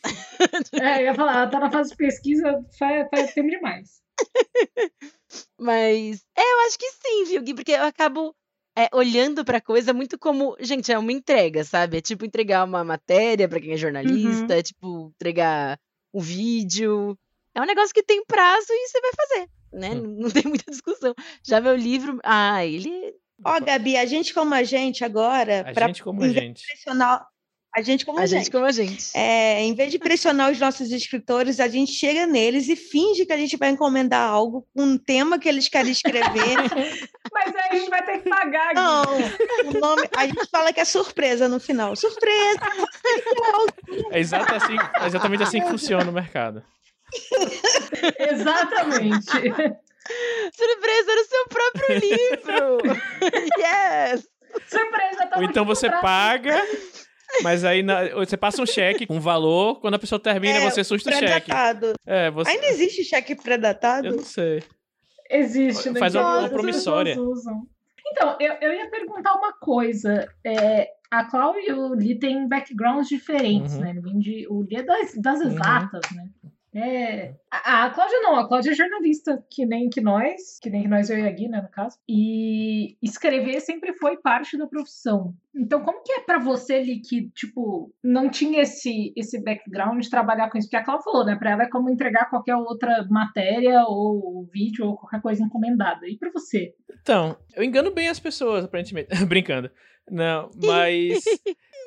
É, 0.73 1.01
eu 1.01 1.05
ia 1.05 1.15
falar, 1.15 1.37
ela 1.37 1.47
tá 1.47 1.59
na 1.59 1.71
fase 1.71 1.89
de 1.91 1.95
pesquisa 1.95 2.63
faz, 2.77 3.07
faz 3.09 3.33
tempo 3.33 3.49
demais. 3.49 3.97
Mas 5.59 6.23
é, 6.35 6.41
eu 6.41 6.67
acho 6.67 6.77
que 6.77 6.89
sim, 6.91 7.25
viu, 7.25 7.41
Gui? 7.41 7.53
Porque 7.53 7.71
eu 7.71 7.83
acabo 7.83 8.35
é, 8.77 8.89
olhando 8.93 9.43
pra 9.43 9.59
coisa 9.59 9.93
muito 9.93 10.17
como, 10.19 10.55
gente, 10.59 10.91
é 10.91 10.97
uma 10.97 11.11
entrega, 11.11 11.63
sabe? 11.63 11.97
É 11.97 12.01
tipo 12.01 12.25
entregar 12.25 12.63
uma 12.63 12.83
matéria 12.83 13.47
pra 13.47 13.59
quem 13.59 13.73
é 13.73 13.77
jornalista, 13.77 14.55
é 14.55 14.63
tipo 14.63 15.11
entregar 15.15 15.79
um 16.13 16.19
vídeo. 16.19 17.17
É 17.55 17.61
um 17.61 17.65
negócio 17.65 17.93
que 17.93 18.03
tem 18.03 18.23
prazo 18.25 18.67
e 18.69 18.87
você 18.87 19.01
vai 19.01 19.11
fazer, 19.15 19.49
né? 19.73 19.89
Hum. 19.95 20.17
Não, 20.19 20.29
tem 20.29 20.43
muita 20.43 20.69
discussão. 20.69 21.13
Já 21.43 21.59
meu 21.59 21.75
livro, 21.75 22.19
ah, 22.23 22.65
ele 22.65 23.15
Ó, 23.43 23.59
Gabi, 23.59 23.97
a 23.97 24.05
gente 24.05 24.33
como 24.33 24.53
a 24.53 24.63
gente 24.63 25.03
agora, 25.03 25.61
A 25.61 25.73
para 25.73 25.87
gente 25.87 26.03
como 26.03 26.21
a 27.77 27.81
gente. 27.81 27.87
gente 27.87 28.05
como 28.05 28.19
a, 28.19 28.23
a 28.23 28.25
gente 28.25 28.49
como 28.49 28.65
a 28.65 28.71
gente. 28.71 29.15
É, 29.15 29.61
em 29.61 29.75
vez 29.75 29.91
de 29.91 29.99
pressionar 29.99 30.51
os 30.51 30.59
nossos 30.59 30.91
escritores, 30.91 31.59
a 31.59 31.67
gente 31.67 31.91
chega 31.91 32.25
neles 32.25 32.67
e 32.69 32.75
finge 32.75 33.23
que 33.23 33.31
a 33.31 33.37
gente 33.37 33.55
vai 33.55 33.69
encomendar 33.69 34.27
algo 34.27 34.67
com 34.75 34.81
um 34.81 34.97
tema 34.97 35.37
que 35.37 35.47
eles 35.47 35.69
querem 35.69 35.91
escrever. 35.91 36.23
Mas 37.31 37.55
aí 37.55 37.69
a 37.69 37.75
gente 37.75 37.89
vai 37.89 38.03
ter 38.03 38.19
que 38.19 38.29
pagar. 38.29 38.73
Não, 38.73 39.03
o 39.65 39.79
nome, 39.79 40.09
a 40.15 40.25
gente 40.25 40.49
fala 40.49 40.73
que 40.73 40.79
é 40.79 40.85
surpresa 40.85 41.47
no 41.47 41.59
final. 41.59 41.95
Surpresa! 41.95 42.61
É 44.11 44.19
exato 44.19 44.53
assim, 44.53 44.75
é 45.01 45.07
exatamente 45.07 45.43
assim 45.43 45.61
que 45.61 45.69
funciona 45.69 46.09
o 46.09 46.13
mercado. 46.13 46.63
Exatamente. 48.19 49.25
Surpresa 50.53 51.15
no 51.15 51.25
seu 51.25 51.47
próprio 51.49 51.99
livro! 51.99 52.77
yes! 53.57 54.27
Surpresa, 54.67 55.29
Ou 55.37 55.43
então 55.43 55.65
você 55.65 55.89
paga, 55.89 56.61
mas 57.43 57.63
aí 57.63 57.81
na- 57.83 58.09
você 58.15 58.35
passa 58.37 58.61
um 58.61 58.65
cheque 58.65 59.05
com 59.05 59.19
valor, 59.19 59.79
quando 59.79 59.93
a 59.95 59.99
pessoa 59.99 60.19
termina, 60.19 60.57
É, 60.59 60.69
você 60.69 60.81
assusta 60.81 61.09
o 61.09 61.13
cheque. 61.13 61.51
É, 62.05 62.29
você. 62.31 62.51
Ainda 62.51 62.67
existe 62.67 63.03
cheque 63.03 63.35
predatado? 63.35 64.07
Eu 64.07 64.15
não 64.17 64.23
sei. 64.23 64.63
Existe, 65.29 65.89
né? 65.89 65.99
Faz 65.99 66.15
uma- 66.15 66.39
uma 66.39 66.49
promissória. 66.49 67.15
Então, 68.11 68.37
eu, 68.39 68.53
eu 68.61 68.73
ia 68.73 68.89
perguntar 68.89 69.33
uma 69.35 69.51
coisa. 69.53 70.27
É, 70.45 70.89
a 71.11 71.25
Cláudia 71.25 71.69
e 71.69 71.73
o 71.73 71.89
Lee 71.93 72.17
têm 72.17 72.47
backgrounds 72.47 73.09
diferentes, 73.09 73.73
Uhum. 73.75 73.81
né? 73.81 73.89
Ele 73.91 74.01
vem 74.01 74.19
de, 74.19 74.47
o 74.49 74.61
Lee 74.61 74.77
é 74.77 74.83
das, 74.83 75.13
das 75.15 75.39
Uhum. 75.41 75.47
exatas, 75.47 76.01
né? 76.15 76.25
É, 76.73 77.33
a, 77.49 77.85
a 77.85 77.89
Cláudia 77.89 78.19
não, 78.19 78.35
a 78.35 78.47
Cláudia 78.47 78.71
é 78.71 78.75
jornalista, 78.75 79.43
que 79.49 79.65
nem 79.65 79.89
que 79.89 80.01
nós, 80.01 80.59
que 80.61 80.69
nem 80.69 80.83
que 80.83 80.87
nós, 80.87 81.09
eu 81.09 81.17
e 81.17 81.27
a 81.27 81.31
Gui, 81.31 81.47
né, 81.47 81.61
no 81.61 81.69
caso. 81.69 81.97
E 82.07 82.97
escrever 83.01 83.59
sempre 83.61 83.93
foi 83.93 84.17
parte 84.17 84.57
da 84.57 84.67
profissão. 84.67 85.33
Então, 85.55 85.81
como 85.81 86.03
que 86.03 86.11
é 86.11 86.19
pra 86.19 86.37
você, 86.37 86.79
Lee, 86.79 87.01
que, 87.01 87.29
tipo, 87.31 87.91
não 88.03 88.29
tinha 88.29 88.61
esse, 88.61 89.11
esse 89.15 89.41
background 89.43 90.01
de 90.01 90.09
trabalhar 90.09 90.49
com 90.49 90.57
isso? 90.57 90.67
Porque 90.67 90.77
a 90.77 90.83
Cláudia 90.83 91.03
falou, 91.03 91.25
né, 91.25 91.35
pra 91.35 91.51
ela 91.51 91.63
é 91.63 91.69
como 91.69 91.89
entregar 91.89 92.29
qualquer 92.29 92.55
outra 92.55 93.07
matéria 93.09 93.83
ou 93.87 94.47
vídeo 94.53 94.85
ou 94.85 94.97
qualquer 94.97 95.21
coisa 95.21 95.43
encomendada. 95.43 96.07
E 96.07 96.17
pra 96.17 96.29
você? 96.31 96.75
Então, 97.01 97.37
eu 97.55 97.63
engano 97.63 97.91
bem 97.91 98.09
as 98.09 98.19
pessoas, 98.19 98.65
aparentemente. 98.65 99.07
Brincando. 99.25 99.71
Não, 100.09 100.49
mas. 100.63 101.23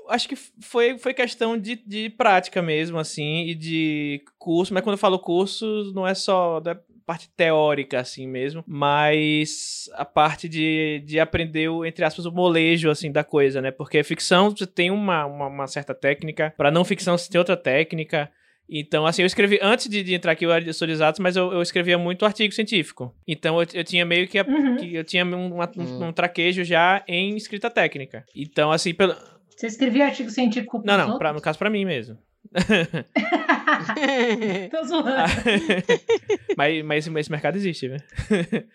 Acho 0.09 0.29
que 0.29 0.35
foi, 0.35 0.99
foi 0.99 1.15
questão 1.15 1.57
de, 1.57 1.77
de 1.77 2.11
prática 2.11 2.61
mesmo, 2.61 2.99
assim, 2.99 3.47
e 3.47 3.55
de 3.55 4.25
curso. 4.39 4.75
Mas 4.75 4.83
quando 4.83 4.95
eu 4.95 4.99
falo 4.99 5.21
curso, 5.21 5.93
não 5.95 6.05
é 6.07 6.15
só 6.15 6.59
da 6.59 6.75
parte 7.11 7.29
teórica, 7.31 7.99
assim 7.99 8.25
mesmo, 8.25 8.63
mas 8.65 9.91
a 9.95 10.05
parte 10.05 10.49
de, 10.49 11.03
de 11.05 11.19
aprender, 11.19 11.69
o, 11.69 11.85
entre 11.85 12.05
aspas, 12.05 12.25
o 12.25 12.31
molejo, 12.31 12.89
assim, 12.89 13.11
da 13.11 13.25
coisa, 13.25 13.61
né? 13.61 13.73
Porque 13.73 14.03
ficção 14.05 14.51
você 14.51 14.65
tem 14.65 14.93
uma, 14.93 15.27
uma, 15.27 15.47
uma 15.49 15.67
certa 15.67 15.93
técnica, 15.93 16.55
para 16.57 16.71
não 16.71 16.85
ficção 16.85 17.19
você 17.19 17.29
tem 17.29 17.39
outra 17.41 17.57
técnica. 17.57 18.31
Então, 18.73 19.05
assim, 19.05 19.23
eu 19.23 19.27
escrevi, 19.27 19.59
antes 19.61 19.89
de, 19.89 20.01
de 20.05 20.15
entrar 20.15 20.31
aqui, 20.31 20.45
eu 20.45 20.73
sou 20.75 20.87
de 20.87 20.93
exatos, 20.93 21.19
mas 21.19 21.35
eu, 21.35 21.53
eu 21.53 21.61
escrevia 21.61 21.99
muito 21.99 22.25
artigo 22.25 22.55
científico. 22.55 23.13
Então, 23.27 23.61
eu, 23.61 23.67
eu 23.75 23.83
tinha 23.83 24.05
meio 24.05 24.29
que, 24.29 24.39
a- 24.39 24.45
Uhum. 24.47 24.77
que 24.77 24.95
eu 24.95 25.03
tinha 25.03 25.25
um, 25.27 25.55
uma- 25.55 25.69
um- 25.77 25.83
Hum. 25.83 26.07
um 26.09 26.13
traquejo 26.13 26.63
já 26.63 27.03
em 27.09 27.35
escrita 27.37 27.69
técnica. 27.69 28.25
Então, 28.35 28.71
assim, 28.71 28.95
pelo... 28.95 29.17
Você 29.57 29.67
escrevia 29.67 30.07
artigo 30.07 30.31
científico 30.31 30.81
não, 30.85 30.95
pros 30.97 31.09
não, 31.09 31.19
pra, 31.19 31.33
no 31.33 31.41
caso 31.41 31.59
pra 31.59 31.69
mim 31.69 31.85
mesmo. 31.85 32.17
Tô 34.71 34.85
zoando. 34.85 35.11
mas, 36.57 36.85
mas 36.85 37.07
esse, 37.07 37.19
esse 37.19 37.31
mercado 37.31 37.57
existe, 37.57 37.89
né? 37.89 37.97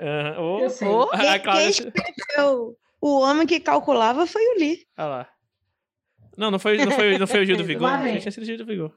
Aham, 0.00 0.40
ô, 0.40 0.60
Eu 0.60 0.70
sei. 0.70 0.88
Oh, 0.88 1.02
a 1.12 1.18
Quem, 1.18 1.40
Cláudia- 1.40 1.92
quem 1.92 2.04
escreveu 2.16 2.76
o 3.00 3.20
homem 3.20 3.46
que 3.46 3.60
calculava 3.60 4.26
foi 4.26 4.42
o 4.42 4.58
Lee. 4.58 4.78
Olha 4.98 5.06
lá. 5.08 5.28
Não, 6.36 6.50
não 6.50 6.58
foi, 6.58 6.76
não 6.78 6.90
foi, 6.90 7.16
não 7.18 7.26
foi 7.28 7.42
o 7.42 7.46
Gil 7.46 7.56
do 7.56 7.64
Vigor. 7.64 8.02
Vem. 8.02 8.18
Tinha 8.18 8.32
sido 8.32 8.42
o 8.42 8.46
Gil 8.46 8.58
do 8.58 8.66
Vigor. 8.66 8.92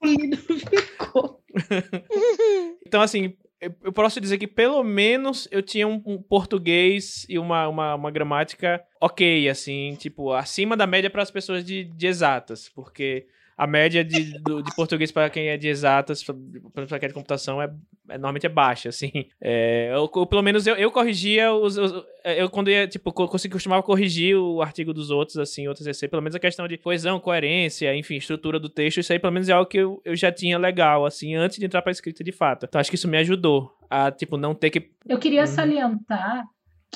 Masculino 0.00 0.36
ficou. 0.36 1.42
então, 2.86 3.00
assim, 3.00 3.36
eu 3.60 3.92
posso 3.92 4.20
dizer 4.20 4.38
que 4.38 4.46
pelo 4.46 4.82
menos 4.84 5.48
eu 5.50 5.62
tinha 5.62 5.88
um, 5.88 6.02
um 6.06 6.22
português 6.22 7.24
e 7.28 7.38
uma, 7.38 7.68
uma, 7.68 7.94
uma, 7.94 8.10
gramática 8.10 8.82
ok, 9.00 9.48
assim, 9.48 9.94
tipo, 9.98 10.32
acima 10.32 10.76
da 10.76 10.86
média 10.86 11.10
para 11.10 11.22
as 11.22 11.30
pessoas 11.30 11.64
de, 11.64 11.84
de 11.84 12.06
exatas, 12.06 12.68
porque 12.68 13.26
a 13.56 13.66
média 13.66 14.04
de, 14.04 14.38
do, 14.40 14.62
de 14.62 14.74
português 14.74 15.10
para 15.10 15.30
quem 15.30 15.48
é 15.48 15.56
de 15.56 15.66
exatas, 15.66 16.22
para 16.22 16.98
quem 16.98 17.06
é 17.06 17.08
de 17.08 17.14
computação, 17.14 17.60
é, 17.62 17.72
é, 18.08 18.18
normalmente 18.18 18.44
é 18.44 18.50
baixa, 18.50 18.90
assim. 18.90 19.10
É, 19.40 19.90
eu, 19.94 20.10
eu, 20.14 20.26
pelo 20.26 20.42
menos 20.42 20.66
eu, 20.66 20.74
eu 20.74 20.90
corrigia 20.90 21.52
os, 21.52 21.78
os, 21.78 22.04
Eu, 22.24 22.50
quando 22.50 22.70
ia, 22.70 22.86
tipo, 22.86 23.10
consegui, 23.12 23.54
costumava 23.54 23.82
corrigir 23.82 24.36
o 24.36 24.60
artigo 24.60 24.92
dos 24.92 25.10
outros, 25.10 25.38
assim, 25.38 25.66
outros 25.68 25.86
essay, 25.86 26.08
pelo 26.08 26.22
menos 26.22 26.34
a 26.34 26.40
questão 26.40 26.68
de 26.68 26.76
coesão, 26.76 27.18
coerência, 27.18 27.96
enfim, 27.96 28.16
estrutura 28.16 28.60
do 28.60 28.68
texto, 28.68 29.00
isso 29.00 29.12
aí 29.12 29.18
pelo 29.18 29.32
menos 29.32 29.48
é 29.48 29.52
algo 29.52 29.68
que 29.68 29.78
eu, 29.78 30.02
eu 30.04 30.14
já 30.14 30.30
tinha 30.30 30.58
legal, 30.58 31.06
assim, 31.06 31.34
antes 31.34 31.58
de 31.58 31.64
entrar 31.64 31.80
pra 31.80 31.92
escrita 31.92 32.22
de 32.22 32.32
fato. 32.32 32.66
Então 32.66 32.78
acho 32.78 32.90
que 32.90 32.96
isso 32.96 33.08
me 33.08 33.16
ajudou 33.16 33.72
a, 33.88 34.10
tipo, 34.10 34.36
não 34.36 34.54
ter 34.54 34.68
que. 34.68 34.90
Eu 35.08 35.18
queria 35.18 35.42
uhum. 35.42 35.46
salientar 35.46 36.44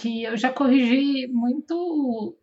que 0.00 0.22
eu 0.22 0.36
já 0.36 0.50
corrigi 0.50 1.26
muito 1.28 2.34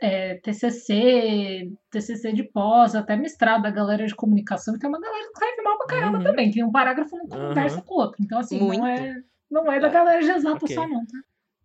é, 0.00 0.36
TCC, 0.36 1.72
TCC 1.90 2.32
de 2.32 2.44
pós, 2.44 2.94
até 2.94 3.16
mestrado 3.16 3.62
da 3.62 3.70
galera 3.70 4.06
de 4.06 4.14
comunicação, 4.14 4.78
que 4.78 4.86
é 4.86 4.88
uma 4.88 5.00
galera 5.00 5.24
que 5.24 5.32
escreve 5.32 5.62
mal 5.62 5.78
pra 5.78 5.86
caramba 5.88 6.18
uhum. 6.18 6.24
também, 6.24 6.50
tem 6.52 6.62
um 6.62 6.70
parágrafo 6.70 7.16
não 7.16 7.26
conversa 7.26 7.76
uhum. 7.78 7.82
com 7.82 7.94
o 7.94 7.98
outro. 7.98 8.22
Então, 8.22 8.38
assim, 8.38 8.60
muito. 8.60 8.78
não 8.78 8.86
é, 8.86 9.16
não 9.50 9.72
é 9.72 9.80
da 9.80 9.88
galera 9.88 10.22
de 10.22 10.30
exato 10.30 10.64
okay. 10.64 10.76
só 10.76 10.86
não, 10.86 11.04
tá? 11.04 11.18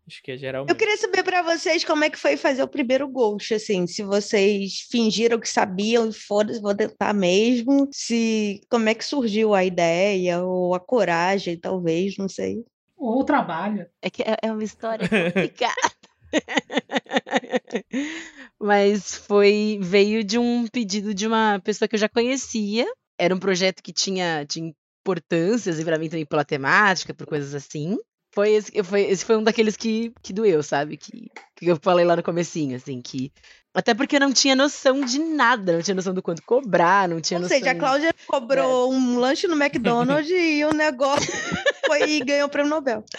Acho 0.07 0.23
que 0.23 0.31
é 0.31 0.37
geral. 0.37 0.65
Eu 0.67 0.75
queria 0.75 0.97
saber 0.97 1.21
para 1.21 1.41
vocês 1.41 1.83
como 1.83 2.03
é 2.03 2.09
que 2.09 2.17
foi 2.17 2.37
fazer 2.37 2.63
o 2.63 2.67
primeiro 2.67 3.07
Ghost, 3.07 3.53
assim, 3.53 3.85
se 3.85 4.01
vocês 4.01 4.87
fingiram 4.89 5.39
que 5.39 5.49
sabiam 5.49 6.09
e 6.09 6.13
foda-se, 6.13 6.61
vou 6.61 6.73
tentar 6.73 7.13
mesmo, 7.13 7.89
se 7.91 8.61
como 8.69 8.89
é 8.89 8.95
que 8.95 9.05
surgiu 9.05 9.53
a 9.53 9.63
ideia 9.63 10.41
ou 10.41 10.73
a 10.73 10.79
coragem, 10.79 11.59
talvez, 11.59 12.15
não 12.17 12.29
sei. 12.29 12.63
Ou 12.97 13.21
o 13.21 13.23
trabalho. 13.23 13.87
É 14.01 14.09
que 14.09 14.23
é, 14.23 14.35
é 14.41 14.51
uma 14.51 14.63
história 14.63 15.07
complicada. 15.07 15.91
Mas 18.59 19.15
foi 19.15 19.77
veio 19.81 20.23
de 20.23 20.39
um 20.39 20.67
pedido 20.67 21.13
de 21.13 21.27
uma 21.27 21.61
pessoa 21.63 21.87
que 21.87 21.95
eu 21.95 21.99
já 21.99 22.09
conhecia. 22.09 22.85
Era 23.17 23.35
um 23.35 23.39
projeto 23.39 23.81
que 23.81 23.93
tinha, 23.93 24.45
tinha 24.45 24.73
importâncias, 25.01 25.79
e 25.79 25.85
para 25.85 25.97
mim 25.97 26.09
também 26.09 26.25
pela 26.25 26.43
temática, 26.43 27.13
por 27.13 27.27
coisas 27.27 27.53
assim. 27.53 27.97
Foi 28.37 28.51
esse, 28.51 28.83
foi, 28.83 29.01
esse 29.01 29.25
foi 29.25 29.35
um 29.35 29.43
daqueles 29.43 29.75
que, 29.75 30.13
que 30.21 30.31
doeu, 30.31 30.61
sabe? 30.61 30.95
Que, 30.95 31.31
que 31.55 31.65
eu 31.65 31.75
falei 31.81 32.05
lá 32.05 32.15
no 32.15 32.21
comecinho, 32.21 32.75
assim, 32.75 33.01
que 33.01 33.31
até 33.73 33.95
porque 33.95 34.17
eu 34.17 34.19
não 34.19 34.31
tinha 34.31 34.55
noção 34.55 35.01
de 35.01 35.17
nada, 35.17 35.73
não 35.73 35.81
tinha 35.81 35.95
noção 35.95 36.13
do 36.13 36.21
quanto 36.21 36.43
cobrar, 36.43 37.09
não 37.09 37.19
tinha 37.19 37.39
Ou 37.39 37.41
noção. 37.41 37.57
Ou 37.57 37.63
seja, 37.63 37.71
a 37.71 37.79
Cláudia 37.79 38.13
cobrou 38.27 38.93
é. 38.93 38.95
um 38.95 39.17
lanche 39.17 39.47
no 39.47 39.59
McDonald's 39.59 40.29
e 40.37 40.63
o 40.65 40.71
negócio 40.71 41.33
foi 41.87 42.11
e 42.11 42.19
ganhou 42.19 42.45
o 42.45 42.51
prêmio 42.51 42.69
Nobel. 42.69 43.03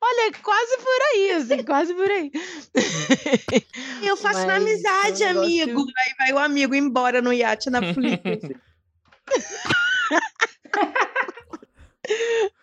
Olha, 0.00 0.32
quase 0.42 0.78
por 0.78 1.02
aí, 1.12 1.32
assim, 1.32 1.62
quase 1.64 1.92
por 1.92 2.10
aí. 2.10 2.32
Eu 4.02 4.16
faço 4.16 4.38
Mas, 4.38 4.46
na 4.46 4.54
amizade, 4.54 5.22
é 5.22 5.32
um 5.32 5.34
negócio... 5.34 5.62
amigo. 5.64 5.84
Aí 5.98 6.14
vai 6.18 6.32
o 6.32 6.38
amigo 6.38 6.74
embora 6.74 7.20
no 7.20 7.30
iate 7.30 7.68
na 7.68 7.92
Flip. 7.92 8.56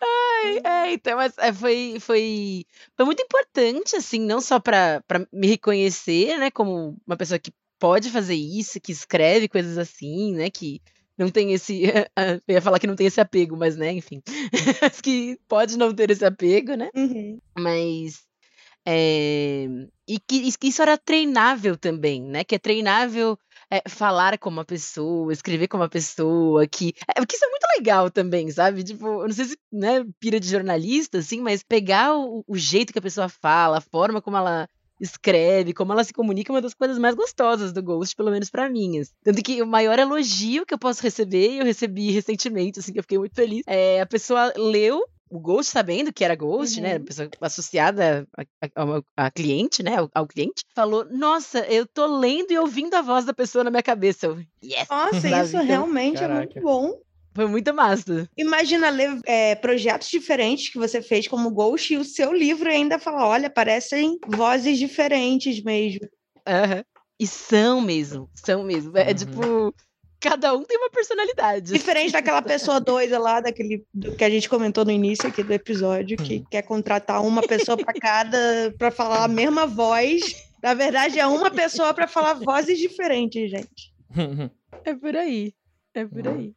Ai, 0.02 0.60
é, 0.64 0.92
então, 0.92 1.16
mas 1.16 1.36
é, 1.38 1.52
foi, 1.52 1.96
foi, 2.00 2.64
foi 2.96 3.06
muito 3.06 3.22
importante, 3.22 3.96
assim, 3.96 4.20
não 4.20 4.40
só 4.40 4.60
para 4.60 5.02
me 5.32 5.46
reconhecer, 5.46 6.38
né, 6.38 6.50
como 6.50 6.96
uma 7.06 7.16
pessoa 7.16 7.38
que 7.38 7.52
pode 7.78 8.10
fazer 8.10 8.34
isso, 8.34 8.80
que 8.80 8.92
escreve 8.92 9.48
coisas 9.48 9.78
assim, 9.78 10.34
né, 10.34 10.50
que 10.50 10.80
não 11.16 11.28
tem 11.28 11.52
esse. 11.52 11.82
Eu 12.46 12.54
ia 12.54 12.62
falar 12.62 12.78
que 12.78 12.86
não 12.86 12.96
tem 12.96 13.06
esse 13.06 13.20
apego, 13.20 13.56
mas, 13.56 13.76
né, 13.76 13.92
enfim. 13.92 14.22
que 15.02 15.38
pode 15.48 15.78
não 15.78 15.94
ter 15.94 16.10
esse 16.10 16.24
apego, 16.24 16.74
né? 16.74 16.90
Uhum. 16.94 17.38
Mas. 17.56 18.24
É, 18.86 19.66
e 20.06 20.18
que, 20.18 20.52
que 20.58 20.68
isso 20.68 20.82
era 20.82 20.98
treinável 20.98 21.76
também, 21.76 22.22
né? 22.22 22.44
Que 22.44 22.56
é 22.56 22.58
treinável 22.58 23.38
é, 23.70 23.82
falar 23.88 24.38
como 24.38 24.58
uma 24.58 24.64
pessoa, 24.64 25.32
escrever 25.32 25.68
como 25.68 25.82
uma 25.82 25.88
pessoa, 25.88 26.66
que, 26.66 26.94
é, 27.08 27.24
que 27.24 27.34
isso 27.36 27.44
é 27.44 27.48
muito 27.48 27.66
legal 27.76 28.10
também, 28.10 28.50
sabe? 28.50 28.82
Tipo, 28.82 29.06
eu 29.06 29.26
não 29.26 29.32
sei 29.32 29.46
se, 29.46 29.58
né, 29.72 30.04
pira 30.18 30.38
de 30.38 30.48
jornalista, 30.48 31.18
assim, 31.18 31.40
mas 31.40 31.62
pegar 31.62 32.16
o, 32.16 32.44
o 32.46 32.56
jeito 32.56 32.92
que 32.92 32.98
a 32.98 33.02
pessoa 33.02 33.28
fala, 33.28 33.78
a 33.78 33.80
forma 33.80 34.20
como 34.20 34.36
ela 34.36 34.68
escreve, 35.00 35.74
como 35.74 35.92
ela 35.92 36.04
se 36.04 36.12
comunica, 36.12 36.52
é 36.52 36.54
uma 36.54 36.60
das 36.60 36.74
coisas 36.74 36.98
mais 36.98 37.14
gostosas 37.14 37.72
do 37.72 37.82
Ghost, 37.82 38.14
pelo 38.14 38.30
menos 38.30 38.50
para 38.50 38.68
mim. 38.68 38.98
Assim. 38.98 39.12
Tanto 39.22 39.42
que 39.42 39.60
o 39.60 39.66
maior 39.66 39.98
elogio 39.98 40.64
que 40.64 40.74
eu 40.74 40.78
posso 40.78 41.02
receber, 41.02 41.58
eu 41.58 41.64
recebi 41.64 42.10
recentemente, 42.10 42.78
assim, 42.78 42.92
que 42.92 42.98
eu 42.98 43.02
fiquei 43.02 43.18
muito 43.18 43.34
feliz, 43.34 43.62
é 43.66 44.00
a 44.00 44.06
pessoa 44.06 44.52
leu 44.56 45.04
o 45.30 45.40
Ghost 45.40 45.72
sabendo 45.72 46.12
que 46.12 46.24
era 46.24 46.34
Ghost, 46.34 46.80
né, 46.80 46.94
uhum. 46.94 46.98
né? 46.98 47.04
Pessoa 47.04 47.28
associada 47.40 48.26
a, 48.36 48.42
a, 48.42 48.68
a, 48.76 49.26
a 49.26 49.30
cliente, 49.30 49.82
né? 49.82 49.96
Ao, 49.96 50.10
ao, 50.14 50.26
cliente, 50.26 50.64
falou: 50.74 51.06
Nossa, 51.10 51.60
eu 51.60 51.86
tô 51.86 52.06
lendo 52.06 52.52
e 52.52 52.58
ouvindo 52.58 52.94
a 52.94 53.02
voz 53.02 53.24
da 53.24 53.34
pessoa 53.34 53.64
na 53.64 53.70
minha 53.70 53.82
cabeça. 53.82 54.26
Eu, 54.26 54.38
yes! 54.62 54.86
Nossa, 54.88 55.20
Sabe? 55.20 55.44
isso 55.44 55.56
então, 55.56 55.64
realmente 55.64 56.18
caraca. 56.18 56.34
é 56.34 56.44
muito 56.44 56.60
bom. 56.60 57.00
Foi 57.34 57.46
muito 57.46 57.74
massa. 57.74 58.28
Imagina 58.36 58.90
ler 58.90 59.18
é, 59.26 59.56
projetos 59.56 60.08
diferentes 60.08 60.68
que 60.68 60.78
você 60.78 61.02
fez 61.02 61.26
como 61.26 61.50
Ghost 61.50 61.92
e 61.92 61.96
o 61.96 62.04
seu 62.04 62.32
livro 62.32 62.68
ainda 62.68 62.98
fala: 62.98 63.26
olha, 63.26 63.50
parecem 63.50 64.18
vozes 64.28 64.78
diferentes 64.78 65.62
mesmo. 65.62 66.08
Uhum. 66.46 66.84
E 67.18 67.26
são 67.26 67.80
mesmo, 67.80 68.30
são 68.34 68.62
mesmo. 68.62 68.96
É 68.96 69.08
uhum. 69.08 69.14
tipo 69.14 69.74
cada 70.24 70.54
um 70.54 70.64
tem 70.64 70.78
uma 70.78 70.90
personalidade. 70.90 71.70
Diferente 71.72 72.12
daquela 72.12 72.40
pessoa 72.40 72.80
doida 72.80 73.18
lá, 73.18 73.40
daquele 73.40 73.84
do 73.92 74.16
que 74.16 74.24
a 74.24 74.30
gente 74.30 74.48
comentou 74.48 74.82
no 74.82 74.90
início 74.90 75.28
aqui 75.28 75.42
do 75.42 75.52
episódio, 75.52 76.16
que 76.16 76.38
hum. 76.38 76.44
quer 76.50 76.62
contratar 76.62 77.22
uma 77.22 77.42
pessoa 77.42 77.76
para 77.76 77.92
cada 77.92 78.74
para 78.78 78.90
falar 78.90 79.24
a 79.24 79.28
mesma 79.28 79.66
voz. 79.66 80.42
Na 80.62 80.72
verdade, 80.72 81.20
é 81.20 81.26
uma 81.26 81.50
pessoa 81.50 81.92
para 81.92 82.08
falar 82.08 82.34
vozes 82.34 82.78
diferentes, 82.78 83.50
gente. 83.50 83.92
É 84.84 84.94
por 84.94 85.14
aí. 85.14 85.52
É 85.94 86.04
por 86.04 86.26
aí. 86.26 86.54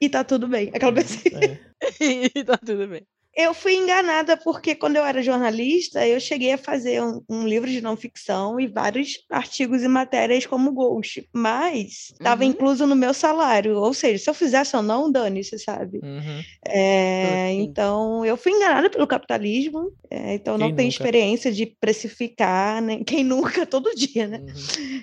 E 0.00 0.08
tá 0.08 0.24
tudo 0.24 0.48
bem. 0.48 0.70
Aquela 0.74 0.92
pessoa. 0.92 1.40
É. 1.44 1.58
e 2.34 2.44
tá 2.44 2.56
tudo 2.56 2.88
bem. 2.88 3.06
Eu 3.36 3.54
fui 3.54 3.74
enganada 3.74 4.36
porque 4.36 4.74
quando 4.74 4.96
eu 4.96 5.04
era 5.04 5.22
jornalista, 5.22 6.06
eu 6.06 6.18
cheguei 6.18 6.52
a 6.52 6.58
fazer 6.58 7.00
um, 7.02 7.22
um 7.28 7.46
livro 7.46 7.70
de 7.70 7.80
não 7.80 7.96
ficção 7.96 8.58
e 8.58 8.66
vários 8.66 9.24
artigos 9.30 9.82
e 9.82 9.88
matérias 9.88 10.46
como 10.46 10.72
Ghost, 10.72 11.28
mas 11.32 12.10
estava 12.10 12.42
uhum. 12.42 12.50
incluso 12.50 12.86
no 12.86 12.96
meu 12.96 13.14
salário. 13.14 13.76
Ou 13.76 13.94
seja, 13.94 14.24
se 14.24 14.30
eu 14.30 14.34
fizesse 14.34 14.76
ou 14.76 14.82
não, 14.82 15.10
dane-se, 15.10 15.58
sabe? 15.58 16.00
Uhum. 16.02 16.42
É, 16.66 17.52
então, 17.52 18.24
eu 18.24 18.36
fui 18.36 18.52
enganada 18.52 18.90
pelo 18.90 19.06
capitalismo, 19.06 19.92
é, 20.10 20.34
então 20.34 20.58
Quem 20.58 20.68
não 20.68 20.74
tenho 20.74 20.88
experiência 20.88 21.52
de 21.52 21.66
precificar, 21.66 22.82
né? 22.82 23.00
Quem 23.06 23.22
nunca, 23.22 23.64
todo 23.64 23.94
dia, 23.94 24.26
né? 24.26 24.44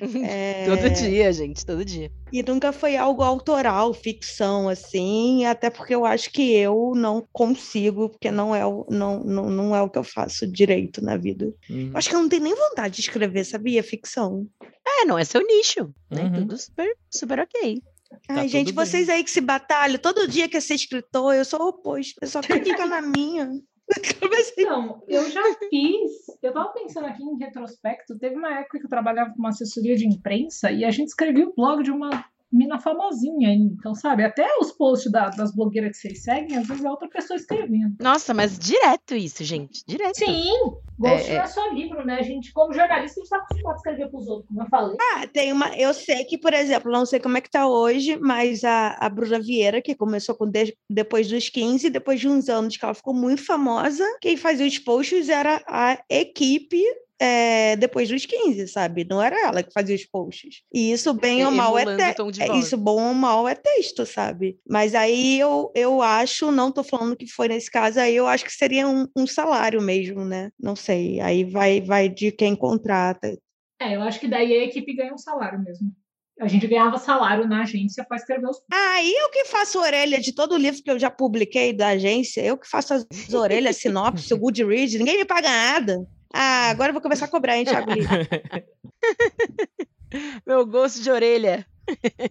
Uhum. 0.02 0.26
É... 0.26 0.66
todo 0.68 0.90
dia, 0.90 1.32
gente, 1.32 1.66
todo 1.66 1.86
dia. 1.86 2.12
E 2.32 2.44
nunca 2.44 2.74
foi 2.74 2.98
algo 2.98 3.24
autoral, 3.24 3.94
ficção, 3.94 4.68
assim, 4.68 5.46
até 5.46 5.70
porque 5.70 5.96
eu 5.96 6.06
acho 6.06 6.30
que 6.30 6.54
eu 6.54 6.92
não 6.94 7.26
consigo 7.32 8.16
porque 8.17 8.32
não 8.32 8.53
é 8.53 8.65
o, 8.65 8.86
não, 8.89 9.23
não, 9.23 9.49
não 9.49 9.75
é 9.75 9.82
o 9.82 9.89
que 9.89 9.97
eu 9.97 10.03
faço 10.03 10.51
direito 10.51 11.03
na 11.03 11.15
vida. 11.15 11.53
Uhum. 11.69 11.91
Acho 11.93 12.10
que 12.10 12.15
eu 12.15 12.21
não 12.21 12.27
tenho 12.27 12.43
nem 12.43 12.56
vontade 12.56 12.95
de 12.95 13.01
escrever, 13.01 13.45
sabia? 13.45 13.84
Ficção. 13.84 14.47
É, 14.86 15.06
não 15.06 15.19
é 15.19 15.23
seu 15.23 15.45
nicho, 15.45 15.93
né? 16.10 16.23
Uhum. 16.23 16.34
Tudo 16.34 16.58
super, 16.58 16.97
super 17.12 17.39
ok. 17.39 17.82
Ai, 18.27 18.36
tá 18.36 18.47
gente, 18.47 18.71
vocês 18.73 19.08
aí 19.08 19.23
que 19.23 19.30
se 19.30 19.39
batalham, 19.39 19.99
todo 19.99 20.27
dia 20.27 20.49
quer 20.49 20.62
ser 20.62 20.73
escritor, 20.73 21.36
eu 21.36 21.45
sou 21.45 21.62
o 21.62 21.67
oposto, 21.67 22.15
eu 22.21 22.27
só 22.27 22.41
quero 22.41 22.63
ficar 22.63 22.88
na 22.88 23.01
minha. 23.01 23.51
Não, 24.58 25.01
eu 25.08 25.30
já 25.30 25.43
fiz. 25.69 26.12
Eu 26.41 26.51
tava 26.51 26.73
pensando 26.73 27.06
aqui 27.06 27.23
em 27.23 27.38
retrospecto. 27.38 28.17
Teve 28.17 28.36
uma 28.36 28.60
época 28.60 28.80
que 28.80 28.86
eu 28.86 28.89
trabalhava 28.89 29.32
com 29.32 29.39
uma 29.39 29.49
assessoria 29.49 29.95
de 29.95 30.06
imprensa 30.06 30.71
e 30.71 30.84
a 30.84 30.91
gente 30.91 31.08
escrevia 31.08 31.47
o 31.47 31.53
blog 31.56 31.84
de 31.84 31.91
uma 31.91 32.25
mina 32.51 32.79
famosinha 32.79 33.49
aí. 33.49 33.57
Então, 33.57 33.93
sabe, 33.93 34.23
até 34.23 34.47
os 34.60 34.71
posts 34.71 35.12
da, 35.12 35.29
das 35.29 35.53
blogueiras 35.53 35.91
que 35.91 35.97
vocês 35.97 36.23
seguem, 36.23 36.57
às 36.57 36.67
vezes 36.67 36.83
é 36.83 36.89
outra 36.89 37.10
pessoa 37.10 37.38
escrevendo. 37.38 37.95
Nossa, 37.99 38.33
mas 38.33 38.58
direto 38.58 39.15
isso, 39.15 39.43
gente. 39.43 39.83
Direto. 39.85 40.17
Sim. 40.17 40.52
Ghost 41.00 41.29
é, 41.29 41.35
não 41.35 41.41
é, 41.41 41.43
é 41.43 41.48
só 41.48 41.67
livro, 41.69 42.06
né? 42.06 42.15
A 42.19 42.23
gente, 42.23 42.52
como 42.52 42.73
jornalista, 42.73 43.19
a 43.19 43.23
gente 43.23 43.29
tá 43.29 43.37
acostumado 43.37 43.73
a 43.73 43.77
escrever 43.77 44.10
pros 44.10 44.27
outros, 44.27 44.48
como 44.48 44.63
eu 44.63 44.67
falei. 44.67 44.98
Ah, 45.00 45.27
tem 45.27 45.52
uma. 45.52 45.77
Eu 45.77 45.93
sei 45.93 46.23
que, 46.25 46.37
por 46.37 46.54
exemplo, 46.54 46.91
não 46.91 47.06
sei 47.06 47.19
como 47.19 47.37
é 47.37 47.41
que 47.41 47.52
tá 47.52 47.67
hoje, 47.67 48.17
mas 48.17 48.63
a, 48.63 48.98
a 49.00 49.10
Bruna 49.10 49.39
Vieira, 49.39 49.81
que 49.81 49.95
começou 49.95 50.35
com 50.35 50.50
de, 50.50 50.75
depois 50.89 51.27
dos 51.27 51.50
15, 51.50 51.89
depois 51.89 52.19
de 52.19 52.27
uns 52.27 52.50
anos 52.50 52.77
que 52.77 52.83
ela 52.83 52.93
ficou 52.93 53.13
muito 53.13 53.45
famosa, 53.45 54.04
quem 54.21 54.35
fazia 54.35 54.65
os 54.65 54.79
posts 54.79 55.29
era 55.29 55.62
a 55.67 56.00
equipe 56.10 56.81
é, 57.20 57.76
depois 57.76 58.10
dos 58.10 58.26
15, 58.26 58.68
sabe? 58.68 59.06
Não 59.10 59.22
era 59.22 59.48
ela 59.48 59.63
que 59.63 59.74
fazia 59.74 59.96
os 59.96 60.06
posts. 60.06 60.62
E 60.74 60.92
isso, 60.92 61.13
bem 61.13 61.46
ou 61.46 61.52
mal, 61.52 61.78
é, 61.78 62.13
te... 62.13 62.42
é 62.42 62.58
isso, 62.58 62.78
bom 62.78 63.08
ou 63.08 63.13
mal, 63.13 63.48
é 63.48 63.56
texto, 63.56 64.06
sabe? 64.06 64.58
Mas 64.68 64.94
aí 64.94 65.40
eu, 65.40 65.72
eu 65.76 66.02
acho, 66.02 66.52
não 66.52 66.72
tô 66.72 66.84
falando 66.84 67.15
que 67.15 67.28
foi 67.28 67.48
nesse 67.48 67.72
caso, 67.72 68.00
aí 68.00 68.15
eu 68.15 68.28
acho 68.28 68.46
que 68.46 68.52
seria 68.52 68.88
um, 68.88 69.08
um 69.15 69.26
salário 69.26 69.82
mesmo, 69.82 70.24
né? 70.24 70.52
Não 70.60 70.76
sei. 70.76 71.20
Aí 71.20 71.44
vai, 71.44 71.82
vai 71.82 72.08
de 72.08 72.32
quem 72.32 72.56
contrata. 72.56 73.38
É, 73.80 73.96
eu 73.96 74.02
acho 74.02 74.20
que 74.20 74.28
daí 74.28 74.54
a 74.54 74.63
equipe 74.63 74.94
ganha 74.94 75.13
um 75.13 75.18
salário 75.18 75.60
mesmo. 75.60 75.92
A 76.40 76.48
gente 76.48 76.68
ganhava 76.68 77.00
salário 77.00 77.48
na 77.48 77.62
agência 77.62 78.06
para 78.06 78.18
escrever 78.18 78.48
os. 78.48 78.62
Aí 78.72 79.12
eu 79.12 79.30
que 79.32 79.46
faço 79.46 79.80
orelha 79.80 80.20
de 80.20 80.32
todo 80.32 80.56
livro 80.56 80.84
que 80.84 80.92
eu 80.92 81.00
já 81.00 81.10
publiquei 81.10 81.74
da 81.74 81.90
agência, 81.90 82.42
eu 82.42 82.56
que 82.56 82.70
faço 82.70 82.94
as 82.94 83.34
orelhas, 83.34 83.78
sinopse, 83.78 84.32
o 84.36 84.38
Goodreads, 84.38 85.00
ninguém 85.00 85.18
me 85.18 85.26
paga 85.26 85.50
nada. 85.50 86.08
Ah, 86.34 86.69
agora 86.69 86.90
eu 86.90 86.94
vou 86.94 87.02
começar 87.02 87.25
a 87.25 87.30
cobrar, 87.30 87.58
hein, 87.58 87.65
Thiago 87.65 87.92
Lee? 87.92 88.04
Meu 90.46 90.65
gosto 90.65 91.02
de 91.02 91.10
orelha. 91.12 91.65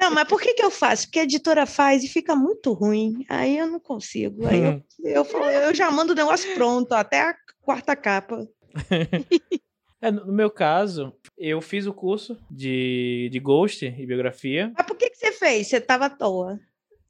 Não, 0.01 0.11
mas 0.11 0.29
por 0.29 0.41
que, 0.41 0.55
que 0.55 0.63
eu 0.63 0.71
faço? 0.71 1.07
Porque 1.07 1.21
a 1.21 1.25
editora 1.25 1.67
faz 1.67 2.05
e 2.05 2.09
fica 2.09 2.35
muito 2.37 2.73
ruim. 2.73 3.25
Aí 3.29 3.57
eu 3.59 3.67
não 3.67 3.81
consigo. 3.81 4.47
Aí 4.47 4.63
eu, 4.63 4.83
eu, 5.03 5.25
falo- 5.25 5.51
eu 5.51 5.75
já 5.75 5.91
mando 5.91 6.13
o 6.13 6.17
negócio 6.17 6.53
pronto, 6.55 6.93
até 6.93 7.21
a 7.23 7.35
quarta 7.63 7.97
capa. 7.97 8.47
É, 9.99 10.11
no 10.11 10.31
meu 10.31 10.51
caso, 10.51 11.17
eu 11.39 11.59
fiz 11.63 11.87
o 11.87 11.93
curso 11.95 12.39
de, 12.51 13.31
de 13.33 13.41
Ghost 13.41 13.83
e 13.87 14.07
biografia. 14.07 14.71
Mas 14.77 14.87
por 14.87 14.95
que, 14.95 15.09
que 15.09 15.17
você 15.17 15.33
fez? 15.33 15.69
Você 15.69 15.81
tava 15.81 16.05
à 16.05 16.11
toa. 16.11 16.61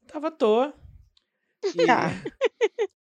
Tava 0.06 0.28
à 0.28 0.30
toa. 0.30 0.72
E 1.74 1.84
Tá. 1.84 2.12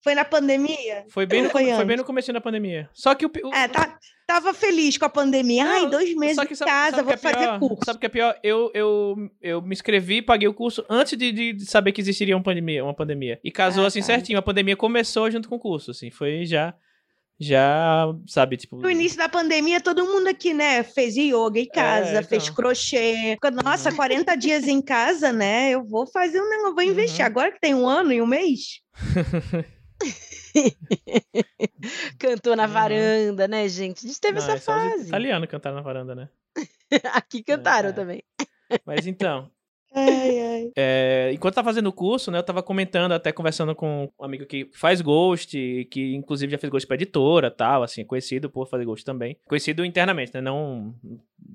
Foi 0.01 0.15
na 0.15 0.23
pandemia? 0.23 1.03
Foi 1.09 1.25
bem, 1.25 1.41
no, 1.43 1.49
Foi 1.49 1.65
foi 1.73 1.85
bem 1.85 1.97
no 1.97 2.05
começo 2.05 2.31
da 2.31 2.39
pandemia. 2.39 2.89
Só 2.93 3.13
que 3.15 3.25
o, 3.25 3.31
o, 3.43 3.53
É, 3.53 3.67
tá, 3.67 3.97
tava 4.25 4.53
feliz 4.53 4.97
com 4.97 5.03
a 5.05 5.09
pandemia. 5.09 5.65
Ai, 5.65 5.81
Não, 5.81 5.89
dois 5.89 6.15
meses 6.15 6.37
só 6.37 6.45
que 6.45 6.53
em 6.53 6.55
sabe- 6.55 6.71
casa, 6.71 6.91
sabe 6.97 7.03
vou 7.03 7.13
é 7.13 7.17
fazer 7.17 7.37
pior? 7.37 7.59
curso. 7.59 7.79
Sabe 7.85 7.97
o 7.97 7.99
que 7.99 8.05
é 8.05 8.09
pior? 8.09 8.39
Eu, 8.41 8.71
eu, 8.73 9.15
eu 9.41 9.61
me 9.61 9.73
inscrevi, 9.73 10.21
paguei 10.21 10.47
o 10.47 10.53
curso 10.53 10.85
antes 10.89 11.17
de, 11.17 11.31
de- 11.33 11.53
de 11.53 11.65
saber 11.65 11.91
que 11.91 11.99
existiria 11.99 12.35
uma 12.37 12.43
pandemia, 12.43 12.81
uma 12.83 12.93
pandemia. 12.93 13.39
E 13.43 13.51
casou 13.51 13.83
Ah, 13.83 13.87
assim 13.87 13.99
tá. 13.99 14.05
certinho. 14.05 14.39
A 14.39 14.41
pandemia 14.41 14.77
começou 14.77 15.29
junto 15.29 15.49
com 15.49 15.55
o 15.55 15.59
curso, 15.59 15.91
assim. 15.91 16.09
Foi 16.09 16.45
já, 16.45 16.73
já, 17.37 18.05
sabe, 18.25 18.55
tipo... 18.55 18.77
No 18.77 18.89
início 18.89 19.17
da 19.17 19.27
pandemia, 19.27 19.81
todo 19.81 20.05
mundo 20.05 20.27
aqui, 20.27 20.53
né, 20.53 20.81
fez 20.81 21.17
yoga 21.17 21.59
em 21.59 21.65
casa, 21.67 22.11
então. 22.11 22.23
fez 22.23 22.49
crochê. 22.49 23.37
Nossa, 23.63 23.91
40 23.91 24.33
dias 24.37 24.65
em 24.65 24.81
casa, 24.81 25.33
né? 25.33 25.71
Eu 25.71 25.83
vou 25.83 26.07
fazer 26.07 26.39
um 26.41 26.49
negócio, 26.49 26.75
vou 26.75 26.83
investir. 26.85 27.19
Uhum. 27.19 27.25
Agora 27.25 27.51
que 27.51 27.59
tem 27.59 27.75
um 27.75 27.85
ano 27.85 28.13
e 28.13 28.21
um 28.21 28.25
mês. 28.27 28.79
Cantou 32.19 32.55
na 32.55 32.65
Uhum. 32.65 32.71
varanda, 32.71 33.47
né, 33.47 33.67
gente? 33.67 34.05
A 34.05 34.07
gente 34.07 34.19
teve 34.19 34.39
Não, 34.39 34.43
essa 34.45 34.53
é 34.53 34.59
fase. 34.59 35.07
italianos 35.07 35.49
cantaram 35.49 35.75
na 35.77 35.81
varanda, 35.81 36.15
né? 36.15 36.29
Aqui 37.13 37.43
cantaram 37.43 37.89
É. 37.89 37.93
também. 37.93 38.23
Mas 38.85 39.07
então, 39.07 39.49
Ai, 39.93 40.39
ai. 40.39 40.71
É, 40.75 40.98
enquanto 41.33 41.53
eu 41.53 41.55
tava 41.55 41.69
fazendo 41.69 41.87
o 41.87 41.93
curso, 41.93 42.31
né, 42.31 42.37
eu 42.37 42.43
tava 42.43 42.63
comentando, 42.63 43.11
até 43.11 43.31
conversando 43.31 43.75
com 43.75 44.09
um 44.19 44.23
amigo 44.23 44.45
que 44.45 44.69
faz 44.73 45.01
Ghost, 45.01 45.51
que 45.91 46.15
inclusive 46.15 46.51
já 46.51 46.57
fez 46.57 46.71
Ghost 46.71 46.87
pra 46.87 46.95
editora 46.95 47.51
tal, 47.51 47.83
assim, 47.83 48.05
conhecido 48.05 48.49
por 48.49 48.67
fazer 48.67 48.85
Ghost 48.85 49.05
também. 49.05 49.37
Conhecido 49.47 49.85
internamente, 49.85 50.33
né, 50.33 50.41
não... 50.41 50.95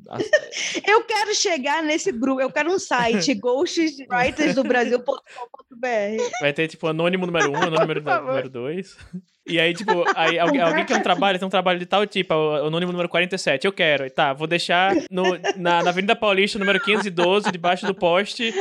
Eu 0.86 1.02
quero 1.04 1.34
chegar 1.34 1.82
nesse 1.82 2.12
grupo, 2.12 2.40
eu 2.40 2.50
quero 2.50 2.70
um 2.70 2.78
site, 2.78 3.34
ghostwritersdobrasil.com.br. 3.40 6.40
Vai 6.40 6.52
ter, 6.52 6.68
tipo, 6.68 6.86
anônimo 6.86 7.26
número 7.26 7.50
um, 7.50 7.56
anônimo 7.56 7.94
número, 7.94 8.48
dois. 8.50 8.96
E 9.46 9.60
aí, 9.60 9.74
tipo, 9.74 10.04
aí, 10.14 10.38
alguém, 10.38 10.60
alguém 10.60 10.86
quer 10.86 10.96
um 10.96 11.02
trabalho, 11.02 11.38
tem 11.38 11.46
um 11.46 11.50
trabalho 11.50 11.78
de 11.78 11.86
tal 11.86 12.06
tipo, 12.06 12.34
o 12.34 12.66
anônimo 12.66 12.92
número 12.92 13.08
47, 13.08 13.66
eu 13.66 13.72
quero. 13.72 14.06
E 14.06 14.10
tá, 14.10 14.32
vou 14.32 14.46
deixar 14.46 14.94
no, 15.10 15.24
na, 15.56 15.82
na 15.82 15.90
Avenida 15.90 16.16
Paulista, 16.16 16.58
número 16.58 16.80
512, 16.80 17.52
debaixo 17.52 17.86
do 17.86 17.94
poste, 17.94 18.54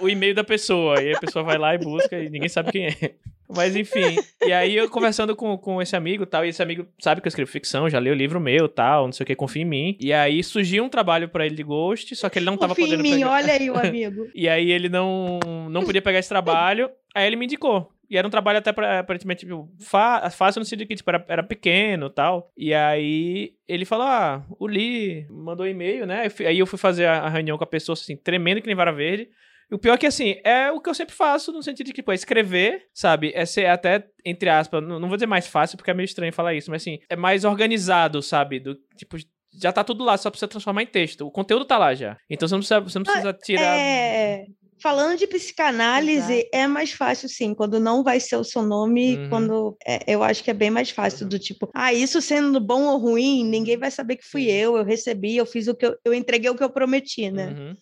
o 0.00 0.08
e-mail 0.08 0.34
da 0.34 0.44
pessoa. 0.44 1.00
E 1.02 1.14
a 1.14 1.18
pessoa 1.20 1.44
vai 1.44 1.58
lá 1.58 1.74
e 1.74 1.78
busca 1.78 2.18
e 2.18 2.28
ninguém 2.30 2.48
sabe 2.48 2.72
quem 2.72 2.86
é. 2.86 3.14
Mas 3.46 3.76
enfim, 3.76 4.16
e 4.46 4.52
aí 4.52 4.74
eu 4.74 4.88
conversando 4.88 5.36
com, 5.36 5.56
com 5.58 5.80
esse 5.80 5.94
amigo 5.94 6.24
tal, 6.24 6.46
e 6.46 6.48
esse 6.48 6.62
amigo 6.62 6.86
sabe 6.98 7.20
que 7.20 7.26
eu 7.26 7.28
escrevo 7.28 7.50
ficção, 7.50 7.90
já 7.90 7.98
leu 7.98 8.14
o 8.14 8.16
livro 8.16 8.40
meu 8.40 8.68
tal, 8.68 9.04
não 9.04 9.12
sei 9.12 9.22
o 9.22 9.26
que, 9.26 9.34
confia 9.36 9.60
em 9.62 9.66
mim. 9.66 9.96
E 10.00 10.14
aí 10.14 10.42
surgiu 10.42 10.82
um 10.82 10.88
trabalho 10.88 11.28
pra 11.28 11.44
ele 11.44 11.54
de 11.54 11.62
Ghost, 11.62 12.16
só 12.16 12.30
que 12.30 12.38
ele 12.38 12.46
não 12.46 12.56
tava 12.56 12.74
Confia 12.74 12.86
em 12.86 12.88
podendo 12.96 13.02
mim, 13.02 13.18
pegar. 13.18 13.30
olha 13.32 13.52
aí 13.52 13.70
o 13.70 13.76
amigo. 13.78 14.28
E 14.34 14.48
aí 14.48 14.70
ele 14.70 14.88
não, 14.88 15.38
não 15.70 15.82
podia 15.84 16.00
pegar 16.00 16.18
esse 16.20 16.28
trabalho, 16.28 16.90
aí 17.14 17.26
ele 17.26 17.36
me 17.36 17.44
indicou. 17.44 17.92
E 18.08 18.16
era 18.16 18.26
um 18.26 18.30
trabalho 18.30 18.58
até 18.58 18.72
pra- 18.72 19.00
aparentemente 19.00 19.46
tipo, 19.46 19.68
fácil 19.80 20.60
no 20.60 20.64
sentido 20.64 20.86
que 20.88 20.94
tipo, 20.94 21.10
era, 21.10 21.24
era 21.28 21.42
pequeno 21.42 22.06
e 22.06 22.10
tal. 22.10 22.50
E 22.56 22.72
aí 22.74 23.52
ele 23.68 23.84
falou: 23.84 24.06
Ah, 24.06 24.42
o 24.58 24.66
Lee 24.66 25.26
mandou 25.30 25.66
e-mail, 25.66 26.06
né? 26.06 26.28
Aí 26.46 26.58
eu 26.58 26.66
fui 26.66 26.78
fazer 26.78 27.06
a 27.06 27.28
reunião 27.28 27.56
com 27.58 27.64
a 27.64 27.66
pessoa, 27.66 27.94
assim, 27.94 28.16
tremendo 28.16 28.60
que 28.60 28.66
nem 28.66 28.76
vara 28.76 28.92
verde. 28.92 29.28
O 29.74 29.78
pior 29.78 29.94
é 29.94 29.98
que, 29.98 30.06
assim, 30.06 30.36
é 30.44 30.70
o 30.70 30.80
que 30.80 30.88
eu 30.88 30.94
sempre 30.94 31.14
faço, 31.14 31.52
no 31.52 31.62
sentido 31.62 31.86
de 31.86 31.92
que, 31.92 32.00
tipo, 32.00 32.12
é 32.12 32.14
escrever, 32.14 32.86
sabe? 32.94 33.32
É 33.34 33.44
ser 33.44 33.66
até, 33.66 34.06
entre 34.24 34.48
aspas, 34.48 34.80
não, 34.82 35.00
não 35.00 35.08
vou 35.08 35.16
dizer 35.16 35.26
mais 35.26 35.48
fácil, 35.48 35.76
porque 35.76 35.90
é 35.90 35.94
meio 35.94 36.04
estranho 36.04 36.32
falar 36.32 36.54
isso, 36.54 36.70
mas, 36.70 36.82
assim, 36.82 37.00
é 37.08 37.16
mais 37.16 37.44
organizado, 37.44 38.22
sabe? 38.22 38.60
Do, 38.60 38.76
tipo, 38.96 39.16
já 39.52 39.72
tá 39.72 39.82
tudo 39.82 40.04
lá, 40.04 40.16
só 40.16 40.30
precisa 40.30 40.48
transformar 40.48 40.82
em 40.82 40.86
texto. 40.86 41.26
O 41.26 41.30
conteúdo 41.30 41.64
tá 41.64 41.76
lá 41.76 41.92
já. 41.92 42.16
Então 42.30 42.46
você 42.46 42.54
não 42.54 42.60
precisa, 42.60 42.80
você 42.80 42.98
não 42.98 43.04
precisa 43.04 43.32
tirar... 43.32 43.76
É, 43.76 44.44
falando 44.80 45.18
de 45.18 45.26
psicanálise, 45.26 46.48
é 46.52 46.66
mais 46.66 46.92
fácil, 46.92 47.28
sim, 47.28 47.54
quando 47.54 47.80
não 47.80 48.04
vai 48.04 48.20
ser 48.20 48.36
o 48.36 48.44
seu 48.44 48.62
nome, 48.62 49.16
Uhum. 49.16 49.28
quando 49.28 49.76
é, 49.86 50.00
eu 50.06 50.22
acho 50.22 50.44
que 50.44 50.50
é 50.50 50.54
bem 50.54 50.70
mais 50.70 50.90
fácil, 50.90 51.26
do 51.26 51.38
tipo, 51.38 51.68
ah, 51.74 51.92
isso 51.92 52.20
sendo 52.20 52.60
bom 52.60 52.84
ou 52.84 52.98
ruim, 52.98 53.44
ninguém 53.44 53.76
vai 53.76 53.90
saber 53.90 54.16
que 54.16 54.24
fui 54.26 54.50
eu, 54.50 54.76
eu 54.76 54.84
recebi, 54.84 55.36
eu 55.36 55.46
fiz 55.46 55.68
o 55.68 55.74
que 55.74 55.86
eu, 55.86 55.96
eu 56.04 56.14
entreguei 56.14 56.50
o 56.50 56.56
que 56.56 56.62
eu 56.62 56.70
prometi, 56.70 57.30
né? 57.30 57.48
Uhum. 57.48 57.76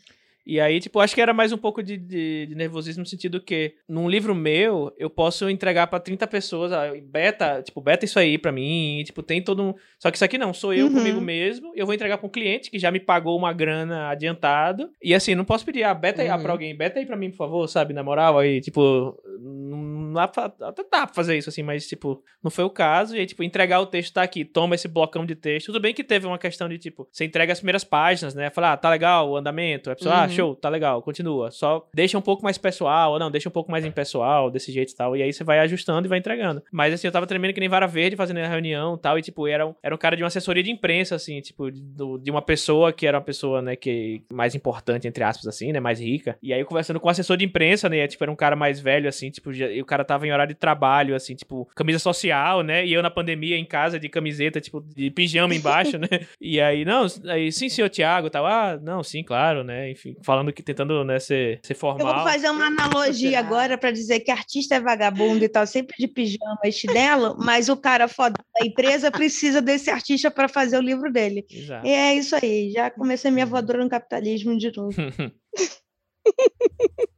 E 0.45 0.59
aí, 0.61 0.81
tipo, 0.81 0.99
acho 0.99 1.15
que 1.15 1.21
era 1.21 1.33
mais 1.33 1.53
um 1.53 1.57
pouco 1.57 1.83
de, 1.83 1.97
de, 1.97 2.47
de 2.47 2.55
nervosismo 2.57 3.03
no 3.03 3.07
sentido 3.07 3.41
que, 3.41 3.75
num 3.89 4.09
livro 4.09 4.35
meu, 4.35 4.93
eu 4.99 5.09
posso 5.09 5.49
entregar 5.49 5.87
pra 5.87 6.01
30 6.01 6.27
pessoas, 6.27 6.73
ah, 6.73 6.91
beta, 7.05 7.63
tipo, 7.63 7.81
beta 7.81 8.05
isso 8.05 8.19
aí 8.19 8.37
pra 8.37 8.51
mim, 8.51 8.99
e, 8.99 9.05
tipo, 9.05 9.23
tem 9.23 9.41
todo 9.41 9.63
um... 9.63 9.75
Só 10.01 10.11
que 10.11 10.17
isso 10.17 10.25
aqui 10.25 10.37
não, 10.39 10.53
sou 10.53 10.75
eu 10.75 10.87
Uhum. 10.87 10.95
comigo 10.95 11.21
mesmo, 11.21 11.73
eu 11.77 11.87
vou 11.87 11.95
entregar 11.95 12.19
pra 12.19 12.27
um 12.27 12.31
cliente 12.31 12.71
que 12.71 12.79
já 12.79 12.91
me 12.91 12.99
pagou 12.99 13.39
uma 13.39 13.53
grana 13.53 14.09
adiantado, 14.09 14.91
e 15.01 15.15
assim, 15.15 15.35
não 15.37 15.45
posso 15.45 15.65
pedir, 15.65 15.85
ah, 15.85 15.95
beta 15.95 16.23
aí 16.23 16.29
ah, 16.29 16.37
Uhum. 16.37 16.43
pra 16.43 16.53
alguém, 16.53 16.75
beta 16.77 16.99
aí 16.99 17.07
pra 17.07 17.17
mim, 17.17 17.31
por 17.31 17.37
favor, 17.37 17.69
sabe, 17.69 17.95
na 17.95 18.03
moral, 18.03 18.37
aí, 18.39 18.61
tipo, 18.61 19.17
não 19.39 20.13
dá 20.13 20.27
pra, 20.27 20.47
até 20.61 20.83
dá 20.83 21.07
pra 21.07 21.15
fazer 21.15 21.37
isso, 21.39 21.49
assim, 21.49 21.63
mas, 21.63 21.87
tipo, 21.87 22.23
não 22.43 22.51
foi 22.51 22.65
o 22.65 22.71
caso, 22.71 23.17
e 23.17 23.21
aí, 23.21 23.27
tipo, 23.27 23.45
entregar 23.45 23.81
o 23.81 23.87
texto 23.87 24.13
tá 24.15 24.23
aqui, 24.23 24.45
toma 24.45 24.75
esse 24.75 24.89
blocão 24.89 25.25
de 25.25 25.35
texto, 25.37 25.67
tudo 25.67 25.79
bem 25.81 25.95
que 25.95 26.03
teve 26.03 26.27
uma 26.27 26.39
questão 26.39 26.69
de, 26.69 26.79
tipo, 26.79 27.09
você 27.13 27.25
entrega 27.25 27.53
as 27.53 27.61
primeiras 27.61 27.85
páginas, 27.85 28.35
né, 28.35 28.51
falar, 28.51 28.73
ah, 28.73 28.77
tá 28.77 28.91
legal 28.91 29.31
o 29.31 29.37
andamento, 29.37 29.91
a 29.91 29.95
pessoa, 29.95 30.17
ah, 30.17 30.23
Uhum. 30.23 30.29
Show, 30.33 30.55
tá 30.57 30.69
legal, 30.69 31.03
continua, 31.03 31.51
só 31.51 31.87
deixa 31.95 32.17
um 32.19 32.23
pouco 32.23 32.43
mais 32.43 32.59
pessoal, 32.59 33.13
ou 33.13 33.19
não, 33.19 33.31
deixa 33.31 33.49
um 33.49 33.53
pouco 33.53 33.71
mais 33.71 33.85
impessoal, 33.85 34.51
desse 34.51 34.73
jeito 34.73 34.93
e 34.93 34.97
tal, 34.97 35.17
e 35.17 35.23
aí 35.23 35.33
você 35.33 35.45
vai 35.45 35.59
ajustando 35.61 36.07
e 36.07 36.09
vai 36.09 36.19
entregando. 36.19 36.63
Mas, 36.73 36.95
assim, 36.95 37.07
eu 37.07 37.13
tava 37.13 37.27
tremendo 37.27 37.53
que 37.55 37.61
nem 37.61 37.69
vara 37.69 37.87
verde, 37.87 38.17
fazendo 38.17 38.39
a 38.39 38.49
reunião 38.49 38.95
e 38.95 38.99
tal, 38.99 39.19
e, 39.19 39.23
tipo, 39.23 39.47
era 39.47 39.67
um, 39.67 39.75
era 39.83 39.95
um 39.95 39.99
cara 39.99 40.17
de 40.17 40.23
uma 40.23 40.29
assessoria 40.29 40.63
de 40.63 40.71
imprensa, 40.71 41.15
assim, 41.15 41.41
tipo, 41.41 41.71
do- 41.71 42.19
de 42.19 42.31
uma 42.31 42.43
pessoa 42.43 42.93
que 42.93 43.07
era 43.07 43.19
uma 43.19 43.25
pessoa, 43.25 43.61
né, 43.63 43.77
que 43.77 44.23
mais 44.33 44.55
importante, 44.55 45.07
entre 45.07 45.23
aspas, 45.25 45.47
assim, 45.47 45.73
né, 45.73 45.81
mais 45.81 46.01
rica, 46.01 46.37
e 46.43 46.53
aí 46.53 46.61
eu 46.61 46.67
conversando 46.67 46.99
com 47.01 47.07
o 47.09 47.11
assessor 47.11 47.37
de 47.37 47.45
imprensa, 47.45 47.89
né, 47.89 48.07
tipo, 48.07 48.23
era 48.25 48.31
um 48.33 48.37
cara 48.37 48.57
mais 48.57 48.81
velho, 48.81 49.09
assim, 49.09 49.31
tipo, 49.31 49.53
já- 49.53 49.71
e 49.71 49.81
o 49.81 49.85
cara 49.85 50.05
tava 50.05 50.27
em 50.27 50.33
horário 50.33 50.55
de 50.55 50.59
trabalho, 50.59 51.15
assim, 51.15 51.35
tipo, 51.35 51.69
camisa 51.75 51.99
social, 51.99 52.63
né, 52.63 52.85
e 52.87 52.93
eu 52.93 53.03
na 53.03 53.11
pandemia 53.11 53.57
em 53.57 53.65
casa 53.65 53.99
de 53.99 54.09
camiseta, 54.09 54.61
tipo, 54.61 54.81
de 54.81 55.11
pijama 55.11 55.55
embaixo, 55.55 55.99
né, 55.99 56.09
e 56.41 56.61
aí, 56.61 56.85
não, 56.85 57.07
aí, 57.29 57.51
sim, 57.53 57.69
senhor 57.69 57.89
Tiago, 57.89 58.31
tal, 58.31 58.47
ah, 58.47 58.79
não, 58.83 59.03
sim, 59.03 59.23
claro, 59.23 59.63
né, 59.65 59.91
enfim, 59.91 60.15
falando 60.23 60.53
que, 60.53 60.63
tentando, 60.63 61.05
né, 61.05 61.19
ser, 61.19 61.61
ser 61.63 61.73
Eu 61.73 61.77
formal. 61.77 62.15
vou 62.15 62.25
fazer 62.25 62.49
uma 62.51 62.67
analogia 62.67 63.39
agora 63.39 63.77
para 63.79 63.91
dizer 63.91 64.21
que 64.21 64.31
artista 64.31 64.75
é 64.77 64.81
vagabundo 64.81 65.45
e 65.45 65.49
tal, 65.49 65.67
sempre 65.67 65.97
de 65.99 66.07
pijama 66.09 66.61
e 66.65 66.73
chinelo, 66.73 67.37
mas 67.39 67.69
o 67.69 67.77
cara 67.77 68.09
foda 68.09 68.35
da 68.59 68.67
empresa 68.67 69.11
precisa 69.11 69.61
desse 69.63 69.91
artista 69.91 70.31
para 70.31 70.49
fazer 70.49 70.79
o 70.79 70.83
livro 70.83 71.13
dele. 71.13 71.45
Exato. 71.51 71.87
E 71.87 71.91
é 71.91 72.15
isso 72.15 72.35
aí, 72.37 72.71
já 72.73 72.91
comecei 72.91 73.31
minha 73.31 73.45
Uhum. 73.45 73.51
voadora 73.51 73.83
no 73.83 73.91
capitalismo 73.91 74.57
de 74.57 74.71
novo. 74.77 74.97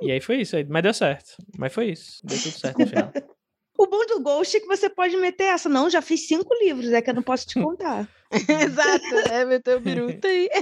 E 0.01 0.11
aí 0.11 0.21
foi 0.21 0.41
isso 0.41 0.57
aí, 0.57 0.65
mas 0.69 0.83
deu 0.83 0.95
certo. 0.95 1.37
Mas 1.59 1.73
foi 1.73 1.91
isso, 1.91 2.21
deu 2.25 2.39
tudo 2.39 2.53
certo 2.59 2.79
no 2.79 2.87
final. 2.87 3.11
O 3.77 3.87
bom 3.87 4.07
do 4.07 4.21
Ghost 4.21 4.57
é 4.57 4.61
que 4.61 4.67
você 4.67 4.89
pode 4.89 5.17
meter 5.17 5.45
essa. 5.45 5.69
Não, 5.69 5.91
já 5.91 6.01
fiz 6.01 6.27
cinco 6.29 6.55
livros, 6.55 6.93
é 6.93 7.03
que 7.03 7.11
eu 7.11 7.15
não 7.15 7.23
posso 7.23 7.47
te 7.47 7.55
contar. 7.63 8.09
Exato, 8.33 9.33
é 9.33 9.45
meteu 9.45 9.79
o 9.79 9.81
biruta 9.81 10.29
aí. 10.29 10.49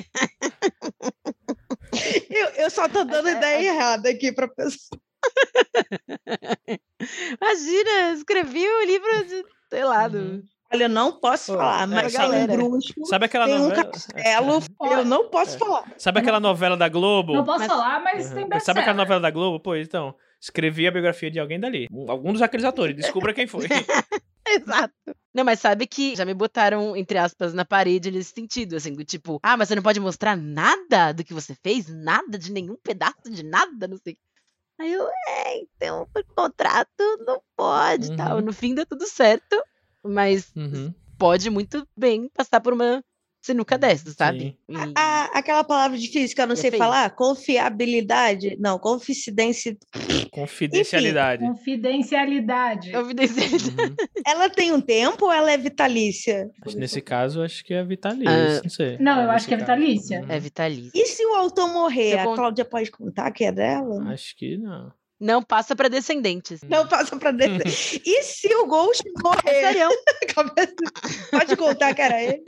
Eu, 2.31 2.47
eu 2.65 2.71
só 2.71 2.89
tô 2.89 3.05
dando 3.05 3.29
É, 3.29 3.33
ideia 3.33 3.69
errada 3.69 4.09
aqui 4.09 4.33
pra 4.33 4.49
pessoa. 4.49 4.99
Imagina, 7.41 8.13
escrevi 8.15 8.67
o 8.67 8.85
livro 8.87 9.25
de, 9.27 9.45
sei 9.71 9.85
lá, 9.85 10.09
do... 10.09 10.19
Uhum. 10.19 10.43
Olha, 10.73 10.85
eu 10.85 10.89
não 10.89 11.13
posso 11.21 11.53
Pô, 11.53 11.59
falar, 11.59 11.83
é, 11.83 11.87
mas 11.87 12.13
sabe- 12.15 12.47
tem 12.47 12.59
um 12.59 12.71
brusco, 12.71 13.05
Sabe 13.07 13.27
aquela 13.27 13.45
tem 13.45 13.55
um 13.57 13.59
novela? 13.69 13.85
castelo, 13.93 14.63
eu 14.81 15.05
não 15.05 15.29
posso 15.29 15.57
É. 15.57 15.59
falar. 15.59 15.93
Sabe 15.99 16.21
aquela 16.21 16.41
novela 16.41 16.77
da 16.79 16.89
Globo? 16.89 17.35
Não 17.35 17.45
posso 17.45 17.59
Mas- 17.59 17.69
falar, 17.69 18.03
mas 18.03 18.31
Uhum. 18.33 18.49
tem 18.49 18.61
Sabe 18.61 18.81
aquela 18.81 18.97
novela 18.97 19.21
da 19.21 19.31
Globo? 19.31 19.61
Pois 19.61 19.87
então, 19.87 20.15
escrevi 20.43 20.87
a 20.87 20.91
biografia 20.91 21.31
de 21.31 21.39
alguém 21.39 21.61
dali. 21.61 21.87
Um- 21.91 22.11
Algum 22.11 22.33
dos 22.33 22.43
aqueles 22.43 22.65
atores, 22.67 22.97
descubra 22.97 23.33
quem 23.33 23.47
foi. 23.47 23.67
Exato. 24.49 24.93
Não, 25.35 25.45
mas 25.45 25.61
sabe 25.61 25.87
que 25.87 26.15
já 26.17 26.25
me 26.25 26.35
botaram, 26.35 26.97
entre 26.97 27.17
aspas, 27.17 27.55
na 27.55 27.65
parede 27.65 28.11
nesse 28.11 28.33
sentido, 28.35 28.77
assim, 28.77 28.93
do 28.93 29.05
tipo, 29.05 29.39
ah, 29.43 29.57
mas 29.57 29.69
você 29.69 29.75
não 29.77 29.83
pode 29.83 30.01
mostrar 30.01 30.37
nada 30.37 31.13
do 31.13 31.25
que 31.25 31.33
você 31.33 31.55
fez? 31.63 31.89
Nada, 31.89 32.37
de 32.39 32.53
nenhum 32.53 32.77
pedaço 32.83 33.31
de 33.31 33.43
nada, 33.43 33.87
não 33.89 33.97
sei. 33.99 34.17
Aí 34.81 34.93
eu, 34.93 35.07
é, 35.29 35.59
então, 35.61 36.07
por 36.13 36.25
contrato, 36.35 36.91
não 37.27 37.41
pode, 37.57 38.11
Uhum. 38.11 38.17
tal. 38.17 38.41
No 38.43 38.53
fim 38.53 38.75
deu 38.75 38.85
tudo 38.85 39.07
certo, 39.07 39.57
mas 40.05 40.53
Uhum. 40.57 40.93
pode 41.17 41.49
muito 41.49 41.87
bem 41.97 42.29
passar 42.35 42.61
por 42.61 42.73
uma 42.73 43.03
sinuca 43.43 43.77
dessa, 43.77 44.11
sabe? 44.13 44.57
Sim. 44.71 44.75
E- 44.77 44.93
A- 44.97 45.31
aquela 45.35 45.65
palavra 45.65 45.99
difícil 45.99 46.35
que 46.37 46.41
eu 46.41 46.47
não 46.47 46.55
sei 46.57 46.71
falar, 46.71 47.11
confiabilidade, 47.11 48.57
não, 48.61 48.79
conficidência. 48.79 49.77
Confidencialidade. 50.31 51.45
Confidencialidade. 51.45 52.93
Confidencialidade. 52.93 53.71
Uhum. 53.91 53.97
Ela 54.27 54.49
tem 54.49 54.73
um 54.73 54.81
tempo 54.81 55.27
ou 55.27 55.33
ela 55.33 55.51
é 55.53 55.59
vitalícia? 55.59 56.49
Mas 56.65 56.75
Nesse 56.75 57.01
caso, 57.01 57.43
acho 57.43 57.65
que 57.65 57.75
é 57.75 57.85
vitalício, 57.85 58.29
Ah. 58.31 58.61
não 58.63 58.71
sei. 58.71 58.97
Não, 58.99 59.13
eu 59.21 59.23
Nesse 59.23 59.35
acho 59.35 59.49
que 59.49 59.55
é 59.55 59.59
caso. 59.59 59.71
vitalícia. 59.73 60.21
Uhum. 60.21 60.31
É 60.31 60.39
vitalício. 60.41 60.93
E 60.95 61.07
se 61.07 61.25
o 61.27 61.35
autor 61.35 61.73
morrer, 61.73 62.13
Eu 62.15 62.21
a 62.21 62.25
con- 62.25 62.35
Cláudia 62.35 62.65
pode 62.65 62.91
contar 62.91 63.31
que 63.33 63.45
é 63.45 63.53
dela? 63.53 64.05
Acho 64.13 64.37
que 64.37 64.57
não. 64.57 64.93
Não 65.23 65.41
passa 65.43 65.77
pra 65.77 65.89
descendentes. 65.89 66.61
Não 66.69 66.87
passa 66.87 67.17
pra 67.17 67.31
dentro. 67.31 67.69
e 67.69 68.23
se 68.25 68.53
o 68.57 68.67
Ghost 68.67 69.03
morrer? 69.23 69.41
Sério? 69.49 69.89
pode 71.31 71.57
contar 71.57 71.95
que 71.95 72.03
era 72.03 72.21
ele? 72.23 72.43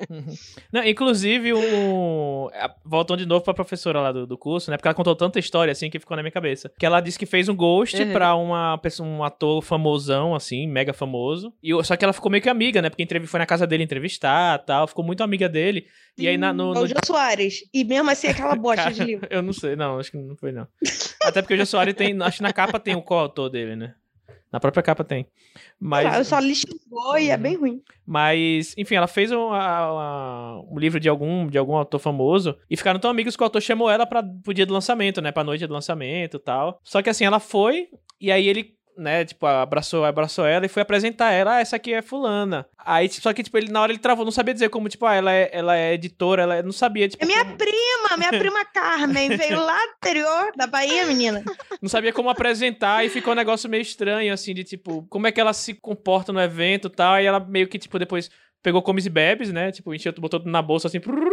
Não, 0.72 0.82
inclusive, 0.84 1.52
o... 1.52 2.50
a- 2.54 2.74
voltando 2.84 3.20
de 3.20 3.26
novo 3.26 3.44
pra 3.44 3.54
professora 3.54 4.00
lá 4.00 4.12
do, 4.12 4.26
do 4.26 4.36
curso, 4.38 4.70
né? 4.70 4.76
Porque 4.76 4.88
ela 4.88 4.94
contou 4.94 5.14
tanta 5.14 5.38
história, 5.38 5.72
assim, 5.72 5.88
que 5.90 5.98
ficou 5.98 6.16
na 6.16 6.22
minha 6.22 6.32
cabeça. 6.32 6.70
Que 6.78 6.84
ela 6.86 7.00
disse 7.00 7.18
que 7.18 7.26
fez 7.26 7.48
um 7.48 7.54
ghost 7.56 7.94
Uhum. 8.02 8.12
pra 8.12 8.34
uma 8.34 8.76
pessoa, 8.78 9.08
um 9.08 9.22
ator 9.22 9.62
famosão, 9.62 10.34
assim, 10.34 10.66
mega 10.66 10.92
famoso. 10.92 11.52
E, 11.62 11.70
só 11.84 11.96
que 11.96 12.04
ela 12.04 12.12
ficou 12.12 12.30
meio 12.30 12.42
que 12.42 12.48
amiga, 12.48 12.82
né? 12.82 12.90
Porque 12.90 13.06
foi 13.26 13.38
na 13.38 13.46
casa 13.46 13.66
dele 13.66 13.84
entrevistar 13.84 14.58
tal. 14.60 14.86
Ficou 14.88 15.04
muito 15.04 15.22
amiga 15.22 15.48
dele. 15.48 15.86
E 16.16 16.28
aí, 16.28 16.36
na, 16.38 16.52
no, 16.52 16.70
É 16.72 16.74
no- 16.74 16.80
o 16.82 16.86
Jô 16.86 16.94
Soares. 17.04 17.60
E 17.72 17.82
mesmo 17.84 18.10
assim, 18.10 18.28
aquela 18.28 18.54
bosta 18.54 18.92
de 18.92 19.02
livro. 19.04 19.26
Eu 19.30 19.42
não 19.42 19.52
sei, 19.52 19.74
não, 19.76 19.98
acho 19.98 20.10
que 20.12 20.16
não 20.18 20.36
foi, 20.36 20.52
não. 20.52 20.66
Até 21.22 21.42
porque 21.42 21.54
o 21.54 21.56
Jô 21.56 21.66
Soares 21.66 21.94
tem. 21.94 22.20
Acho 22.22 22.36
que 22.38 22.42
na 22.42 22.52
capa 22.52 22.78
tem 22.78 22.94
o 22.94 23.02
coautor 23.02 23.50
dele, 23.50 23.74
né? 23.76 23.94
Na 24.52 24.60
própria 24.60 24.82
capa 24.84 25.02
tem. 25.02 25.26
Mas. 25.80 26.16
Eu 26.16 26.24
só 26.24 26.38
li 26.38 26.54
xingou 26.54 27.18
e 27.18 27.30
é 27.30 27.36
bem 27.36 27.56
ruim. 27.56 27.82
Mas, 28.06 28.72
enfim, 28.78 28.94
ela 28.94 29.08
fez 29.08 29.32
um, 29.32 29.52
a- 29.52 30.60
um 30.70 30.78
livro 30.78 31.00
de 31.00 31.08
algum, 31.08 31.48
de 31.48 31.58
algum 31.58 31.74
autor 31.74 31.98
famoso 31.98 32.56
e 32.70 32.76
ficaram 32.76 33.00
tão 33.00 33.10
amigos 33.10 33.36
que 33.36 33.42
o 33.42 33.44
autor 33.44 33.60
chamou 33.60 33.90
ela 33.90 34.06
para 34.06 34.22
pro 34.22 34.54
dia 34.54 34.64
do 34.64 34.72
lançamento, 34.72 35.20
né? 35.20 35.32
Pra 35.32 35.42
noite 35.42 35.66
do 35.66 35.72
lançamento 35.72 36.36
e 36.36 36.40
tal. 36.40 36.80
Só 36.84 37.02
que 37.02 37.10
assim, 37.10 37.24
ela 37.24 37.40
foi 37.40 37.88
e 38.20 38.30
aí 38.30 38.46
ele, 38.46 38.74
né, 38.96 39.24
tipo, 39.24 39.44
abraçou, 39.46 40.04
abraçou 40.04 40.46
ela 40.46 40.66
e 40.66 40.68
foi 40.68 40.82
apresentar 40.82 41.32
ela, 41.32 41.56
ah, 41.56 41.60
essa 41.60 41.76
aqui 41.76 41.92
é 41.92 42.00
fulana. 42.02 42.66
Aí, 42.78 43.08
tipo, 43.08 43.22
só 43.22 43.32
que, 43.32 43.42
tipo, 43.42 43.56
ele 43.58 43.70
na 43.70 43.80
hora 43.80 43.92
ele 43.92 43.98
travou, 43.98 44.24
não 44.24 44.32
sabia 44.32 44.54
dizer 44.54 44.68
como, 44.70 44.88
tipo, 44.88 45.04
ah, 45.06 45.14
ela 45.14 45.32
é, 45.32 45.50
ela 45.52 45.76
é 45.76 45.94
editora, 45.94 46.42
ela 46.42 46.56
é- 46.56 46.62
não 46.62 46.72
sabia, 46.72 47.08
tipo, 47.08 47.22
É 47.22 47.26
minha 47.26 47.44
como- 47.44 47.56
prima, 47.56 48.16
minha 48.16 48.30
prima 48.38 48.64
Carmen. 48.66 49.36
Veio 49.36 49.60
lá 49.60 49.78
do 49.78 49.92
interior 49.96 50.52
da 50.56 50.66
Bahia, 50.66 51.06
menina. 51.06 51.42
não 51.82 51.88
sabia 51.88 52.12
como 52.12 52.30
apresentar 52.30 53.04
e 53.04 53.08
ficou 53.08 53.32
um 53.32 53.36
negócio 53.36 53.68
meio 53.68 53.82
estranho, 53.82 54.32
assim, 54.32 54.54
de 54.54 54.64
tipo, 54.64 55.06
como 55.08 55.26
é 55.26 55.32
que 55.32 55.40
ela 55.40 55.52
se 55.52 55.74
comporta 55.74 56.32
no 56.32 56.40
evento 56.40 56.88
e 56.88 56.90
tal. 56.90 57.20
E 57.20 57.24
ela 57.26 57.40
meio 57.40 57.66
que, 57.68 57.78
tipo, 57.78 57.98
depois 57.98 58.30
pegou 58.62 58.80
comes 58.82 59.04
e 59.06 59.10
bebes, 59.10 59.52
né? 59.52 59.70
Tipo, 59.72 59.92
encheu, 59.94 60.12
botou 60.18 60.40
tudo 60.40 60.50
na 60.50 60.62
bolsa 60.62 60.88
assim, 60.88 60.98
prrr, 61.00 61.28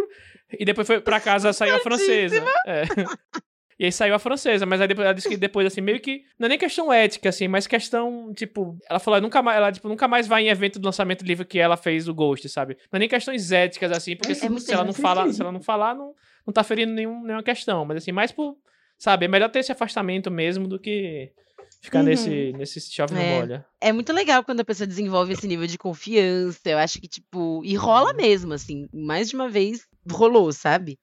e 0.59 0.65
depois 0.65 0.85
foi 0.85 0.99
pra 0.99 1.19
casa, 1.19 1.53
saiu 1.53 1.75
a 1.75 1.79
francesa. 1.79 2.43
É. 2.67 2.83
E 3.81 3.85
aí 3.85 3.91
saiu 3.91 4.13
a 4.13 4.19
francesa, 4.19 4.63
mas 4.63 4.79
aí 4.79 4.87
depois, 4.87 5.05
ela 5.05 5.13
disse 5.15 5.27
que 5.27 5.35
depois, 5.35 5.65
assim, 5.65 5.81
meio 5.81 5.99
que. 5.99 6.21
Não 6.37 6.45
é 6.45 6.49
nem 6.49 6.57
questão 6.59 6.93
ética, 6.93 7.29
assim, 7.29 7.47
mas 7.47 7.65
questão, 7.65 8.31
tipo. 8.31 8.77
Ela 8.87 8.99
falou, 8.99 9.19
nunca 9.19 9.41
mais, 9.41 9.57
ela, 9.57 9.71
tipo, 9.71 9.89
nunca 9.89 10.07
mais 10.07 10.27
vai 10.27 10.43
em 10.43 10.49
evento 10.49 10.77
do 10.77 10.85
lançamento 10.85 11.23
do 11.23 11.27
livro 11.27 11.43
que 11.45 11.57
ela 11.57 11.75
fez 11.75 12.07
o 12.07 12.13
Ghost, 12.13 12.47
sabe? 12.49 12.75
Não 12.91 12.97
é 12.97 12.99
nem 12.99 13.09
questões 13.09 13.51
éticas, 13.51 13.91
assim, 13.91 14.15
porque 14.15 14.33
É 14.33 14.35
se, 14.35 14.47
muito 14.47 14.61
se 14.65 14.71
ela 14.71 14.83
não 14.83 14.93
faz 14.93 15.01
fala, 15.01 15.21
sentido. 15.21 15.35
se 15.35 15.41
ela 15.41 15.51
não 15.51 15.61
falar, 15.61 15.95
não, 15.95 16.13
não 16.45 16.53
tá 16.53 16.63
ferindo 16.63 16.93
nenhum, 16.93 17.23
nenhuma 17.23 17.41
questão. 17.41 17.83
Mas 17.83 17.97
assim, 17.97 18.11
mais 18.11 18.31
por. 18.31 18.55
Sabe, 18.99 19.25
é 19.25 19.27
melhor 19.27 19.49
ter 19.49 19.57
esse 19.57 19.71
afastamento 19.71 20.29
mesmo 20.29 20.67
do 20.67 20.77
que 20.77 21.31
ficar 21.81 22.01
Uhum. 22.01 22.05
nesse, 22.05 22.53
nesse 22.55 22.79
chove 22.93 23.15
não 23.15 23.21
É. 23.21 23.39
molha. 23.39 23.65
É 23.81 23.91
muito 23.91 24.13
legal 24.13 24.43
quando 24.43 24.59
a 24.59 24.63
pessoa 24.63 24.85
desenvolve 24.85 25.33
esse 25.33 25.47
nível 25.47 25.65
de 25.65 25.79
confiança. 25.79 26.59
Eu 26.69 26.77
acho 26.77 27.01
que, 27.01 27.07
tipo, 27.07 27.63
e 27.65 27.73
rola 27.75 28.13
mesmo, 28.13 28.53
assim. 28.53 28.87
Mais 28.93 29.29
de 29.29 29.35
uma 29.35 29.49
vez 29.49 29.87
rolou, 30.07 30.51
sabe? 30.53 30.99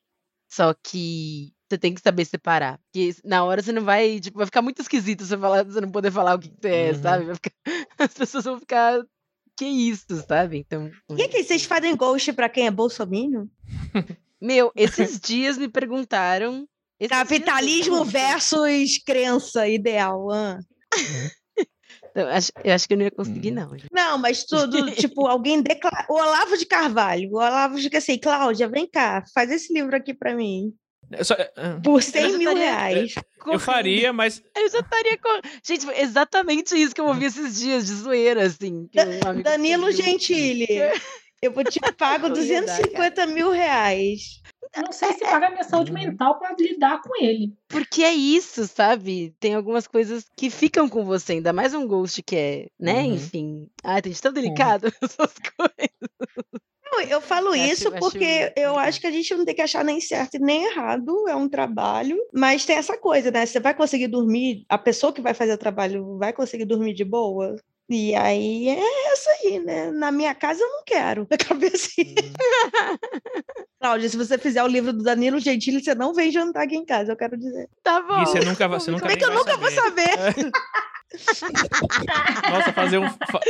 Só 0.48 0.72
que 0.72 1.48
você 1.68 1.78
tem 1.78 1.94
que 1.94 2.00
saber 2.00 2.24
separar. 2.24 2.78
Porque 2.78 3.14
na 3.24 3.44
hora 3.44 3.62
você 3.62 3.72
não 3.72 3.84
vai, 3.84 4.18
tipo, 4.20 4.36
vai 4.38 4.46
ficar 4.46 4.62
muito 4.62 4.80
esquisito 4.80 5.24
você, 5.24 5.36
falar, 5.36 5.64
você 5.64 5.80
não 5.80 5.90
poder 5.90 6.10
falar 6.10 6.34
o 6.34 6.38
que, 6.38 6.48
que 6.48 6.66
é, 6.68 6.92
Uhum. 6.92 7.02
sabe? 7.02 7.34
Ficar- 7.34 7.52
as 7.98 8.14
pessoas 8.14 8.44
vão 8.44 8.58
ficar. 8.58 9.02
Que 9.56 9.64
isso, 9.66 10.06
sabe? 10.28 10.58
Então. 10.58 10.88
E 11.16 11.22
aqui, 11.22 11.42
vocês 11.42 11.64
fazem 11.64 11.96
ghost 11.96 12.32
pra 12.32 12.48
quem 12.48 12.66
é 12.68 12.70
bolsominion? 12.70 13.46
Meu, 14.40 14.70
esses 14.76 15.18
dias 15.18 15.58
me 15.58 15.68
perguntaram. 15.68 16.66
dias 17.00 17.10
Capitalismo 17.10 17.96
mesmo- 17.96 18.04
versus 18.10 18.98
crença 19.04 19.66
ideal. 19.68 20.30
ah. 20.30 20.58
Então, 22.10 22.26
acho- 22.30 22.52
eu 22.64 22.72
acho 22.74 22.88
que 22.88 22.94
eu 22.94 22.98
não 22.98 23.04
ia 23.04 23.10
conseguir, 23.10 23.52
Hum. 23.52 23.54
não. 23.54 23.70
Não, 23.92 24.18
mas 24.18 24.42
tudo, 24.44 24.90
tipo, 24.92 25.26
alguém 25.26 25.62
declara. 25.62 26.06
O 26.08 26.14
Olavo 26.14 26.56
de 26.56 26.64
Carvalho. 26.66 27.28
O 27.30 27.36
Olavo 27.36 27.78
fica 27.78 27.98
assim, 27.98 28.18
Cláudia, 28.18 28.68
vem 28.68 28.88
cá, 28.88 29.22
faz 29.34 29.50
esse 29.50 29.72
livro 29.72 29.94
aqui 29.94 30.14
pra 30.14 30.34
mim. 30.34 30.72
Eu, 31.10 31.24
só- 31.24 31.34
ah, 31.56 31.80
Por 31.82 32.02
100 32.02 32.30
já 32.32 32.38
mil 32.38 32.54
reais. 32.54 33.14
eu 33.16 33.22
Correndo. 33.38 33.60
faria, 33.60 34.12
mas. 34.12 34.42
Eu 34.56 34.68
já 34.70 34.80
estaria 34.80 35.16
com. 35.18 35.40
Gente, 35.64 35.84
foi 35.84 35.98
exatamente 36.00 36.74
isso 36.74 36.94
que 36.94 37.00
eu 37.00 37.06
ouvi 37.06 37.24
esses 37.26 37.58
dias 37.58 37.86
de 37.86 37.94
zoeira, 37.94 38.42
assim. 38.46 38.88
que 38.92 39.00
um 39.00 39.28
amigo 39.28 39.42
Danilo 39.44 39.88
escreveu. 39.88 40.12
Gentili. 40.12 40.66
Eu 41.40 41.52
vou 41.52 41.62
te 41.64 41.78
pago 41.96 42.26
Eu 42.28 42.36
ia 42.44 42.60
dar, 42.62 42.76
250 42.76 43.26
mil 43.26 43.50
reais. 43.50 44.42
Não 44.76 44.92
sei 44.92 45.12
se 45.14 45.20
paga 45.20 45.46
a 45.46 45.50
minha 45.50 45.64
saúde 45.64 45.90
mental 45.92 46.38
pra 46.38 46.54
lidar 46.58 47.00
com 47.00 47.24
ele. 47.24 47.54
Porque 47.68 48.02
é 48.02 48.12
isso, 48.12 48.66
sabe? 48.66 49.34
Tem 49.40 49.54
algumas 49.54 49.86
coisas 49.86 50.26
que 50.36 50.50
ficam 50.50 50.86
com 50.88 51.04
você, 51.06 51.32
ainda 51.34 51.54
mais 51.54 51.72
um 51.72 51.86
ghost 51.86 52.22
que 52.22 52.36
é, 52.36 52.66
né? 52.78 53.00
Uhum. 53.02 53.14
Enfim. 53.14 53.70
Ah, 53.82 54.02
tem 54.02 54.12
tão 54.12 54.30
delicado 54.32 54.92
essas 55.00 55.32
coisas. 55.56 55.88
Não, 56.90 57.00
eu 57.02 57.20
falo 57.20 57.54
isso 57.54 57.90
porque 57.92 58.52
eu 58.56 58.70
legal. 58.70 58.78
acho 58.78 59.00
que 59.00 59.06
a 59.06 59.10
gente 59.10 59.34
não 59.34 59.44
tem 59.44 59.54
que 59.54 59.62
achar 59.62 59.84
nem 59.84 60.00
certo 60.00 60.36
e 60.36 60.38
nem 60.38 60.64
errado, 60.64 61.28
é 61.28 61.34
um 61.34 61.48
trabalho, 61.48 62.16
mas 62.32 62.64
tem 62.64 62.76
essa 62.76 62.96
coisa, 62.96 63.30
né? 63.30 63.44
Você 63.46 63.60
vai 63.60 63.74
conseguir 63.74 64.08
dormir, 64.08 64.64
a 64.68 64.78
pessoa 64.78 65.12
que 65.12 65.20
vai 65.20 65.34
fazer 65.34 65.52
o 65.52 65.58
trabalho 65.58 66.16
vai 66.18 66.32
conseguir 66.32 66.64
dormir 66.64 66.94
de 66.94 67.04
boa? 67.04 67.56
E 67.90 68.14
aí 68.14 68.68
é 68.68 69.12
isso 69.14 69.28
aí, 69.44 69.58
né? 69.60 69.90
Na 69.90 70.12
minha 70.12 70.34
casa 70.34 70.62
eu 70.62 70.68
não 70.68 70.82
quero. 70.84 71.26
Na 71.30 71.36
cabeça. 71.38 71.88
Cláudia, 73.80 74.08
se 74.08 74.16
você 74.16 74.36
fizer 74.36 74.62
o 74.62 74.66
livro 74.66 74.92
do 74.92 75.02
Danilo 75.02 75.38
Gentili, 75.40 75.82
você 75.82 75.94
não 75.94 76.12
vem 76.12 76.30
jantar 76.30 76.64
aqui 76.64 76.76
em 76.76 76.84
casa, 76.84 77.12
eu 77.12 77.16
quero 77.16 77.36
dizer. 77.36 77.68
Tá 77.82 78.02
bom. 78.02 78.22
E 78.22 78.26
você 78.26 78.40
nunca, 78.40 78.68
vai- 78.68 78.78
você 78.80 78.90
nunca 78.90 79.02
Como 79.02 79.12
é 79.12 79.16
que 79.16 79.24
eu 79.24 79.34
nunca 79.34 79.56
vou 79.56 79.70
saber? 79.70 80.10
Nossa, 82.50 82.72
fazer 82.72 82.98
um. 82.98 83.08
fa- 83.08 83.40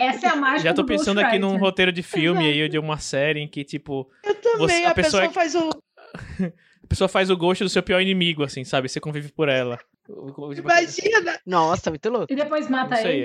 Essa 0.00 0.26
é 0.26 0.30
a 0.30 0.36
mágica 0.36 0.62
Já 0.68 0.74
tô 0.74 0.82
do 0.82 0.88
pensando 0.88 1.20
aqui 1.20 1.38
num 1.38 1.56
roteiro 1.56 1.92
de 1.92 2.02
filme 2.02 2.44
aí, 2.44 2.68
de 2.68 2.78
uma 2.78 2.98
série 2.98 3.40
em 3.40 3.48
que, 3.48 3.64
tipo, 3.64 4.10
Eu 4.24 4.34
também, 4.34 4.58
Você- 4.58 4.84
a 4.84 4.90
a, 4.90 4.94
pessoa, 4.94 5.22
pessoa 5.22 5.24
é- 5.24 5.30
faz 5.30 5.54
o. 5.54 5.70
a 6.82 6.86
pessoa 6.88 7.08
faz 7.08 7.30
o 7.30 7.36
gosto 7.36 7.62
do 7.64 7.70
seu 7.70 7.82
pior 7.82 8.00
inimigo, 8.00 8.42
assim, 8.42 8.64
sabe? 8.64 8.88
Você 8.88 8.98
convive 9.00 9.30
por 9.32 9.48
ela. 9.48 9.78
Tipo, 10.06 10.52
Imagina! 10.54 11.38
Nossa, 11.44 11.90
muito 11.90 12.08
louco. 12.08 12.32
E 12.32 12.36
depois 12.36 12.68
Não 12.68 12.78
mata 12.78 12.96
sei, 12.96 13.20
ele. 13.20 13.24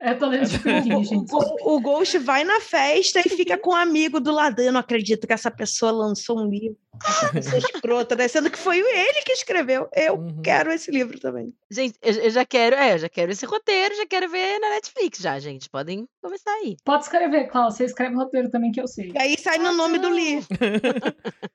aí. 0.00 0.10
Eu 0.12 0.18
tô 0.18 0.26
lendo 0.26 0.48
tipo 0.48 0.68
aqui, 0.70 1.04
gente. 1.04 1.32
O, 1.32 1.74
o 1.76 1.80
Ghost 1.80 2.18
vai 2.18 2.42
na 2.44 2.60
festa 2.60 3.20
e 3.20 3.28
fica 3.28 3.56
com 3.56 3.70
um 3.70 3.76
amigo 3.76 4.18
do 4.20 4.32
lado. 4.32 4.60
Eu 4.60 4.72
não 4.72 4.80
acredito 4.80 5.26
que 5.26 5.32
essa 5.32 5.50
pessoa 5.50 5.92
lançou 5.92 6.40
um 6.40 6.48
livro. 6.48 6.76
Essa 7.06 7.28
pessoa 7.32 7.58
escrota, 7.58 8.16
né? 8.16 8.26
Sendo 8.28 8.50
que 8.50 8.58
foi 8.58 8.78
ele 8.78 9.22
que 9.24 9.32
escreveu. 9.32 9.88
Eu 9.94 10.14
Uhum. 10.16 10.42
quero 10.42 10.72
esse 10.72 10.90
livro 10.90 11.18
também. 11.20 11.54
Gente, 11.70 11.96
eu, 12.02 12.14
eu 12.14 12.30
já 12.30 12.44
quero, 12.44 12.74
é, 12.76 12.94
eu 12.94 12.98
já 12.98 13.08
quero 13.08 13.30
esse 13.32 13.46
roteiro, 13.46 13.94
já 13.96 14.06
quero 14.06 14.28
ver 14.28 14.58
na 14.58 14.70
Netflix 14.70 15.18
já, 15.20 15.38
gente. 15.38 15.70
Podem 15.70 16.06
começar 16.20 16.52
aí. 16.54 16.76
Pode 16.84 17.04
escrever, 17.04 17.48
Klaus. 17.48 17.74
Você 17.74 17.84
escreve 17.84 18.14
roteiro 18.16 18.50
também 18.50 18.72
que 18.72 18.80
eu 18.80 18.88
sei. 18.88 19.12
E 19.14 19.18
aí 19.18 19.36
sai 19.38 19.58
no 19.58 19.72
nome 19.72 19.98
do 19.98 20.08
livro. 20.10 20.46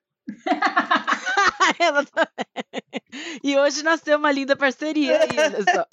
Ela 1.79 2.03
também. 2.05 2.47
E 3.43 3.57
hoje 3.57 3.83
nasceu 3.83 4.17
uma 4.17 4.31
linda 4.31 4.55
parceria 4.55 5.19
aí, 5.21 5.29
olha 5.37 5.63
só. 5.63 5.85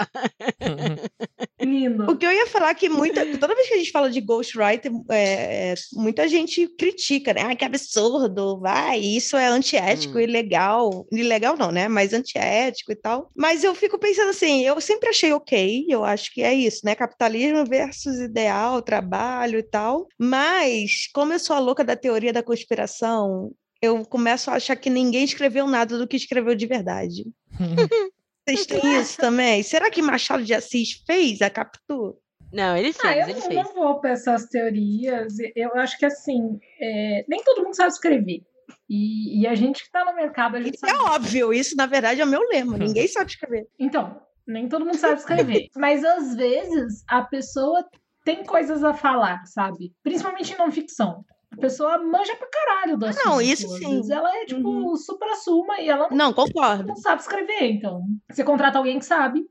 Lindo. 1.61 2.11
O 2.11 2.17
que 2.17 2.27
eu 2.27 2.33
ia 2.33 2.47
falar 2.47 2.71
é 2.71 2.75
que 2.75 2.89
muita, 2.89 3.25
toda 3.39 3.55
vez 3.55 3.69
que 3.69 3.75
a 3.75 3.79
gente 3.79 3.91
fala 3.91 4.11
de 4.11 4.21
ghostwriter, 4.21 4.93
é, 5.11 5.73
é, 5.73 5.75
muita 5.95 6.29
gente 6.29 6.67
critica, 6.77 7.33
né? 7.33 7.43
Ai, 7.43 7.57
que 7.57 7.65
absurdo, 7.65 8.59
vai, 8.61 8.99
isso 9.01 9.37
é 9.37 9.47
antiético, 9.47 10.19
Hum. 10.19 10.21
ilegal. 10.21 11.07
Ilegal 11.11 11.57
não, 11.57 11.71
né? 11.71 11.89
Mas 11.89 12.13
antiético 12.13 12.93
e 12.93 12.97
tal. 12.97 13.31
Mas 13.35 13.65
eu 13.65 13.75
fico 13.75 13.99
pensando 13.99 14.31
assim, 14.31 14.63
eu 14.65 14.81
sempre 14.81 15.09
achei 15.09 15.33
ok, 15.33 15.87
eu 15.89 16.05
acho 16.05 16.33
que 16.33 16.43
é 16.43 16.53
isso, 16.53 16.81
né? 16.85 16.95
Capitalismo 16.95 17.65
versus 17.65 18.19
ideal, 18.21 18.83
trabalho 18.83 19.59
e 19.59 19.63
tal. 19.63 20.07
Mas, 20.19 21.09
como 21.13 21.33
eu 21.33 21.39
sou 21.39 21.57
a 21.57 21.61
louca 21.61 21.85
da 21.85 21.97
teoria 21.97 22.33
da 22.33 22.43
conspiração, 22.43 23.51
eu 23.85 24.05
começo 24.05 24.51
a 24.51 24.55
achar 24.55 24.77
que 24.77 24.91
ninguém 24.91 25.25
escreveu 25.25 25.67
nada 25.67 25.97
do 25.99 26.07
que 26.07 26.17
escreveu 26.17 26.55
de 26.55 26.67
verdade. 26.67 27.25
Vocês 28.49 28.67
têm 28.67 29.01
isso 29.01 29.17
também? 29.19 29.63
Será 29.63 29.91
que 29.91 30.03
Machado 30.03 30.45
de 30.45 30.53
Assis 30.53 31.03
fez 31.07 31.41
a 31.41 31.49
Capitu? 31.49 32.17
Não, 32.53 32.77
ele 32.77 32.91
Ah, 32.91 32.93
fez, 32.93 33.17
eu 33.17 33.23
ele 33.31 33.35
não, 33.35 33.41
fez. 33.43 33.55
não 33.55 33.75
vou 33.75 34.01
para 34.01 34.11
essas 34.11 34.45
teorias. 34.47 35.35
Eu 35.57 35.75
acho 35.77 35.99
que 35.99 36.05
assim, 36.05 36.59
é, 36.81 37.25
nem 37.29 37.43
todo 37.43 37.63
mundo 37.65 37.75
sabe 37.75 37.89
escrever. 37.91 38.43
E, 38.89 39.41
e 39.41 39.47
a 39.47 39.55
gente 39.55 39.83
que 39.85 39.91
tá 39.91 40.05
no 40.05 40.15
mercado, 40.15 40.57
a 40.57 40.61
gente 40.61 40.75
Isso 40.75 40.87
sabe. 40.87 40.93
é 40.93 41.03
óbvio, 41.11 41.53
isso 41.55 41.75
na 41.75 41.87
verdade 41.87 42.21
é 42.21 42.25
o 42.25 42.29
meu 42.29 42.43
lema. 42.49 42.77
Ninguém 42.79 43.09
sabe 43.09 43.31
escrever. 43.31 43.67
Então, 43.79 44.21
nem 44.47 44.69
todo 44.69 44.85
mundo 44.85 44.99
sabe 44.99 45.19
escrever. 45.19 45.69
Mas 45.77 46.05
às 46.05 46.35
vezes 46.37 47.03
a 47.09 47.23
pessoa 47.23 47.85
tem 48.25 48.45
coisas 48.45 48.85
a 48.85 48.93
falar, 48.95 49.43
sabe? 49.47 49.93
Principalmente 50.03 50.53
em 50.53 50.59
não 50.59 50.71
ficção. 50.71 51.25
A 51.57 51.61
pessoa 51.61 51.99
manja 51.99 52.35
pra 52.37 52.49
caralho 52.49 52.97
do 52.99 53.07
Ah, 53.07 53.13
não, 53.25 53.41
isso 53.41 53.67
Às 53.67 53.79
sim. 53.79 53.89
vezes 53.97 54.11
ela 54.11 54.35
é, 54.37 54.45
tipo, 54.45 54.69
Uhum. 54.69 54.97
super 54.97 55.29
assuma 55.31 55.81
e 55.81 55.89
ela 55.89 56.09
não, 56.11 56.17
Não, 56.17 56.33
concordo. 56.33 56.87
não 56.87 56.97
sabe 56.97 57.21
escrever. 57.23 57.71
Então, 57.73 58.03
você 58.31 58.43
contrata 58.45 58.79
alguém 58.79 58.99
que 58.99 59.05
sabe 59.05 59.45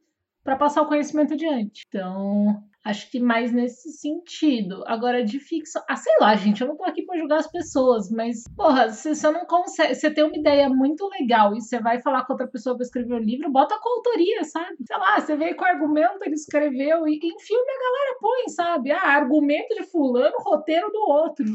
pra 0.44 0.56
passar 0.58 0.82
o 0.82 0.88
conhecimento 0.88 1.34
adiante. 1.34 1.84
Então, 1.88 2.62
acho 2.86 3.10
que 3.10 3.18
mais 3.20 3.54
nesse 3.54 3.94
sentido. 3.94 4.84
Agora, 4.86 5.24
de 5.24 5.40
ficção. 5.40 5.82
Ah, 5.90 5.96
sei 5.96 6.12
lá, 6.20 6.36
gente, 6.36 6.60
eu 6.62 6.68
não 6.68 6.76
tô 6.76 6.84
aqui 6.84 7.04
pra 7.06 7.18
julgar 7.18 7.40
as 7.40 7.50
pessoas, 7.50 8.10
mas, 8.12 8.44
porra, 8.58 8.90
se 8.90 9.16
você 9.16 9.32
não 9.32 9.46
consegue. 9.46 9.96
Você 9.96 10.12
tem 10.12 10.26
uma 10.26 10.36
ideia 10.36 10.68
muito 10.70 11.08
legal 11.08 11.56
e 11.56 11.62
você 11.62 11.80
vai 11.80 12.02
falar 12.02 12.26
com 12.26 12.34
outra 12.34 12.48
pessoa 12.48 12.76
pra 12.76 12.84
escrever 12.84 13.14
o 13.14 13.18
livro, 13.24 13.50
bota 13.50 13.80
com 13.82 13.90
autoria, 13.98 14.44
sabe? 14.44 14.76
Sei 14.86 14.98
lá, 14.98 15.18
você 15.20 15.38
veio 15.38 15.56
com 15.56 15.64
argumento, 15.64 16.20
ele 16.26 16.36
escreveu, 16.36 17.08
e 17.08 17.14
em 17.16 17.40
filme 17.40 17.72
a 17.72 17.80
galera 17.80 18.18
põe, 18.20 18.50
sabe? 18.50 18.92
Ah, 18.92 19.16
argumento 19.16 19.74
de 19.76 19.84
fulano, 19.84 20.36
roteiro 20.40 20.92
do 20.92 21.00
outro. 21.10 21.46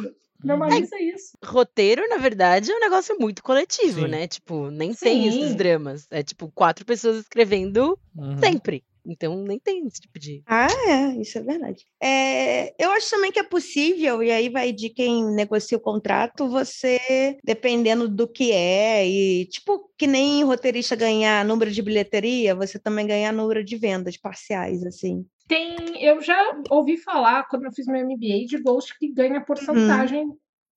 Normaliza 0.45 0.99
isso. 1.01 1.33
Roteiro, 1.45 2.07
na 2.09 2.17
verdade, 2.17 2.71
é 2.71 2.77
um 2.77 2.81
negócio 2.81 3.17
muito 3.19 3.43
coletivo, 3.43 4.03
Sim. 4.03 4.09
né? 4.09 4.29
Tipo, 4.29 4.71
nem 4.71 4.95
tem 4.95 5.27
esses 5.27 5.51
Sim. 5.51 5.57
dramas. 5.57 6.07
É 6.11 6.23
tipo 6.23 6.51
quatro 6.55 6.85
pessoas 6.85 7.19
escrevendo 7.19 7.99
Uhum. 8.17 8.39
sempre. 8.39 8.83
Então 9.11 9.43
nem 9.43 9.59
tem 9.59 9.87
esse 9.87 10.01
tipo 10.03 10.19
de. 10.19 10.43
Ah, 10.47 10.69
é, 10.87 11.21
isso 11.21 11.39
é 11.39 11.43
verdade. 11.43 11.85
É, 12.03 12.75
eu 12.83 12.91
acho 12.91 13.09
também 13.09 13.33
que 13.33 13.39
é 13.39 13.43
possível, 13.43 14.23
e 14.23 14.31
aí 14.31 14.51
vai 14.51 14.71
de 14.71 14.91
quem 14.91 15.25
negocia 15.35 15.79
o 15.79 15.81
contrato, 15.81 16.49
você, 16.49 17.39
dependendo 17.43 18.07
do 18.07 18.29
que 18.29 18.53
é, 18.53 19.09
e 19.09 19.47
tipo, 19.47 19.91
que 19.97 20.07
nem 20.07 20.45
roteirista 20.45 20.95
ganhar 20.95 21.43
número 21.45 21.71
de 21.71 21.81
bilheteria, 21.81 22.55
você 22.55 22.79
também 22.79 23.07
ganhar 23.07 23.33
número 23.33 23.65
de 23.65 23.77
vendas 23.77 24.17
parciais, 24.19 24.85
assim. 24.85 25.25
Tem, 25.49 25.75
eu 26.05 26.21
já 26.21 26.37
ouvi 26.71 26.97
falar 26.99 27.45
quando 27.49 27.65
eu 27.65 27.73
fiz 27.73 27.87
meu 27.87 28.05
MBA 28.05 28.47
de 28.47 28.59
Ghost 28.63 28.97
que 28.99 29.11
ganha 29.13 29.41
porcentagem, 29.41 30.29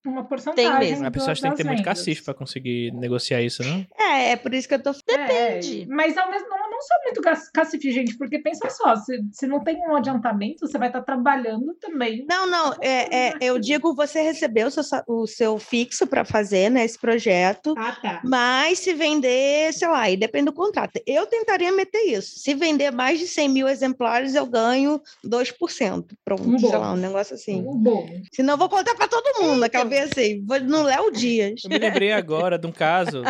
uma 0.05 0.23
porcentagem. 0.25 0.79
mesmo. 0.89 1.05
A 1.05 1.09
do- 1.09 1.13
pessoa 1.13 1.35
tem 1.35 1.51
que 1.51 1.57
ter 1.57 1.63
muito 1.65 1.77
vendas. 1.79 1.85
cacife 1.99 2.23
pra 2.23 2.33
conseguir 2.33 2.91
negociar 2.93 3.41
isso, 3.41 3.61
não? 3.63 3.85
É, 3.99 4.31
é 4.31 4.35
por 4.37 4.53
isso 4.53 4.67
que 4.67 4.73
eu 4.75 4.81
tô. 4.81 4.91
Depende. 5.05 5.83
É, 5.83 5.85
mas 5.87 6.17
ao 6.17 6.31
mesmo 6.31 6.47
não, 6.49 6.70
não 6.81 6.87
sou 6.87 7.03
muito 7.03 7.21
gas- 7.21 7.49
cacife, 7.49 7.91
gente, 7.91 8.17
porque 8.17 8.39
pensa 8.39 8.69
só, 8.69 8.95
se, 8.95 9.21
se 9.31 9.45
não 9.45 9.63
tem 9.63 9.77
um 9.87 9.95
adiantamento, 9.95 10.67
você 10.67 10.77
vai 10.77 10.87
estar 10.89 11.01
trabalhando 11.01 11.75
também. 11.75 12.25
Não, 12.27 12.47
não, 12.47 12.73
é, 12.81 13.27
é, 13.29 13.33
eu 13.39 13.59
digo, 13.59 13.93
você 13.93 14.21
recebeu 14.21 14.67
o 14.67 14.71
seu, 14.71 14.83
o 15.07 15.27
seu 15.27 15.59
fixo 15.59 16.07
para 16.07 16.25
fazer, 16.25 16.69
né, 16.71 16.83
esse 16.83 16.97
projeto. 16.97 17.75
Ah, 17.77 17.95
tá. 18.01 18.21
Mas 18.23 18.79
se 18.79 18.93
vender, 18.93 19.71
sei 19.73 19.87
lá, 19.87 20.09
e 20.09 20.17
depende 20.17 20.45
do 20.45 20.53
contrato. 20.53 20.99
Eu 21.05 21.27
tentaria 21.27 21.71
meter 21.71 22.01
isso. 22.01 22.39
Se 22.39 22.53
vender 22.55 22.91
mais 22.91 23.19
de 23.19 23.27
100 23.27 23.49
mil 23.49 23.67
exemplares, 23.67 24.33
eu 24.33 24.45
ganho 24.45 24.99
2%. 25.23 26.05
Pronto, 26.25 26.49
Um 26.49 26.57
sei 26.57 26.69
lá, 26.69 26.93
um 26.93 26.97
negócio 26.97 27.35
assim. 27.35 27.61
Um 27.61 27.77
bom. 27.77 28.09
Senão 28.33 28.55
eu 28.55 28.57
vou 28.57 28.69
contar 28.69 28.95
para 28.95 29.07
todo 29.07 29.43
mundo, 29.43 29.63
aquela 29.63 29.85
vez 29.85 30.11
assim, 30.11 30.43
vou 30.45 30.59
no 30.59 30.83
Léo 30.83 31.11
Dias. 31.11 31.61
Eu 31.63 31.69
me 31.69 31.77
lembrei 31.77 32.11
agora 32.11 32.57
de 32.57 32.65
um 32.65 32.71
caso, 32.71 33.21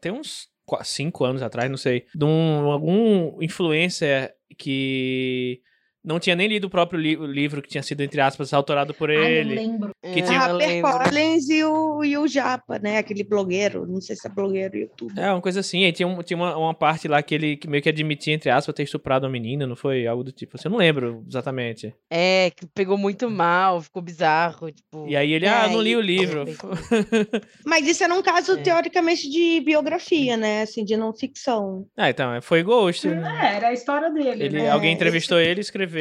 tem 0.00 0.12
uns 0.12 0.48
cinco 0.84 1.24
anos 1.24 1.42
atrás, 1.42 1.70
não 1.70 1.76
sei, 1.76 2.06
de 2.14 2.24
um, 2.24 2.70
algum 2.70 3.42
influencer 3.42 4.34
que 4.56 5.62
não 6.04 6.18
tinha 6.20 6.36
nem 6.36 6.46
lido 6.48 6.66
o 6.66 6.70
próprio 6.70 6.98
li- 7.00 7.16
o 7.16 7.24
livro 7.26 7.62
que 7.62 7.68
tinha 7.68 7.82
sido, 7.82 8.02
entre 8.02 8.20
aspas, 8.20 8.52
autorado 8.52 8.92
por 8.92 9.10
Ah, 9.10 9.14
eu 9.14 9.22
ele. 9.24 9.54
lembro. 9.54 9.90
Que 10.02 10.20
É, 10.20 10.22
tinha- 10.22 10.40
A 10.44 10.48
eu 10.50 10.86
Harper. 10.86 11.08
Collins 11.10 11.48
e 11.48 11.64
o, 11.64 12.04
e 12.04 12.16
o 12.18 12.26
Japa, 12.28 12.78
né? 12.78 12.98
Aquele 12.98 13.24
blogueiro, 13.24 13.86
não 13.86 14.00
sei 14.00 14.14
se 14.16 14.26
é 14.26 14.30
blogueiro 14.30 14.76
YouTube. 14.76 15.18
É, 15.18 15.30
uma 15.32 15.40
coisa 15.40 15.60
assim. 15.60 15.84
Aí 15.84 15.92
tinha, 15.92 16.06
um- 16.06 16.22
tinha 16.22 16.36
uma, 16.36 16.56
uma 16.56 16.74
parte 16.74 17.08
lá 17.08 17.22
que 17.22 17.34
ele 17.34 17.56
que 17.56 17.68
meio 17.68 17.82
que 17.82 17.88
admitia, 17.88 18.34
entre 18.34 18.50
aspas, 18.50 18.74
ter 18.74 18.82
estuprado 18.82 19.24
uma 19.26 19.32
menina, 19.32 19.66
não 19.66 19.76
foi? 19.76 20.06
Algo 20.06 20.22
do 20.24 20.32
tipo. 20.32 20.56
Assim, 20.56 20.68
eu 20.68 20.72
não 20.72 20.78
lembro 20.78 21.24
exatamente. 21.28 21.94
É, 22.10 22.50
que 22.50 22.66
pegou 22.74 22.98
muito 22.98 23.30
mal, 23.30 23.80
ficou 23.80 24.02
bizarro. 24.02 24.70
Tipo, 24.70 25.06
E 25.08 25.16
aí 25.16 25.32
ele, 25.32 25.46
É, 25.46 25.48
ah, 25.48 25.68
não 25.68 25.80
li 25.80 25.96
o 25.96 26.00
e- 26.00 26.06
livro. 26.06 26.44
Mas 27.64 27.86
isso 27.86 28.04
era 28.04 28.14
um 28.14 28.22
caso, 28.22 28.52
É. 28.52 28.56
teoricamente, 28.62 29.28
de 29.30 29.60
biografia, 29.60 30.36
né? 30.36 30.62
Assim, 30.62 30.84
de 30.84 30.96
não 30.96 31.12
ficção. 31.14 31.86
ah, 31.96 32.10
então, 32.10 32.40
foi 32.42 32.62
Ghost. 32.62 33.08
né? 33.08 33.38
É, 33.52 33.56
era 33.56 33.68
a 33.68 33.72
história 33.72 34.10
dele. 34.10 34.44
Ele, 34.44 34.62
né? 34.62 34.70
alguém 34.70 34.90
É, 34.90 34.92
entrevistou 34.94 35.38
ele, 35.40 35.60
escreveu. 35.60 35.93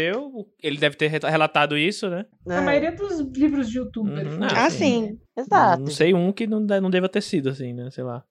Ele 0.62 0.78
deve 0.78 0.96
ter 0.96 1.08
re- 1.08 1.20
relatado 1.30 1.78
isso, 1.78 2.10
né? 2.10 2.26
A 2.48 2.62
maioria 2.62 2.92
dos 2.96 3.20
livros 3.38 3.70
de 3.70 3.78
youtuber. 3.78 4.28
Uhum, 4.28 4.44
Ah, 4.44 4.64
Ah, 4.64 4.66
assim. 4.66 4.78
sim. 4.78 5.20
Exato. 5.38 5.82
Não 5.84 5.92
sei 5.92 6.14
um 6.14 6.32
que 6.32 6.46
não, 6.48 6.60
não 6.60 6.90
deva 6.90 7.08
ter 7.10 7.22
sido, 7.22 7.50
assim, 7.50 7.74
né? 7.74 7.90
Sei 7.92 8.04
lá. 8.04 8.24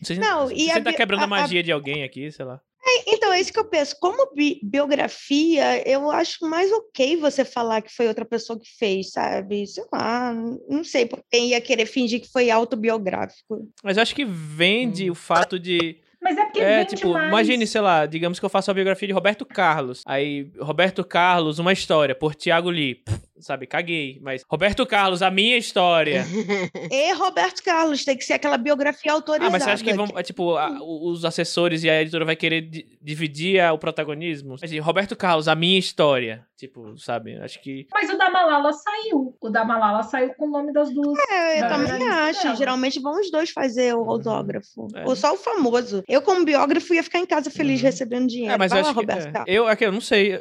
Não 0.00 0.06
sei 0.06 0.16
se 0.16 0.22
Não, 0.22 0.48
se 0.48 0.54
e 0.54 0.64
você 0.70 0.78
a 0.78 0.82
tá 0.84 0.92
quebrando 0.92 1.20
a, 1.20 1.22
a- 1.22 1.26
a- 1.26 1.28
magia 1.28 1.62
de 1.62 1.70
alguém 1.72 2.02
aqui, 2.02 2.30
sei 2.32 2.44
lá. 2.44 2.60
Então, 3.06 3.32
é 3.32 3.40
isso 3.40 3.52
que 3.52 3.58
eu 3.58 3.64
penso. 3.68 3.94
Como 4.00 4.34
bi- 4.34 4.58
biografia, 4.64 5.86
eu 5.88 6.10
acho 6.10 6.44
mais 6.48 6.72
ok 6.72 7.16
você 7.16 7.44
falar 7.44 7.82
que 7.82 7.94
foi 7.94 8.08
outra 8.08 8.24
pessoa 8.24 8.58
que 8.58 8.68
fez, 8.78 9.12
sabe? 9.12 9.66
Sei 9.66 9.84
lá, 9.92 10.32
não 10.68 10.82
sei 10.82 11.06
por 11.06 11.22
quem 11.30 11.50
ia 11.50 11.60
querer 11.60 11.86
fingir 11.86 12.20
que 12.20 12.30
foi 12.30 12.50
autobiográfico. 12.50 13.68
Mas 13.84 13.96
eu 13.96 14.02
acho 14.02 14.14
que 14.14 14.24
vende 14.24 15.10
o 15.10 15.14
fato 15.14 15.58
de. 15.58 15.98
Mas 16.22 16.36
é 16.36 16.44
porque 16.44 16.60
É, 16.60 16.84
tipo, 16.84 17.12
mais. 17.12 17.28
imagine, 17.28 17.66
sei 17.66 17.80
lá, 17.80 18.04
digamos 18.06 18.38
que 18.38 18.44
eu 18.44 18.50
faço 18.50 18.70
a 18.70 18.74
biografia 18.74 19.08
de 19.08 19.14
Roberto 19.14 19.44
Carlos. 19.46 20.02
Aí, 20.06 20.50
Roberto 20.60 21.02
Carlos, 21.02 21.58
uma 21.58 21.72
história, 21.72 22.14
por 22.14 22.34
Tiago 22.34 22.68
Lee. 22.70 22.96
Pff, 22.96 23.18
Sabe, 23.40 23.66
caguei. 23.66 24.18
Mas, 24.22 24.42
Roberto 24.48 24.84
Carlos, 24.86 25.22
a 25.22 25.30
minha 25.30 25.56
história. 25.56 26.24
E 26.90 27.12
Roberto 27.14 27.62
Carlos, 27.62 28.04
tem 28.04 28.16
que 28.16 28.24
ser 28.24 28.34
aquela 28.34 28.56
biografia 28.58 29.12
autorizada. 29.12 29.48
Ah, 29.48 29.50
mas 29.50 29.62
você 29.62 29.70
acha 29.70 29.84
que 29.84 29.92
vão, 29.92 30.06
é, 30.16 30.22
tipo, 30.22 30.56
a- 30.56 30.78
os 30.82 31.24
assessores 31.24 31.82
e 31.84 31.90
a 31.90 32.00
editora 32.02 32.24
vai 32.24 32.36
querer 32.36 32.62
di- 32.62 32.98
dividir 33.00 33.60
a- 33.60 33.72
o 33.72 33.78
protagonismo? 33.78 34.54
Assim, 34.62 34.78
Roberto 34.78 35.14
Carlos, 35.16 35.48
a 35.48 35.54
minha 35.54 35.78
história. 35.78 36.44
Tipo, 36.56 36.94
sabe? 36.98 37.38
Acho 37.38 37.58
que. 37.62 37.86
Mas 37.90 38.10
o 38.10 38.18
da 38.18 38.28
Malala 38.28 38.70
saiu. 38.74 39.34
O 39.40 39.48
da 39.48 39.64
Malala 39.64 40.02
saiu 40.02 40.34
com 40.34 40.46
o 40.46 40.50
nome 40.50 40.72
das 40.74 40.92
duas. 40.92 41.18
É, 41.30 41.56
eu 41.56 41.60
da 41.62 41.68
também 41.70 42.06
acho. 42.08 42.42
dela. 42.42 42.56
Geralmente 42.56 43.00
vão 43.00 43.18
os 43.18 43.30
dois 43.30 43.48
fazer 43.50 43.94
o 43.94 44.02
Uhum. 44.02 44.10
autógrafo. 44.10 44.86
É. 44.94 45.06
Ou 45.06 45.16
só 45.16 45.32
o 45.32 45.38
famoso. 45.38 46.04
Eu, 46.06 46.20
como 46.20 46.44
biógrafo, 46.44 46.92
ia 46.92 47.02
ficar 47.02 47.18
em 47.18 47.24
casa 47.24 47.50
feliz 47.50 47.80
Uhum. 47.80 47.86
recebendo 47.86 48.26
dinheiro. 48.28 48.52
É, 48.52 48.58
mas 48.58 48.70
Vai 48.70 48.80
eu 48.80 48.84
lá, 48.84 48.90
acho 48.90 48.98
que. 48.98 49.06
Roberto 49.06 49.26
é, 49.28 49.32
Carlos. 49.32 49.54
eu, 49.54 49.66
aqui, 49.66 49.84
eu 49.86 49.92
não 49.92 50.02
sei. 50.02 50.34
eu- 50.34 50.40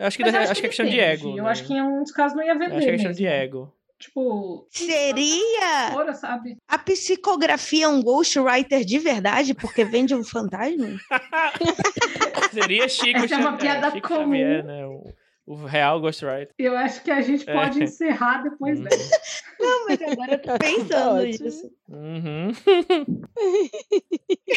acho 0.00 0.18
que, 0.18 0.22
eu 0.22 0.28
acho 0.28 0.60
que 0.60 0.66
é 0.66 0.68
questão 0.68 0.84
de 0.86 1.00
ego. 1.00 1.28
Eu 1.38 1.44
né? 1.44 1.50
acho 1.50 1.64
que 1.64 1.72
em 1.72 1.78
alguns 1.80 2.10
casos 2.12 2.33
não 2.34 2.42
ia 2.42 2.52
Eu 2.52 2.58
vender. 2.58 2.76
acho 2.76 2.80
que 2.84 2.88
é 2.88 2.92
questão 2.92 3.08
mesmo. 3.10 3.14
de 3.22 3.26
ego. 3.26 3.74
Tipo, 3.98 4.66
Seria 4.70 5.90
fora, 5.92 6.12
sabe? 6.14 6.56
a 6.68 6.76
psicografia 6.78 7.88
um 7.88 8.02
ghostwriter 8.02 8.84
de 8.84 8.98
verdade, 8.98 9.54
porque 9.54 9.84
vende 9.84 10.14
um 10.14 10.22
fantasma? 10.24 10.88
Seria 12.52 12.88
Chico 12.88 13.18
Essa 13.24 13.34
é 13.36 13.38
uma 13.38 13.50
Xavier, 13.52 13.60
piada 13.80 13.90
Chico 13.92 14.08
comum. 14.08 14.20
Xavier, 14.24 14.64
né? 14.64 14.84
O, 14.86 15.04
o 15.46 15.54
real 15.64 16.00
Ghostwriter. 16.00 16.50
Eu 16.58 16.76
acho 16.76 17.02
que 17.02 17.10
a 17.10 17.20
gente 17.22 17.48
É. 17.48 17.52
pode 17.52 17.82
encerrar 17.82 18.42
depois 18.42 18.78
Uhum. 18.78 18.84
dessa. 18.84 19.20
Não, 19.60 19.86
mas 19.88 20.02
agora 20.02 20.32
eu 20.32 20.42
tô 20.42 20.58
pensando 20.58 21.22
nisso. 21.24 21.70
Uhum. 21.88 22.48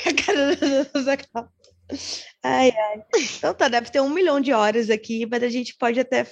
A 0.05 0.13
cara. 0.23 1.51
Ai, 2.43 2.71
ai. 2.75 3.03
Então 3.37 3.53
tá, 3.53 3.67
deve 3.67 3.89
ter 3.91 4.01
um 4.01 4.09
milhão 4.09 4.41
de 4.41 4.51
horas 4.51 4.89
aqui, 4.89 5.25
mas 5.29 5.41
a 5.43 5.49
gente 5.49 5.75
pode 5.77 5.99
até 5.99 6.25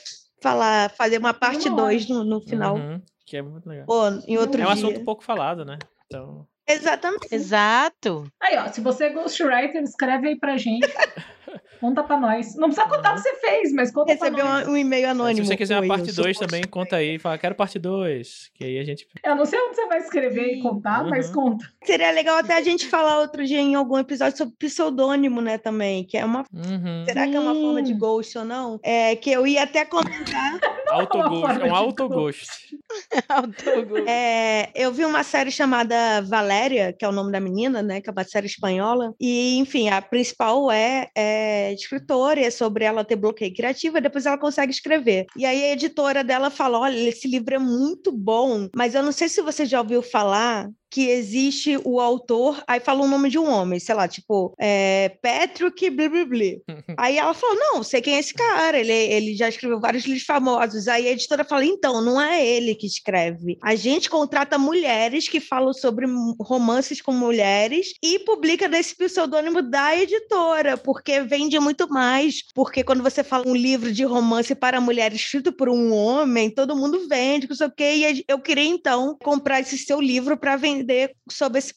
falar, 0.50 0.90
fazer 0.92 1.18
uma 1.18 1.34
parte 1.34 1.68
Uma 1.68 1.84
hora. 1.84 1.92
2 1.94 2.08
no, 2.10 2.24
no 2.24 2.40
final. 2.42 2.76
Uhum. 2.76 3.02
Que 3.26 3.38
é 3.38 3.42
muito 3.42 3.68
legal. 3.68 3.86
Ou 3.88 4.10
em 4.28 4.38
outro 4.38 4.62
É 4.62 4.64
um 4.68 4.74
dia. 4.74 4.74
assunto 4.74 5.04
pouco 5.04 5.24
falado, 5.24 5.66
né? 5.66 5.80
Então. 6.06 6.48
Exatamente. 6.68 7.28
Exato. 7.34 8.28
Aí, 8.40 8.56
ó, 8.58 8.68
se 8.68 8.80
você 8.82 9.06
é 9.06 9.10
ghostwriter, 9.10 9.82
escreve 9.82 10.30
aí 10.30 10.40
pra 10.40 10.58
gente. 10.58 10.86
Conta 11.80 12.04
pra 12.04 12.20
nós. 12.20 12.56
Não 12.56 12.70
precisa 12.70 12.88
contar 12.88 13.12
o 13.12 13.16
que 13.16 13.22
você 13.22 13.36
fez, 13.36 13.74
mas 13.74 13.92
conta 13.92 14.14
Recebeu 14.14 14.44
pra 14.46 14.54
nós. 14.60 14.68
um, 14.68 14.72
um 14.72 14.78
e-mail 14.78 15.10
anônimo. 15.10 15.44
se 15.46 15.50
você 15.52 15.58
quiser 15.58 15.80
uma 15.80 15.88
parte 15.88 16.10
isso. 16.10 16.22
2 16.22 16.38
também, 16.38 16.64
conta 16.64 16.96
aí. 16.98 17.20
Fala, 17.20 17.38
quero 17.38 17.56
parte 17.56 17.78
2. 17.80 18.52
Que 18.54 18.64
aí 18.66 18.80
a 18.80 18.84
gente. 18.84 19.08
Eu 19.24 19.36
não 19.36 19.46
sei 19.46 19.60
onde 19.60 19.76
você 19.76 19.86
vai 19.88 20.00
escrever 20.00 20.52
e 20.52 20.56
Sim. 20.56 20.62
contar, 20.62 21.04
mas 21.06 21.28
Uhum. 21.28 21.34
conta. 21.34 21.66
Seria 21.84 22.12
legal 22.12 22.38
até 22.38 22.56
a 22.58 22.62
gente 22.62 22.88
falar 22.88 23.20
outro 23.20 23.46
dia 23.46 23.60
em 23.60 23.76
algum 23.76 23.98
episódio 23.98 24.38
sobre 24.38 24.56
pseudomônimo, 24.58 25.42
né, 25.42 25.58
também, 25.58 26.04
que 26.04 26.18
é 26.18 26.26
uma... 26.26 26.44
Uhum. 26.54 27.06
Será 27.06 27.28
que 27.28 27.36
é 27.36 27.40
uma 27.40 27.54
forma 27.54 27.82
de 27.82 27.94
Sim. 27.94 27.98
ghost 28.00 28.38
ou 28.38 28.46
não? 28.46 28.80
É, 28.84 29.16
que 29.16 29.32
eu 29.32 29.46
ia 29.46 29.64
até 29.64 29.86
comentar... 29.86 30.60
Autoghost. 30.88 31.42
forma 31.42 31.68
É 31.68 31.72
um 31.72 31.76
autoghost. 31.76 32.48
Autogol. 33.28 34.08
É, 34.08 34.70
eu 34.76 34.92
vi 34.94 35.04
uma 35.04 35.24
série 35.24 35.50
chamada 35.52 36.22
Valéria, 36.22 36.94
que 36.94 37.04
é 37.04 37.08
o 37.08 37.12
nome 37.12 37.32
da 37.32 37.40
menina, 37.40 37.82
né? 37.82 38.00
Que 38.02 38.10
é 38.10 38.12
uma 38.14 38.24
série 38.24 38.46
espanhola. 38.46 39.14
E, 39.20 39.58
enfim, 39.58 39.90
a 39.90 40.00
principal 40.02 40.72
é, 40.72 41.10
é 41.16 41.65
escritora, 41.74 42.40
e 42.40 42.44
é 42.44 42.52
sobre 42.52 42.86
ela 42.86 43.04
ter 43.04 43.16
bloqueio 43.16 43.54
criativo, 43.54 43.98
e 43.98 44.02
depois 44.02 44.26
ela 44.26 44.38
consegue 44.38 44.72
escrever. 44.72 45.26
E 45.36 45.46
aí 45.46 45.64
a 45.64 45.74
editora 45.74 46.24
dela 46.24 46.50
fala: 46.50 46.80
olha, 46.80 46.98
esse 46.98 47.28
livro 47.28 47.56
é 47.56 47.60
muito 47.60 48.12
bom, 48.12 48.70
mas 48.76 48.96
eu 48.96 49.04
não 49.04 49.12
sei 49.12 49.30
se 49.30 49.42
você 49.42 49.66
já 49.66 49.82
ouviu 49.82 50.02
falar 50.02 50.70
que 50.96 51.10
existe 51.10 51.78
o 51.84 52.00
autor, 52.00 52.64
aí 52.66 52.80
fala 52.80 53.04
o 53.04 53.08
nome 53.08 53.30
de 53.30 53.38
um 53.38 53.50
homem, 53.50 53.82
sei 53.82 53.94
lá, 53.94 54.08
tipo, 54.08 54.56
é, 54.58 55.10
Patrick 55.22 55.90
blá. 55.90 56.06
aí 56.98 57.18
ela 57.18 57.34
falou: 57.34 57.58
não, 57.58 57.84
sei 57.84 58.02
quem 58.02 58.16
é 58.16 58.20
esse 58.20 58.34
cara, 58.34 58.80
ele, 58.80 58.94
ele 58.94 59.36
já 59.36 59.50
escreveu 59.50 59.78
vários 59.78 60.06
livros 60.06 60.24
famosos. 60.24 60.88
Aí 60.88 61.06
a 61.06 61.12
editora 61.12 61.44
fala: 61.44 61.66
então, 61.66 62.02
não 62.02 62.22
é 62.22 62.48
ele 62.48 62.74
que 62.76 62.88
escreve. 62.88 63.58
A 63.62 63.76
gente 63.76 64.10
contrata 64.10 64.58
mulheres 64.58 65.28
que 65.28 65.42
falam 65.42 65.74
sobre 65.74 66.08
romances 66.40 67.02
com 67.02 67.12
mulheres 67.12 67.94
e 68.02 68.20
publica 68.20 68.70
nesse 68.70 68.96
pseudônimo 68.96 69.62
da 69.62 69.98
editora, 69.98 70.78
porque 70.78 71.20
vende 71.24 71.60
muito 71.60 71.90
mais. 71.90 72.36
Porque 72.54 72.86
quando 72.86 73.04
você 73.04 73.22
fala 73.22 73.46
um 73.46 73.56
livro 73.56 73.92
de 73.92 74.06
romance 74.06 74.56
para 74.56 74.80
mulher 74.80 75.12
escrito 75.12 75.52
por 75.52 75.68
um 75.68 75.92
homem, 75.94 76.50
todo 76.50 76.74
mundo 76.74 77.06
vende, 77.10 77.50
não 77.50 77.56
sei 77.58 77.68
o 77.68 77.72
quê. 77.72 77.96
E 77.98 78.24
eu 78.30 78.40
queria, 78.40 78.64
então, 78.64 79.18
comprar 79.22 79.60
esse 79.60 79.78
seu 79.78 80.00
livro 80.00 80.38
para 80.38 80.56
vender 80.56 80.85
sob 81.30 81.58
esse 81.58 81.74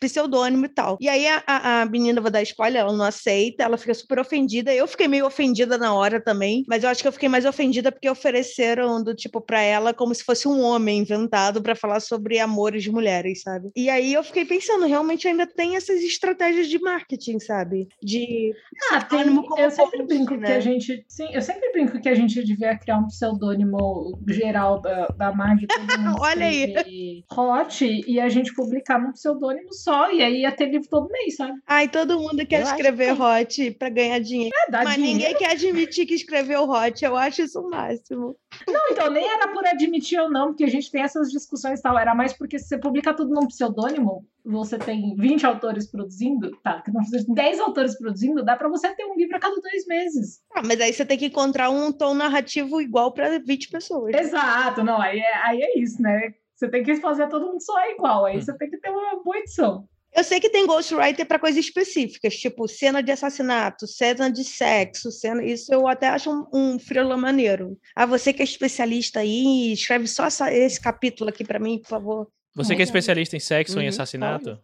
pseudônimo 0.00 0.66
e 0.66 0.68
tal. 0.68 0.98
E 1.00 1.08
aí 1.08 1.26
a, 1.26 1.42
a, 1.46 1.86
menina, 1.86 2.20
vou 2.20 2.30
dar 2.30 2.42
spoiler, 2.42 2.82
ela 2.82 2.96
não 2.96 3.04
aceita, 3.04 3.62
ela 3.62 3.76
fica 3.76 3.94
super 3.94 4.18
ofendida. 4.18 4.72
Eu 4.74 4.86
fiquei 4.86 5.08
meio 5.08 5.26
ofendida 5.26 5.78
na 5.78 5.94
hora 5.94 6.20
também, 6.20 6.64
mas 6.68 6.82
eu 6.82 6.90
acho 6.90 7.02
que 7.02 7.08
eu 7.08 7.12
fiquei 7.12 7.28
mais 7.28 7.44
ofendida 7.44 7.92
porque 7.92 8.08
ofereceram 8.08 9.02
do 9.02 9.14
tipo 9.14 9.40
para 9.40 9.60
ela 9.60 9.94
como 9.94 10.14
se 10.14 10.24
fosse 10.24 10.46
um 10.46 10.60
homem 10.60 11.00
inventado 11.00 11.62
para 11.62 11.74
falar 11.74 12.00
sobre 12.00 12.38
amores 12.38 12.82
de 12.82 12.90
mulheres, 12.90 13.42
sabe? 13.42 13.70
E 13.76 13.88
aí 13.88 14.12
eu 14.12 14.22
fiquei 14.22 14.44
pensando, 14.44 14.86
realmente 14.86 15.26
ainda 15.28 15.46
tem 15.46 15.76
essas 15.76 16.02
estratégias 16.02 16.68
de 16.68 16.78
marketing, 16.78 17.38
sabe? 17.38 17.88
De 18.02 18.52
ah, 18.92 19.02
tem, 19.02 19.20
eu 19.58 19.70
sempre 19.70 20.02
brinco 20.04 20.34
né? 20.34 20.46
que 20.46 20.52
a 20.52 20.60
gente, 20.60 21.04
sim, 21.08 21.28
eu 21.32 21.42
sempre 21.42 21.72
brinco 21.72 22.00
que 22.00 22.08
a 22.08 22.14
gente 22.14 22.42
devia 22.44 22.76
criar 22.76 22.98
um 22.98 23.06
pseudônimo 23.06 24.18
geral 24.28 24.80
da, 24.80 25.06
da 25.08 25.32
Mag, 25.32 25.66
Olha 26.20 26.46
aí. 26.46 27.24
Hot 27.30 27.84
e 27.84 28.20
a 28.20 28.28
gente 28.28 28.49
publicar 28.54 28.98
num 28.98 29.12
pseudônimo 29.12 29.72
só 29.72 30.10
e 30.12 30.22
aí 30.22 30.40
ia 30.42 30.52
ter 30.52 30.66
livro 30.66 30.88
todo 30.88 31.10
mês, 31.10 31.36
sabe? 31.36 31.58
Ai, 31.66 31.88
todo 31.88 32.18
mundo 32.18 32.46
quer 32.46 32.60
eu 32.60 32.64
escrever 32.64 33.16
que... 33.16 33.22
hot 33.22 33.70
para 33.72 33.88
ganhar 33.88 34.18
dinheiro. 34.18 34.54
É, 34.68 34.70
Mas 34.72 34.94
dinheiro. 34.94 35.18
ninguém 35.18 35.34
quer 35.36 35.52
admitir 35.52 36.06
que 36.06 36.14
escreveu 36.14 36.68
hot. 36.68 37.04
Eu 37.04 37.16
acho 37.16 37.42
isso 37.42 37.60
o 37.60 37.68
máximo. 37.68 38.36
Não, 38.66 38.80
então 38.90 39.10
nem 39.10 39.28
era 39.28 39.48
por 39.48 39.66
admitir 39.66 40.18
ou 40.18 40.30
não, 40.30 40.48
porque 40.48 40.64
a 40.64 40.68
gente 40.68 40.90
tem 40.90 41.02
essas 41.02 41.30
discussões 41.30 41.80
e 41.80 41.82
tal. 41.82 41.98
Era 41.98 42.14
mais 42.14 42.32
porque 42.32 42.58
se 42.58 42.68
você 42.68 42.78
publica 42.78 43.14
tudo 43.14 43.34
num 43.34 43.46
pseudônimo, 43.46 44.24
você 44.44 44.78
tem 44.78 45.14
20 45.16 45.46
autores 45.46 45.90
produzindo, 45.90 46.50
tá? 46.62 46.80
Que 46.82 46.90
não 46.90 47.02
10 47.34 47.60
autores 47.60 47.98
produzindo, 47.98 48.44
dá 48.44 48.56
para 48.56 48.68
você 48.68 48.94
ter 48.94 49.04
um 49.04 49.16
livro 49.16 49.36
a 49.36 49.40
cada 49.40 49.56
dois 49.56 49.86
meses. 49.86 50.40
Ah, 50.54 50.62
mas 50.64 50.80
aí 50.80 50.92
você 50.92 51.04
tem 51.04 51.18
que 51.18 51.26
encontrar 51.26 51.70
um 51.70 51.92
tom 51.92 52.14
narrativo 52.14 52.80
igual 52.80 53.12
para 53.12 53.38
20 53.38 53.70
pessoas. 53.70 54.14
Exato, 54.14 54.82
não, 54.82 55.00
aí 55.00 55.18
é, 55.18 55.36
aí 55.46 55.62
é 55.62 55.78
isso, 55.78 56.00
né? 56.02 56.34
Você 56.60 56.68
tem 56.68 56.82
que 56.82 56.96
fazer 56.96 57.26
todo 57.28 57.46
mundo 57.46 57.62
só 57.62 57.74
igual, 57.88 58.26
aí 58.26 58.36
hum. 58.36 58.40
você 58.42 58.54
tem 58.58 58.68
que 58.68 58.76
ter 58.76 58.90
uma 58.90 59.22
boa 59.22 59.38
edição. 59.38 59.88
Eu 60.14 60.22
sei 60.22 60.38
que 60.40 60.50
tem 60.50 60.66
ghostwriter 60.66 61.24
para 61.24 61.38
coisas 61.38 61.64
específicas, 61.64 62.36
tipo 62.36 62.68
cena 62.68 63.02
de 63.02 63.10
assassinato, 63.10 63.86
cena 63.86 64.30
de 64.30 64.44
sexo, 64.44 65.10
cena. 65.10 65.42
Isso 65.42 65.72
eu 65.72 65.88
até 65.88 66.08
acho 66.08 66.30
um, 66.30 66.46
um 66.52 66.78
frila 66.78 67.16
maneiro. 67.16 67.78
Ah, 67.96 68.04
você 68.04 68.30
que 68.30 68.42
é 68.42 68.44
especialista 68.44 69.20
aí, 69.20 69.72
escreve 69.72 70.06
só 70.06 70.26
essa, 70.26 70.52
esse 70.52 70.78
capítulo 70.78 71.30
aqui 71.30 71.44
para 71.44 71.58
mim, 71.58 71.78
por 71.78 71.88
favor. 71.88 72.28
Você 72.54 72.74
que 72.74 72.82
é 72.82 72.84
especialista 72.84 73.36
em 73.36 73.40
sexo 73.40 73.74
uhum. 73.74 73.78
ou 73.78 73.84
em 73.84 73.88
assassinato? 73.88 74.58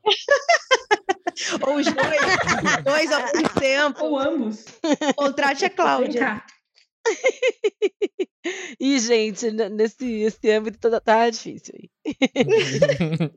ou 1.67 1.77
os 1.77 1.87
dois, 1.87 2.21
dois 2.85 3.13
ao 3.13 3.23
mesmo 3.23 3.49
tempo. 3.59 4.05
Ou 4.05 4.19
ambos. 4.19 4.65
Contrate 5.17 5.65
a 5.65 5.71
Cláudia. 5.71 6.43
E, 8.79 8.99
gente, 9.01 9.51
nesse 9.51 10.23
esse 10.23 10.51
âmbito 10.51 10.79
tá, 10.79 11.01
tá 11.01 11.29
difícil 11.31 11.75
aí. 11.75 11.91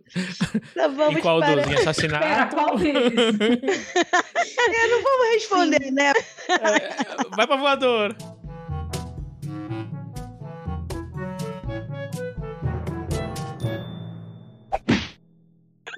então, 0.71 0.95
vamos 0.95 1.17
em 1.17 1.21
qual 1.21 1.39
para... 1.39 1.63
dos? 1.63 1.71
Em 1.71 1.75
assassinato? 1.75 2.27
Pera, 2.27 2.45
qual 2.47 2.77
deles? 2.77 3.13
é, 3.17 4.87
não 4.87 5.01
vamos 5.01 5.33
responder, 5.33 5.83
Sim. 5.83 5.91
né? 5.91 6.13
É, 6.49 7.35
vai 7.35 7.47
pra 7.47 7.55
voador. 7.55 8.15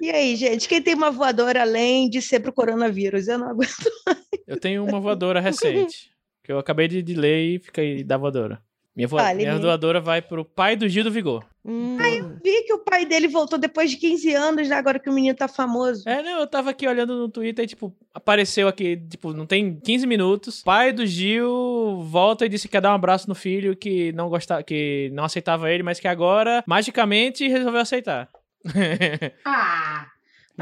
E 0.00 0.10
aí, 0.10 0.34
gente, 0.34 0.68
quem 0.68 0.82
tem 0.82 0.94
uma 0.94 1.12
voadora 1.12 1.60
além 1.62 2.10
de 2.10 2.20
ser 2.20 2.40
pro 2.40 2.52
coronavírus? 2.52 3.28
Eu 3.28 3.38
não 3.38 3.50
aguento 3.50 3.90
mais. 4.06 4.18
Eu 4.48 4.58
tenho 4.58 4.84
uma 4.84 4.98
voadora 4.98 5.40
recente, 5.40 6.11
que 6.42 6.52
eu 6.52 6.58
acabei 6.58 6.88
de, 6.88 7.02
de 7.02 7.14
ler 7.14 7.54
e 7.54 7.58
fica 7.58 7.80
aí 7.80 8.02
da 8.02 8.16
voadora. 8.16 8.62
Minha, 8.94 9.08
vo... 9.08 9.16
Vale, 9.16 9.38
minha 9.38 9.58
doadora 9.58 10.00
vai 10.00 10.20
pro 10.20 10.44
pai 10.44 10.76
do 10.76 10.86
Gil 10.86 11.04
do 11.04 11.10
Vigor. 11.10 11.44
Hum. 11.64 11.96
Ah, 11.98 12.10
eu 12.10 12.36
vi 12.44 12.62
que 12.64 12.74
o 12.74 12.78
pai 12.78 13.06
dele 13.06 13.26
voltou 13.26 13.58
depois 13.58 13.90
de 13.90 13.96
15 13.96 14.34
anos, 14.34 14.68
né? 14.68 14.76
Agora 14.76 14.98
que 14.98 15.08
o 15.08 15.12
menino 15.12 15.34
tá 15.34 15.48
famoso. 15.48 16.06
É, 16.06 16.22
não, 16.22 16.40
eu 16.40 16.46
tava 16.46 16.70
aqui 16.70 16.86
olhando 16.86 17.16
no 17.16 17.28
Twitter 17.28 17.64
e, 17.64 17.68
tipo, 17.68 17.94
apareceu 18.12 18.68
aqui, 18.68 18.96
tipo, 18.96 19.32
não 19.32 19.46
tem 19.46 19.80
15 19.80 20.06
minutos. 20.06 20.62
Pai 20.62 20.92
do 20.92 21.06
Gil 21.06 22.02
volta 22.02 22.44
e 22.44 22.48
disse 22.50 22.68
que 22.68 22.72
quer 22.72 22.82
dar 22.82 22.92
um 22.92 22.96
abraço 22.96 23.28
no 23.28 23.34
filho 23.34 23.74
que 23.74 24.12
não 24.12 24.28
gostava, 24.28 24.62
que 24.62 25.10
não 25.14 25.24
aceitava 25.24 25.70
ele, 25.70 25.82
mas 25.82 25.98
que 25.98 26.08
agora, 26.08 26.62
magicamente, 26.66 27.48
resolveu 27.48 27.80
aceitar. 27.80 28.28
ah! 29.46 30.06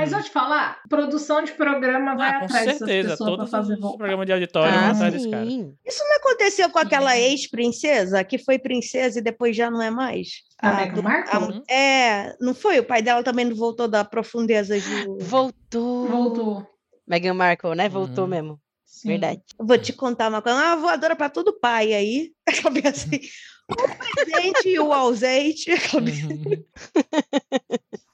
Mas 0.01 0.11
vou 0.13 0.23
te 0.23 0.31
falar, 0.31 0.81
produção 0.89 1.43
de 1.43 1.53
programa 1.53 2.17
vai 2.17 2.31
ah, 2.31 2.39
atrás 2.39 2.65
certeza, 2.65 2.87
dessas 2.87 3.11
pessoas 3.19 3.37
pra 3.37 3.47
fazer 3.47 3.77
voltar. 3.77 3.99
programa 3.99 4.27
de 4.27 4.33
auditório 4.33 4.75
ah, 4.75 4.91
atrás 4.91 5.13
desse 5.13 5.31
cara. 5.31 5.45
Isso 5.45 6.05
não 6.05 6.17
aconteceu 6.17 6.71
com 6.71 6.79
aquela 6.79 7.19
ex-princesa, 7.19 8.25
que 8.25 8.39
foi 8.39 8.59
princesa 8.59 9.19
e 9.19 9.23
depois 9.23 9.55
já 9.55 9.71
não 9.71 9.83
é 9.83 9.91
mais? 9.91 10.43
A, 10.61 10.71
a 10.71 10.77
Meghan 10.77 11.03
Markle? 11.03 11.63
A, 11.69 11.73
é, 11.73 12.37
não 12.41 12.55
foi? 12.55 12.79
O 12.79 12.85
pai 12.85 13.03
dela 13.03 13.23
também 13.23 13.45
não 13.45 13.55
voltou 13.55 13.87
da 13.87 14.05
profundeza 14.05 14.79
de... 14.81 15.07
Voltou. 15.21 16.09
Voltou. 16.09 16.67
Meghan 17.07 17.35
Markle, 17.35 17.75
né? 17.75 17.89
Voltou 17.89 18.25
uhum. 18.25 18.31
mesmo. 18.31 18.61
Sim. 18.85 19.09
Verdade. 19.09 19.43
Vou 19.59 19.79
te 19.79 19.93
contar 19.93 20.29
uma 20.29 20.43
coisa. 20.43 20.59
Uma 20.59 20.77
voadora 20.77 21.17
pra 21.17 21.29
todo 21.29 21.59
pai 21.59 21.93
aí. 21.95 22.33
Assim, 22.85 23.21
o 23.71 23.75
presente 24.15 24.69
e 24.69 24.79
o 24.79 24.93
ausente. 24.93 25.71
Uhum. 25.71 26.65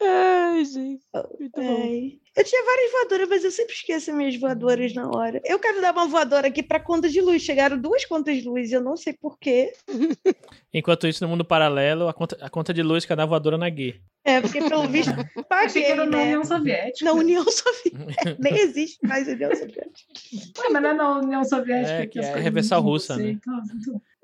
Ai, 0.00 0.64
gente. 0.64 1.04
Muito 1.38 1.60
Ai. 1.60 2.18
Eu 2.36 2.44
tinha 2.44 2.64
várias 2.64 2.92
voadoras, 2.92 3.28
mas 3.28 3.44
eu 3.44 3.50
sempre 3.50 3.74
esqueço 3.74 4.12
minhas 4.12 4.38
voadoras 4.38 4.94
na 4.94 5.08
hora. 5.10 5.40
Eu 5.44 5.58
quero 5.58 5.80
dar 5.80 5.92
uma 5.92 6.06
voadora 6.06 6.46
aqui 6.46 6.62
para 6.62 6.78
conta 6.78 7.08
de 7.08 7.20
luz. 7.20 7.42
Chegaram 7.42 7.76
duas 7.76 8.04
contas 8.04 8.36
de 8.36 8.48
luz, 8.48 8.70
eu 8.70 8.80
não 8.80 8.96
sei 8.96 9.12
porquê. 9.12 9.72
Enquanto 10.72 11.08
isso, 11.08 11.24
no 11.24 11.28
mundo 11.28 11.44
paralelo, 11.44 12.06
a 12.06 12.14
conta, 12.14 12.38
a 12.40 12.48
conta 12.48 12.72
de 12.72 12.82
luz 12.82 13.04
cada 13.04 13.26
voadora 13.26 13.58
na 13.58 13.68
Gui. 13.68 14.00
É, 14.24 14.40
porque 14.40 14.60
pelo 14.60 14.86
visto 14.86 15.10
paguei, 15.48 15.94
né? 15.96 16.04
na 16.04 16.18
União 16.18 16.44
Soviética. 16.44 17.04
Na 17.04 17.12
União 17.12 17.44
Soviética. 17.44 18.36
Nem 18.38 18.54
existe 18.54 19.04
mais 19.04 19.26
União 19.26 19.50
Soviética. 19.54 20.12
Ué, 20.58 20.68
mas 20.70 20.82
não 20.82 20.90
é 20.90 20.94
na 20.94 21.18
União 21.18 21.44
Soviética 21.44 22.02
é, 22.02 22.06
que, 22.06 22.20
que 22.20 22.24
é 22.24 22.38
reversal 22.38 22.80
russa, 22.80 23.16
né? 23.16 23.36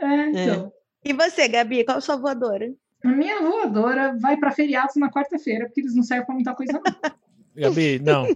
É, 0.00 0.28
então. 0.30 0.72
É. 1.04 1.08
E 1.08 1.12
você, 1.12 1.48
Gabi, 1.48 1.84
qual 1.84 1.98
a 1.98 2.00
sua 2.00 2.16
voadora? 2.16 2.72
A 3.04 3.08
minha 3.08 3.40
voadora 3.40 4.16
vai 4.18 4.36
para 4.36 4.50
feriados 4.50 4.96
na 4.96 5.10
quarta-feira, 5.10 5.66
porque 5.66 5.80
eles 5.80 5.94
não 5.94 6.02
servem 6.02 6.24
para 6.24 6.34
muita 6.34 6.54
coisa, 6.54 6.72
não. 6.72 6.82
Gabi, 7.54 8.00
não. 8.00 8.26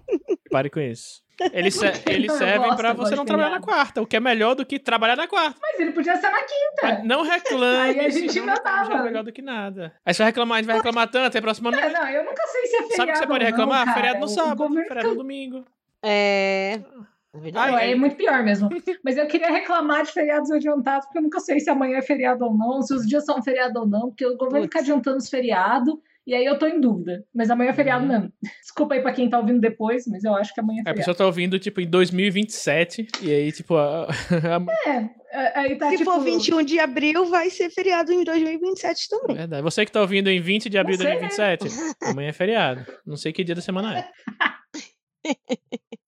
Pare 0.51 0.71
com 0.71 0.79
isso. 0.79 1.23
Eles, 1.53 1.75
se, 1.75 1.87
eles 2.07 2.33
servem 2.33 2.75
para 2.75 2.93
você 2.93 3.15
não 3.15 3.25
trabalhar 3.25 3.51
na 3.51 3.61
quarta, 3.61 4.03
o 4.03 4.07
que 4.07 4.17
é 4.17 4.21
melhor 4.21 4.55
do 4.55 4.67
que 4.67 4.79
trabalhar 4.79 5.17
na 5.17 5.29
quarta. 5.29 5.57
Mas 5.61 5.79
ele 5.79 5.93
podia 5.93 6.17
ser 6.17 6.31
na 6.31 6.43
quinta. 6.43 6.83
Mas 6.83 7.05
não 7.05 7.23
reclame. 7.23 8.01
Aí 8.01 8.07
a 8.07 8.09
gente 8.09 8.41
não 8.41 8.55
tava. 8.57 8.95
É 8.95 9.03
melhor 9.05 9.23
do 9.23 9.33
que 9.33 9.41
nada. 9.41 9.93
Aí 10.05 10.13
você 10.13 10.23
vai 10.23 10.31
reclamar, 10.31 10.57
a 10.57 10.61
gente 10.61 10.67
vai 10.67 10.77
reclamar 10.77 11.09
tanto, 11.09 11.37
aí 11.37 11.41
próxima 11.41 11.71
noite. 11.71 11.93
Não, 11.93 12.09
eu 12.09 12.25
nunca 12.25 12.43
sei 12.47 12.67
se 12.67 12.77
é 12.77 12.79
feriado. 12.79 12.97
Sabe 12.97 13.13
que 13.13 13.19
você 13.19 13.27
pode 13.27 13.45
reclamar? 13.45 13.87
Não, 13.87 13.95
feriado 13.95 14.21
no 14.21 14.29
sábado, 14.29 14.75
feriado 14.75 15.09
no 15.11 15.15
domingo. 15.15 15.65
É. 16.03 16.81
Ah, 17.55 17.85
é 17.85 17.95
muito 17.95 18.17
pior 18.17 18.43
mesmo. 18.43 18.69
Mas 19.05 19.17
eu 19.17 19.27
queria 19.27 19.51
reclamar 19.51 20.05
de 20.05 20.13
feriados 20.13 20.51
adiantados, 20.51 21.07
porque 21.07 21.19
eu 21.19 21.23
nunca 21.23 21.41
sei 21.41 21.61
se 21.61 21.69
amanhã 21.69 21.99
é 21.99 22.03
feriado 22.03 22.45
ou 22.45 22.57
não, 22.57 22.83
se 22.83 22.95
os 22.95 23.07
dias 23.07 23.25
são 23.25 23.43
feriado 23.43 23.81
ou 23.81 23.87
não, 23.87 24.09
porque 24.09 24.27
o 24.27 24.37
governo 24.37 24.65
fica 24.65 24.81
adiantando 24.81 25.19
os 25.19 25.29
feriados, 25.29 25.95
e 26.27 26.35
aí 26.35 26.45
eu 26.45 26.59
tô 26.59 26.67
em 26.67 26.81
dúvida. 26.81 27.25
Mas 27.35 27.51
amanhã 27.51 27.71
é 27.71 27.75
feriado 27.75 28.05
uhum. 28.05 28.11
mesmo. 28.11 28.33
Desculpa 28.61 28.95
aí 28.95 29.01
pra 29.01 29.13
quem 29.13 29.31
tá 29.31 29.39
ouvindo 29.39 29.61
depois, 29.61 30.07
mas 30.07 30.25
eu 30.25 30.35
acho 30.35 30.53
que 30.53 30.61
amanhã 30.61 30.81
é 30.81 30.83
feriado. 30.83 30.99
É, 30.99 31.01
a 31.01 31.05
pessoa 31.05 31.15
tá 31.15 31.27
ouvindo, 31.27 31.59
tipo, 31.59 31.81
em 31.81 31.89
2027, 31.89 33.09
e 33.23 33.33
aí, 33.33 33.53
tipo... 33.53 33.77
A... 33.77 34.09
é, 35.33 35.59
aí 35.59 35.77
tá, 35.77 35.91
Se 35.91 35.99
tipo... 35.99 36.11
for 36.11 36.21
21 36.21 36.63
de 36.63 36.79
abril, 36.81 37.27
vai 37.27 37.51
ser 37.51 37.71
feriado 37.71 38.13
em 38.13 38.25
2027 38.25 39.09
também. 39.09 39.37
Verdade. 39.37 39.63
Você 39.63 39.85
que 39.85 39.93
tá 39.93 40.01
ouvindo 40.01 40.29
em 40.29 40.41
20 40.41 40.69
de 40.69 40.79
abril 40.79 40.97
de 40.97 41.05
2027, 41.05 41.65
né? 41.65 41.93
amanhã 42.11 42.29
é 42.29 42.33
feriado. 42.33 42.85
Não 43.07 43.17
sei 43.17 43.33
que 43.33 43.45
dia 43.45 43.55
da 43.55 43.63
semana 43.63 43.99
é. 43.99 44.09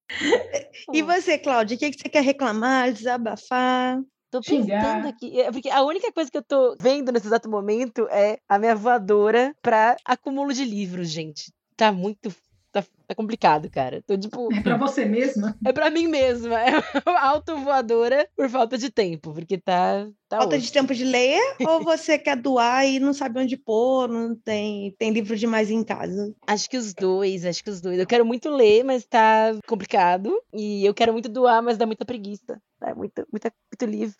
E 0.93 1.03
você, 1.03 1.39
Cláudia, 1.39 1.77
o 1.77 1.79
que, 1.79 1.91
que 1.91 1.99
você 2.01 2.09
quer 2.09 2.23
reclamar, 2.23 2.93
desabafar? 2.93 4.01
Tô 4.31 4.41
pensando 4.41 5.09
aqui. 5.09 5.41
É, 5.41 5.51
porque 5.51 5.69
a 5.69 5.83
única 5.83 6.13
coisa 6.13 6.31
que 6.31 6.39
eu 6.39 6.43
tô 6.43 6.77
vendo 6.81 7.11
nesse 7.11 7.27
exato 7.27 7.49
momento 7.49 8.07
é 8.11 8.39
a 8.49 8.59
minha 8.59 8.75
voadora 8.75 9.55
pra 9.61 9.97
acúmulo 10.05 10.53
de 10.53 10.65
livros, 10.65 11.09
gente. 11.09 11.53
Tá 11.77 11.91
muito 11.91 12.31
tá, 12.73 12.85
tá 13.07 13.15
complicado, 13.15 13.71
cara. 13.71 14.03
Tô 14.07 14.17
tipo. 14.17 14.53
É 14.53 14.61
pra 14.61 14.77
você 14.77 15.05
mesma? 15.05 15.57
É 15.65 15.73
pra 15.73 15.91
mim 15.91 16.07
mesma. 16.07 16.59
É 16.61 16.71
autovoadora 17.19 18.29
por 18.37 18.49
falta 18.49 18.77
de 18.79 18.91
tempo, 18.91 19.33
porque 19.33 19.59
tá. 19.59 20.07
tá 20.29 20.39
Falta 20.39 20.57
osso. 20.57 20.65
de 20.67 20.73
tempo 20.73 20.95
de 20.95 21.05
ler 21.05 21.41
ou 21.67 21.83
você 21.83 22.19
quer 22.19 22.37
doar 22.37 22.87
e 22.87 22.99
não 23.01 23.13
sabe 23.13 23.41
onde 23.41 23.57
pôr, 23.57 24.09
não 24.09 24.35
tem, 24.35 24.95
tem 24.99 25.11
livro 25.11 25.37
demais 25.37 25.71
em 25.71 25.83
casa? 25.85 26.35
Acho 26.47 26.69
que 26.69 26.77
os 26.77 26.95
dois, 26.95 27.45
acho 27.45 27.63
que 27.63 27.71
os 27.71 27.81
dois. 27.81 27.99
Eu 27.99 28.07
quero 28.07 28.25
muito 28.25 28.49
ler, 28.51 28.85
mas 28.85 29.05
tá 29.05 29.53
complicado. 29.67 30.33
E 30.53 30.85
eu 30.85 30.95
quero 30.95 31.13
muito 31.13 31.29
doar, 31.29 31.63
mas 31.63 31.77
dá 31.77 31.87
muita 31.87 32.05
preguiça. 32.05 32.61
É 32.83 32.95
muito, 32.95 33.27
muita, 33.31 33.53
muito 33.73 33.91
livro. 33.91 34.17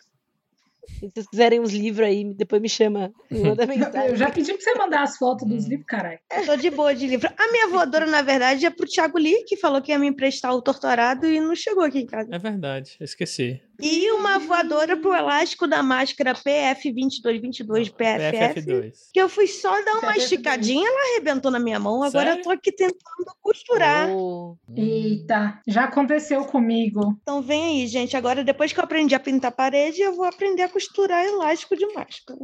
Se 0.87 1.09
vocês 1.09 1.27
quiserem 1.27 1.59
uns 1.59 1.71
livros 1.71 2.07
aí, 2.07 2.23
depois 2.35 2.61
me 2.61 2.69
chama. 2.69 3.11
Me 3.29 3.39
manda 3.55 3.65
mensagem. 3.65 4.09
Eu 4.09 4.15
já 4.15 4.29
pedi 4.29 4.53
pra 4.53 4.61
você 4.61 4.73
mandar 4.75 5.03
as 5.03 5.17
fotos 5.17 5.47
dos 5.47 5.65
Hum. 5.65 5.69
livros, 5.69 5.85
caralho. 5.87 6.19
Eu 6.31 6.45
tô 6.45 6.55
de 6.55 6.69
boa 6.69 6.93
de 6.93 7.07
livro. 7.07 7.27
A 7.37 7.51
minha 7.51 7.67
voadora, 7.69 8.05
na 8.05 8.21
verdade, 8.21 8.65
é 8.65 8.69
pro 8.69 8.85
Thiago 8.87 9.17
Lee, 9.17 9.43
que 9.45 9.57
falou 9.57 9.81
que 9.81 9.91
ia 9.91 9.99
me 9.99 10.07
emprestar 10.07 10.53
o 10.53 10.61
torturado 10.61 11.25
e 11.25 11.39
não 11.39 11.55
chegou 11.55 11.83
aqui 11.83 11.99
em 11.99 12.05
casa. 12.05 12.29
É 12.33 12.37
verdade, 12.39 12.95
esqueci. 12.99 13.61
E 13.81 14.11
uma 14.11 14.37
voadora 14.37 14.95
pro 14.95 15.13
elástico 15.13 15.67
da 15.67 15.81
máscara 15.81 16.33
PF2222 16.33 17.91
PFF. 17.91 18.61
PFF2. 18.61 18.91
Que 19.13 19.21
eu 19.21 19.27
fui 19.27 19.47
só 19.47 19.71
dar 19.83 19.93
uma 19.93 20.13
PFF2. 20.13 20.17
esticadinha, 20.17 20.87
ela 20.87 21.11
arrebentou 21.11 21.49
na 21.51 21.59
minha 21.59 21.79
mão. 21.79 22.03
Agora 22.03 22.27
Sério? 22.27 22.39
eu 22.39 22.43
tô 22.43 22.51
aqui 22.51 22.71
tentando 22.71 23.01
costurar. 23.41 24.09
Oh, 24.09 24.57
Eita, 24.75 25.59
já 25.67 25.85
aconteceu 25.85 26.45
comigo. 26.45 27.17
Então 27.21 27.41
vem 27.41 27.81
aí, 27.81 27.87
gente. 27.87 28.15
Agora, 28.15 28.43
depois 28.43 28.71
que 28.71 28.79
eu 28.79 28.83
aprendi 28.83 29.15
a 29.15 29.19
pintar 29.19 29.51
parede, 29.51 30.01
eu 30.01 30.13
vou 30.13 30.25
aprender 30.25 30.63
a 30.63 30.69
costurar 30.69 31.25
elástico 31.25 31.75
de 31.75 31.85
máscara. 31.93 32.39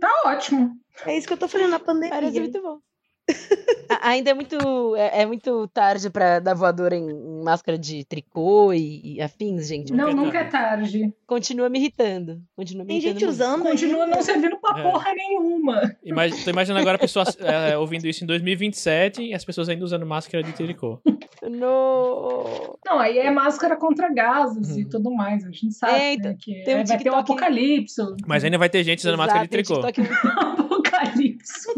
Tá 0.00 0.22
ótimo. 0.26 0.76
É 1.04 1.16
isso 1.16 1.26
que 1.26 1.32
eu 1.32 1.38
tô 1.38 1.48
fazendo 1.48 1.70
na 1.70 1.78
pandemia. 1.78 2.10
parece 2.10 2.40
muito 2.40 2.62
bom. 2.62 2.78
Ainda 4.02 4.30
é 4.30 4.34
muito, 4.34 4.94
é, 4.96 5.22
é 5.22 5.26
muito 5.26 5.66
tarde 5.68 6.10
pra 6.10 6.38
dar 6.38 6.54
voadora 6.54 6.94
em, 6.96 7.08
em 7.08 7.42
máscara 7.42 7.76
de 7.78 8.04
tricô 8.04 8.72
e, 8.72 9.14
e 9.16 9.20
afins, 9.22 9.66
gente. 9.68 9.92
Não, 9.92 10.08
é 10.10 10.14
nunca 10.14 10.38
é 10.38 10.44
tarde. 10.44 11.12
Continua 11.26 11.68
me 11.68 11.78
irritando. 11.78 12.40
Continua 12.54 12.84
me 12.84 12.88
Tem 12.88 12.96
irritando 12.98 13.18
gente 13.20 13.26
muito. 13.28 13.34
usando. 13.34 13.62
Continua 13.62 14.04
ainda. 14.04 14.16
não 14.16 14.22
servindo 14.22 14.56
pra 14.60 14.78
É. 14.78 14.82
porra 14.82 15.12
nenhuma. 15.14 15.96
Imag... 16.04 16.44
Tô 16.44 16.50
imaginando 16.50 16.80
agora 16.82 16.98
pessoas 16.98 17.36
é, 17.40 17.76
ouvindo 17.78 18.06
isso 18.06 18.22
em 18.22 18.26
2027 18.26 19.22
e 19.22 19.34
as 19.34 19.44
pessoas 19.44 19.68
ainda 19.68 19.84
usando 19.84 20.04
máscara 20.06 20.42
de 20.42 20.52
tricô. 20.52 21.00
No... 21.42 22.76
Não, 22.86 22.98
aí 22.98 23.18
é 23.18 23.30
máscara 23.30 23.76
contra 23.76 24.12
gases 24.12 24.70
Uhum. 24.70 24.78
e 24.80 24.84
tudo 24.88 25.12
mais. 25.12 25.44
A 25.44 25.50
gente 25.50 25.72
sabe 25.74 25.94
É, 25.98 26.16
né, 26.16 26.36
que 26.38 26.62
tem 26.64 26.74
um 26.76 26.78
é, 26.80 26.84
vai 26.84 26.98
ter 26.98 27.10
um 27.10 27.14
apocalipse. 27.16 28.02
Mas 28.26 28.44
ainda 28.44 28.58
vai 28.58 28.68
ter 28.68 28.82
gente 28.84 29.00
usando 29.00 29.14
Exato, 29.14 29.28
máscara 29.28 29.46
de 29.46 29.48
um 29.48 29.50
tricô. 29.50 29.80
Muito- 29.80 30.02
apocalipse. 30.62 31.68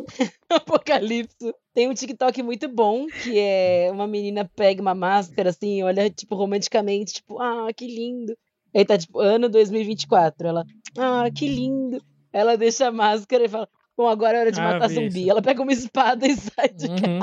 Apocalipse. 0.51 1.55
Tem 1.75 1.89
um 1.89 1.95
TikTok 1.95 2.43
muito 2.43 2.69
bom, 2.69 3.07
que 3.07 3.39
é 3.39 3.91
uma 3.93 4.07
menina 4.07 4.51
pega 4.57 4.81
uma 4.83 4.95
máscara 4.95 5.51
assim, 5.51 5.83
olha, 5.83 6.09
tipo, 6.11 6.35
romanticamente, 6.35 7.15
tipo, 7.15 7.41
ah, 7.41 7.69
que 7.75 7.87
lindo. 7.87 8.37
Aí 8.75 8.85
tá, 8.85 8.97
tipo, 8.99 9.21
ano 9.21 9.49
2024. 9.49 10.49
Ela, 10.49 10.65
ah, 10.97 11.31
que 11.35 11.47
lindo. 11.47 12.03
Ela 12.33 12.57
deixa 12.57 12.89
a 12.89 12.93
máscara 12.93 13.45
e 13.45 13.49
fala, 13.49 13.69
bom, 13.97 14.07
agora 14.09 14.39
é 14.39 14.41
hora 14.41 14.53
de 14.53 14.61
Ah, 14.61 14.73
matar 14.73 14.89
zumbi. 14.89 15.21
isso. 15.21 15.31
Ela 15.31 15.43
pega 15.43 15.63
uma 15.63 15.73
espada 15.73 16.27
e 16.27 16.37
sai 16.37 16.69
de 16.69 16.87
Uhum. 16.89 17.21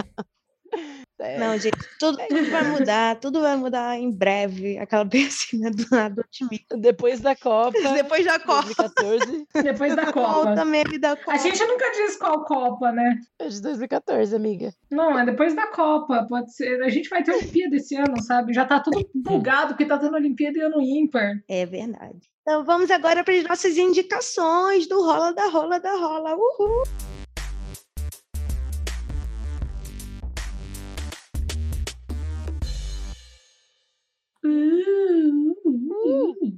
É. 1.20 1.38
Não, 1.38 1.58
gente, 1.58 1.78
tudo, 1.98 2.18
tudo 2.28 2.52
vai 2.52 2.64
mudar, 2.64 3.16
tudo 3.20 3.42
vai 3.42 3.56
mudar 3.56 3.98
em 3.98 4.12
breve. 4.12 4.78
Aquela 4.78 5.06
pensinha 5.06 5.72
do 5.72 5.86
nada 5.90 6.22
otimista. 6.22 6.76
Depois 6.78 7.22
da 7.22 7.36
Copa, 7.36 7.78
Depois 7.94 8.26
da 8.26 8.38
Copa. 8.40 8.64
2014. 8.64 9.48
Depois 9.64 9.96
da 9.96 10.04
Volta 10.12 10.14
Copa. 10.14 11.00
da 11.00 11.16
Copa. 11.16 11.32
A 11.32 11.38
gente 11.38 11.64
nunca 11.66 11.90
diz 11.92 12.18
qual 12.18 12.44
Copa, 12.44 12.92
né? 12.92 13.18
É 13.40 13.48
de 13.48 13.62
2014, 13.62 14.36
amiga. 14.36 14.74
Não, 14.92 15.18
é 15.18 15.26
depois 15.26 15.56
da 15.56 15.68
Copa. 15.68 16.26
Pode 16.28 16.54
ser. 16.54 16.84
A 16.84 16.90
gente 16.90 17.08
vai 17.10 17.24
ter 17.24 17.32
Olimpíada 17.34 17.76
esse 17.78 17.96
ano, 17.96 18.22
sabe? 18.22 18.54
Já 18.54 18.66
tá 18.66 18.80
tudo 18.82 19.10
bugado 19.14 19.70
porque 19.70 19.86
tá 19.86 19.98
tendo 19.98 20.16
Olimpíada 20.16 20.58
e 20.58 20.62
ano 20.62 20.82
ímpar. 20.82 21.32
É 21.48 21.66
verdade. 21.66 22.20
Então 22.42 22.64
vamos 22.64 22.92
agora 22.92 23.24
para 23.24 23.34
as 23.34 23.44
nossas 23.44 23.78
indicações 23.78 24.86
do 24.88 25.02
Rola 25.02 25.34
da 25.34 25.48
Rola 25.48 25.80
da 25.80 25.92
Rola. 25.96 26.36
Uhul! 26.36 26.84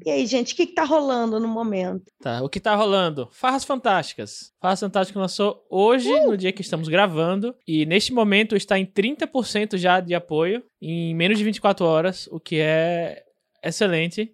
E 0.08 0.10
aí, 0.10 0.26
gente, 0.26 0.54
o 0.54 0.56
que, 0.56 0.68
que 0.68 0.74
tá 0.74 0.86
rolando 0.86 1.38
no 1.38 1.50
momento? 1.50 2.06
Tá, 2.22 2.42
o 2.42 2.48
que 2.48 2.62
tá 2.62 2.74
rolando? 2.74 3.28
Farras 3.30 3.66
Fantásticas. 3.66 4.54
Farras 4.62 4.80
Fantásticas 4.80 5.20
lançou 5.20 5.68
hoje, 5.70 6.10
Uh! 6.10 6.28
no 6.28 6.38
dia 6.38 6.54
que 6.54 6.62
estamos 6.62 6.88
gravando, 6.88 7.54
e 7.68 7.86
neste 7.86 8.14
momento 8.14 8.56
está 8.56 8.80
em 8.80 8.86
30% 8.86 9.76
já 9.76 10.00
de 10.00 10.16
apoio, 10.16 10.64
em 10.82 11.14
menos 11.14 11.38
de 11.38 11.44
24 11.44 11.86
horas, 11.86 12.26
o 12.32 12.40
que 12.40 12.58
é 12.58 13.22
excelente. 13.62 14.34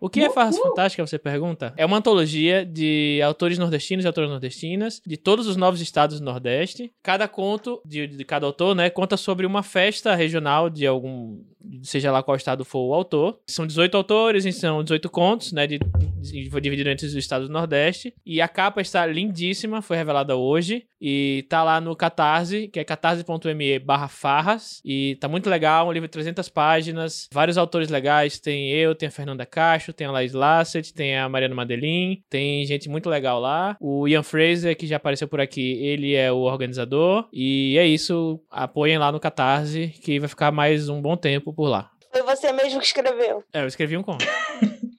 O 0.00 0.08
que 0.08 0.20
é 0.20 0.30
Farras 0.30 0.56
Uhul! 0.56 0.68
Fantásticas, 0.68 1.10
você 1.10 1.18
pergunta? 1.18 1.74
É 1.76 1.84
uma 1.84 1.98
antologia 1.98 2.64
de 2.64 3.20
autores 3.22 3.58
nordestinos 3.58 4.04
e 4.04 4.08
autoras 4.08 4.30
nordestinas, 4.30 5.02
de 5.06 5.18
todos 5.18 5.46
os 5.46 5.56
novos 5.56 5.82
estados 5.82 6.18
do 6.18 6.24
Nordeste. 6.24 6.92
Cada 7.02 7.28
conto 7.28 7.80
de, 7.84 8.06
de 8.06 8.24
cada 8.24 8.46
autor, 8.46 8.74
né, 8.74 8.88
conta 8.88 9.18
sobre 9.18 9.44
uma 9.44 9.62
festa 9.62 10.14
regional 10.14 10.68
de 10.68 10.86
algum, 10.86 11.42
seja 11.82 12.10
lá 12.12 12.22
qual 12.22 12.36
estado 12.36 12.64
for 12.64 12.88
o 12.88 12.94
autor. 12.94 13.38
São 13.46 13.66
18 13.66 13.96
autores, 13.96 14.56
são 14.56 14.82
18 14.82 15.08
contos, 15.10 15.52
né, 15.52 15.66
de, 15.66 15.78
de, 15.78 16.60
dividido 16.60 16.90
entre 16.90 17.06
os 17.06 17.14
estados 17.14 17.48
do 17.48 17.52
Nordeste. 17.52 18.14
E 18.24 18.40
a 18.40 18.48
capa 18.48 18.80
está 18.80 19.06
lindíssima, 19.06 19.82
foi 19.82 19.96
revelada 19.96 20.36
hoje. 20.36 20.86
E 21.06 21.44
tá 21.50 21.62
lá 21.62 21.82
no 21.82 21.94
Catarse, 21.94 22.68
que 22.68 22.80
é 22.80 22.84
catarse.me 22.84 23.78
barra 23.78 24.08
farras. 24.08 24.80
E 24.82 25.16
tá 25.20 25.28
muito 25.28 25.50
legal, 25.50 25.86
um 25.86 25.92
livro 25.92 26.08
de 26.08 26.12
300 26.12 26.48
páginas, 26.48 27.28
vários 27.30 27.58
autores 27.58 27.90
legais. 27.90 28.40
Tem 28.40 28.70
eu, 28.70 28.94
tem 28.94 29.08
a 29.08 29.12
Fernanda 29.12 29.44
Cacho, 29.44 29.92
tem 29.92 30.06
a 30.06 30.10
Laís 30.10 30.32
Lassett, 30.32 30.94
tem 30.94 31.18
a 31.18 31.28
Mariana 31.28 31.54
Madelin, 31.54 32.22
tem 32.30 32.64
gente 32.64 32.88
muito 32.88 33.10
legal 33.10 33.38
lá. 33.38 33.76
O 33.78 34.08
Ian 34.08 34.22
Fraser, 34.22 34.74
que 34.76 34.86
já 34.86 34.96
apareceu 34.96 35.28
por 35.28 35.42
aqui, 35.42 35.72
ele 35.84 36.14
é 36.14 36.32
o 36.32 36.38
organizador. 36.38 37.28
E 37.30 37.76
é 37.76 37.86
isso, 37.86 38.40
apoiem 38.50 38.96
lá 38.96 39.12
no 39.12 39.20
Catarse, 39.20 39.88
que 40.02 40.18
vai 40.18 40.28
ficar 40.28 40.50
mais 40.52 40.88
um 40.88 41.02
bom 41.02 41.18
tempo 41.18 41.53
por 41.54 41.68
lá. 41.68 41.90
Foi 42.12 42.22
você 42.22 42.52
mesmo 42.52 42.80
que 42.80 42.86
escreveu. 42.86 43.42
É, 43.52 43.62
eu 43.62 43.66
escrevi 43.66 43.96
um 43.96 44.02
conto. 44.02 44.24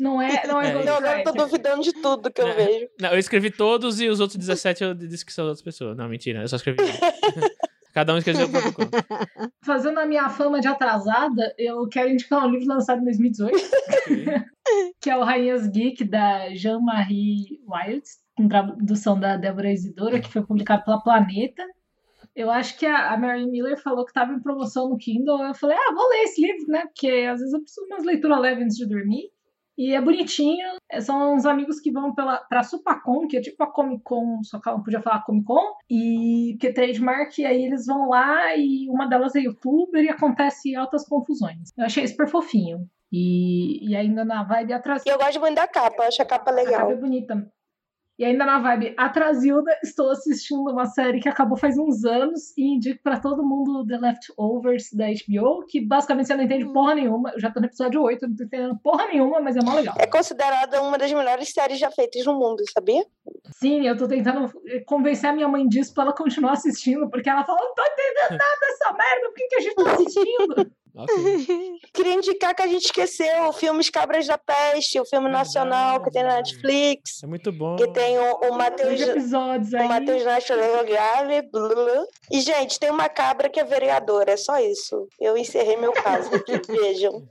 Não 0.00 0.22
é, 0.22 0.46
não 0.46 0.62
é, 0.62 0.70
É, 0.70 0.84
Não, 0.84 0.96
agora 0.96 1.18
eu 1.18 1.24
tô 1.24 1.32
duvidando 1.32 1.82
de 1.82 1.92
tudo 1.92 2.30
que 2.30 2.40
eu 2.40 2.46
Não. 2.46 2.54
vejo. 2.54 2.86
Não, 3.00 3.08
eu 3.10 3.18
escrevi 3.18 3.50
todos 3.50 4.00
e 4.00 4.08
os 4.08 4.20
outros 4.20 4.38
17 4.38 4.84
eu 4.84 4.94
disse 4.94 5.26
que 5.26 5.32
são 5.32 5.44
outras 5.44 5.60
pessoas. 5.60 5.96
Não, 5.96 6.08
mentira, 6.08 6.40
eu 6.40 6.46
só 6.46 6.54
escrevi. 6.54 6.80
um. 6.82 6.86
Cada 7.92 8.14
um 8.14 8.18
escreveu 8.18 8.46
o 8.46 8.50
próprio 8.50 8.72
conto. 8.74 8.90
Fazendo 9.64 9.98
a 9.98 10.06
minha 10.06 10.28
fama 10.28 10.60
de 10.60 10.68
atrasada, 10.68 11.52
eu 11.58 11.88
quero 11.88 12.10
indicar 12.10 12.46
um 12.46 12.50
livro 12.50 12.68
lançado 12.68 13.00
em 13.00 13.04
2018, 13.04 13.56
que 15.02 15.10
é 15.10 15.16
o 15.16 15.24
Rainhas 15.24 15.66
Geek, 15.66 16.04
da 16.04 16.54
Jean-Marie 16.54 17.58
Wild, 17.66 18.04
com 18.36 18.46
tradução 18.46 19.18
da 19.18 19.36
Débora 19.36 19.72
Isidora, 19.72 20.20
que 20.20 20.30
foi 20.30 20.42
publicado 20.46 20.84
pela 20.84 21.02
Planeta. 21.02 21.64
Eu 22.38 22.52
acho 22.52 22.78
que 22.78 22.86
a, 22.86 23.12
a 23.12 23.16
Mary 23.18 23.44
Miller 23.50 23.76
falou 23.82 24.04
que 24.04 24.12
estava 24.12 24.32
em 24.32 24.40
promoção 24.40 24.88
no 24.88 24.96
Kindle. 24.96 25.42
Eu 25.42 25.54
falei, 25.54 25.76
ah, 25.76 25.92
vou 25.92 26.08
ler 26.08 26.22
esse 26.22 26.40
livro, 26.40 26.68
né? 26.68 26.82
Porque 26.86 27.26
às 27.28 27.40
vezes 27.40 27.52
eu 27.52 27.60
preciso 27.60 27.84
de 27.88 27.92
umas 27.94 28.04
leituras 28.04 28.40
leves 28.40 28.64
antes 28.64 28.76
de 28.76 28.86
dormir. 28.86 29.24
E 29.76 29.92
é 29.92 30.00
bonitinho. 30.00 30.66
É, 30.88 31.00
São 31.00 31.34
uns 31.34 31.44
amigos 31.44 31.80
que 31.80 31.90
vão 31.90 32.14
pela, 32.14 32.38
pra 32.38 32.62
Supacon, 32.62 33.26
que 33.26 33.36
é 33.36 33.40
tipo 33.40 33.60
a 33.64 33.72
Comic 33.72 34.04
Con, 34.04 34.40
só 34.44 34.60
que 34.60 34.68
ela 34.68 34.78
não 34.78 34.84
podia 34.84 35.02
falar 35.02 35.24
Comic 35.24 35.46
Con. 35.46 35.72
E 35.90 36.56
que 36.60 36.68
é 36.68 36.72
trademark, 36.72 37.36
e 37.38 37.44
aí 37.44 37.64
eles 37.64 37.86
vão 37.86 38.08
lá 38.08 38.56
e 38.56 38.88
uma 38.88 39.06
delas 39.08 39.34
é 39.34 39.40
youtuber 39.40 40.04
e 40.04 40.08
acontece 40.08 40.76
altas 40.76 41.04
confusões. 41.08 41.72
Eu 41.76 41.86
achei 41.86 42.06
super 42.06 42.28
fofinho. 42.28 42.88
E, 43.10 43.88
e 43.88 43.96
ainda 43.96 44.24
na 44.24 44.44
vibe 44.44 44.74
atrás. 44.74 45.02
E 45.04 45.08
eu 45.08 45.18
gosto 45.18 45.40
muito 45.40 45.56
da 45.56 45.66
capa, 45.66 46.04
acho 46.04 46.22
a 46.22 46.24
capa 46.24 46.50
A 46.52 46.54
capa 46.54 46.60
é 46.60 46.64
legal. 46.64 46.96
bonita. 46.96 47.50
E 48.18 48.24
ainda 48.24 48.44
na 48.44 48.58
vibe 48.58 48.94
Atrasilda, 48.96 49.70
estou 49.80 50.10
assistindo 50.10 50.68
uma 50.72 50.86
série 50.86 51.20
que 51.20 51.28
acabou 51.28 51.56
faz 51.56 51.78
uns 51.78 52.04
anos 52.04 52.52
e 52.58 52.74
indico 52.74 53.00
pra 53.00 53.20
todo 53.20 53.44
mundo 53.44 53.86
The 53.86 53.96
Leftovers 53.96 54.92
da 54.92 55.06
HBO, 55.06 55.64
que 55.64 55.80
basicamente 55.80 56.26
você 56.26 56.34
não 56.34 56.42
entende 56.42 56.64
porra 56.72 56.96
nenhuma. 56.96 57.30
Eu 57.30 57.38
já 57.38 57.48
tô 57.48 57.60
no 57.60 57.66
episódio 57.66 58.02
8, 58.02 58.24
eu 58.24 58.28
não 58.28 58.36
tô 58.36 58.42
entendendo 58.42 58.78
porra 58.82 59.06
nenhuma, 59.06 59.40
mas 59.40 59.56
é 59.56 59.60
mó 59.62 59.72
legal. 59.72 59.94
É 60.00 60.06
considerada 60.08 60.82
uma 60.82 60.98
das 60.98 61.12
melhores 61.12 61.52
séries 61.52 61.78
já 61.78 61.92
feitas 61.92 62.24
no 62.26 62.34
mundo, 62.34 62.64
sabia? 62.72 63.06
Sim, 63.52 63.86
eu 63.86 63.96
tô 63.96 64.08
tentando 64.08 64.50
convencer 64.84 65.30
a 65.30 65.32
minha 65.32 65.46
mãe 65.46 65.68
disso 65.68 65.94
pra 65.94 66.02
ela 66.02 66.12
continuar 66.12 66.54
assistindo, 66.54 67.08
porque 67.08 67.30
ela 67.30 67.44
fala, 67.44 67.60
não 67.60 67.72
tô 67.72 67.82
entendendo 67.82 68.30
nada 68.36 68.60
dessa 68.60 68.92
merda, 68.94 69.28
por 69.28 69.34
que, 69.34 69.46
que 69.46 69.54
a 69.54 69.60
gente 69.60 69.74
tá 69.76 69.92
assistindo? 69.92 70.72
Ok. 70.98 71.14
Queria 71.94 72.14
indicar 72.14 72.54
que 72.54 72.62
a 72.62 72.66
gente 72.66 72.86
esqueceu 72.86 73.44
o 73.44 73.52
filme 73.52 73.80
Os 73.80 73.88
Cabras 73.88 74.26
da 74.26 74.36
Peste, 74.36 74.98
o 75.00 75.04
filme 75.06 75.28
nacional 75.30 76.02
que 76.02 76.10
tem 76.10 76.22
na. 76.24 76.36
Netflix, 76.38 77.22
É 77.22 77.26
muito 77.26 77.50
bom. 77.52 77.76
que 77.76 77.86
tem 77.92 78.18
o, 78.18 78.34
o 78.48 78.52
Matheus. 78.54 79.00
O. 79.00 79.88
Matheus 79.88 80.24
Nacho. 80.24 80.52
E, 82.30 82.40
gente, 82.40 82.78
tem 82.78 82.90
uma 82.90 83.08
cabra 83.08 83.48
que 83.48 83.58
é 83.60 83.64
vereadora, 83.64 84.32
é 84.32 84.36
só 84.36 84.58
isso. 84.58 85.08
Eu 85.20 85.36
encerrei 85.36 85.76
meu 85.76 85.92
caso 85.92 86.34
aqui, 86.34 86.52
vejam. 86.68 87.22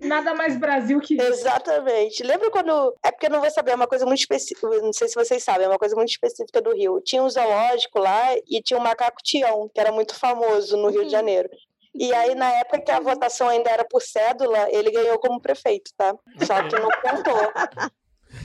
Nada 0.00 0.34
mais 0.34 0.58
Brasil 0.58 1.00
que 1.00 1.14
isso. 1.14 1.22
Exatamente. 1.22 2.22
Lembra 2.22 2.50
quando. 2.50 2.94
É 3.02 3.10
porque 3.12 3.26
eu 3.26 3.30
não 3.30 3.40
vou 3.40 3.50
saber, 3.50 3.70
é 3.72 3.74
uma 3.76 3.86
coisa 3.86 4.04
muito 4.04 4.18
específica. 4.20 4.66
Não 4.82 4.92
sei 4.92 5.08
se 5.08 5.14
vocês 5.14 5.42
sabem, 5.42 5.66
é 5.66 5.68
uma 5.68 5.78
coisa 5.78 5.94
muito 5.94 6.08
específica 6.10 6.60
do 6.60 6.74
Rio. 6.74 7.00
Tinha 7.00 7.22
um 7.22 7.30
zoológico 7.30 7.98
lá 8.00 8.34
e 8.48 8.60
tinha 8.60 8.78
um 8.78 8.82
macaco 8.82 9.22
Tião, 9.22 9.70
que 9.72 9.80
era 9.80 9.92
muito 9.92 10.14
famoso 10.18 10.76
no 10.76 10.88
Rio 10.88 11.00
de 11.00 11.04
Uhum. 11.06 11.10
Janeiro. 11.10 11.48
E 11.94 12.12
aí, 12.12 12.34
na 12.34 12.50
época 12.50 12.80
que 12.80 12.90
a 12.90 13.00
votação 13.00 13.48
ainda 13.48 13.70
era 13.70 13.84
por 13.84 14.02
cédula, 14.02 14.68
ele 14.70 14.90
ganhou 14.90 15.18
como 15.18 15.40
prefeito, 15.40 15.92
tá? 15.96 16.14
Só 16.44 16.62
que 16.68 16.76
não 16.78 16.88
contou. 16.90 17.52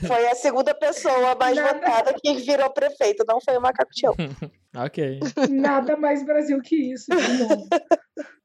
Foi 0.06 0.28
a 0.28 0.34
segunda 0.36 0.72
pessoa 0.72 1.34
mais 1.34 1.56
Nada. 1.56 1.74
votada 1.74 2.14
que 2.22 2.34
virou 2.34 2.70
prefeito, 2.70 3.24
não 3.26 3.40
foi 3.40 3.56
o 3.56 3.60
macaco 3.60 3.90
Tião. 3.92 4.14
Ok. 4.72 5.18
Nada 5.48 5.96
mais 5.96 6.24
Brasil 6.24 6.60
que 6.62 6.92
isso, 6.92 7.06
de 7.10 7.38
novo. 7.38 7.66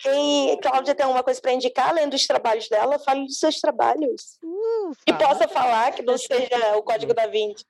Quem, 0.00 0.58
Cláudia, 0.60 0.94
tem 0.94 1.04
alguma 1.04 1.22
coisa 1.22 1.40
para 1.40 1.52
indicar, 1.52 1.88
além 1.90 2.08
dos 2.08 2.26
trabalhos 2.26 2.68
dela? 2.68 2.98
Fale 2.98 3.24
dos 3.24 3.38
seus 3.38 3.56
trabalhos. 3.60 4.38
Uh, 4.42 4.92
E 5.06 5.12
possa 5.14 5.48
falar 5.48 5.92
que 5.92 6.02
não 6.02 6.18
seja 6.18 6.76
o 6.76 6.82
código 6.82 7.14
da 7.14 7.26
Vinci. 7.26 7.64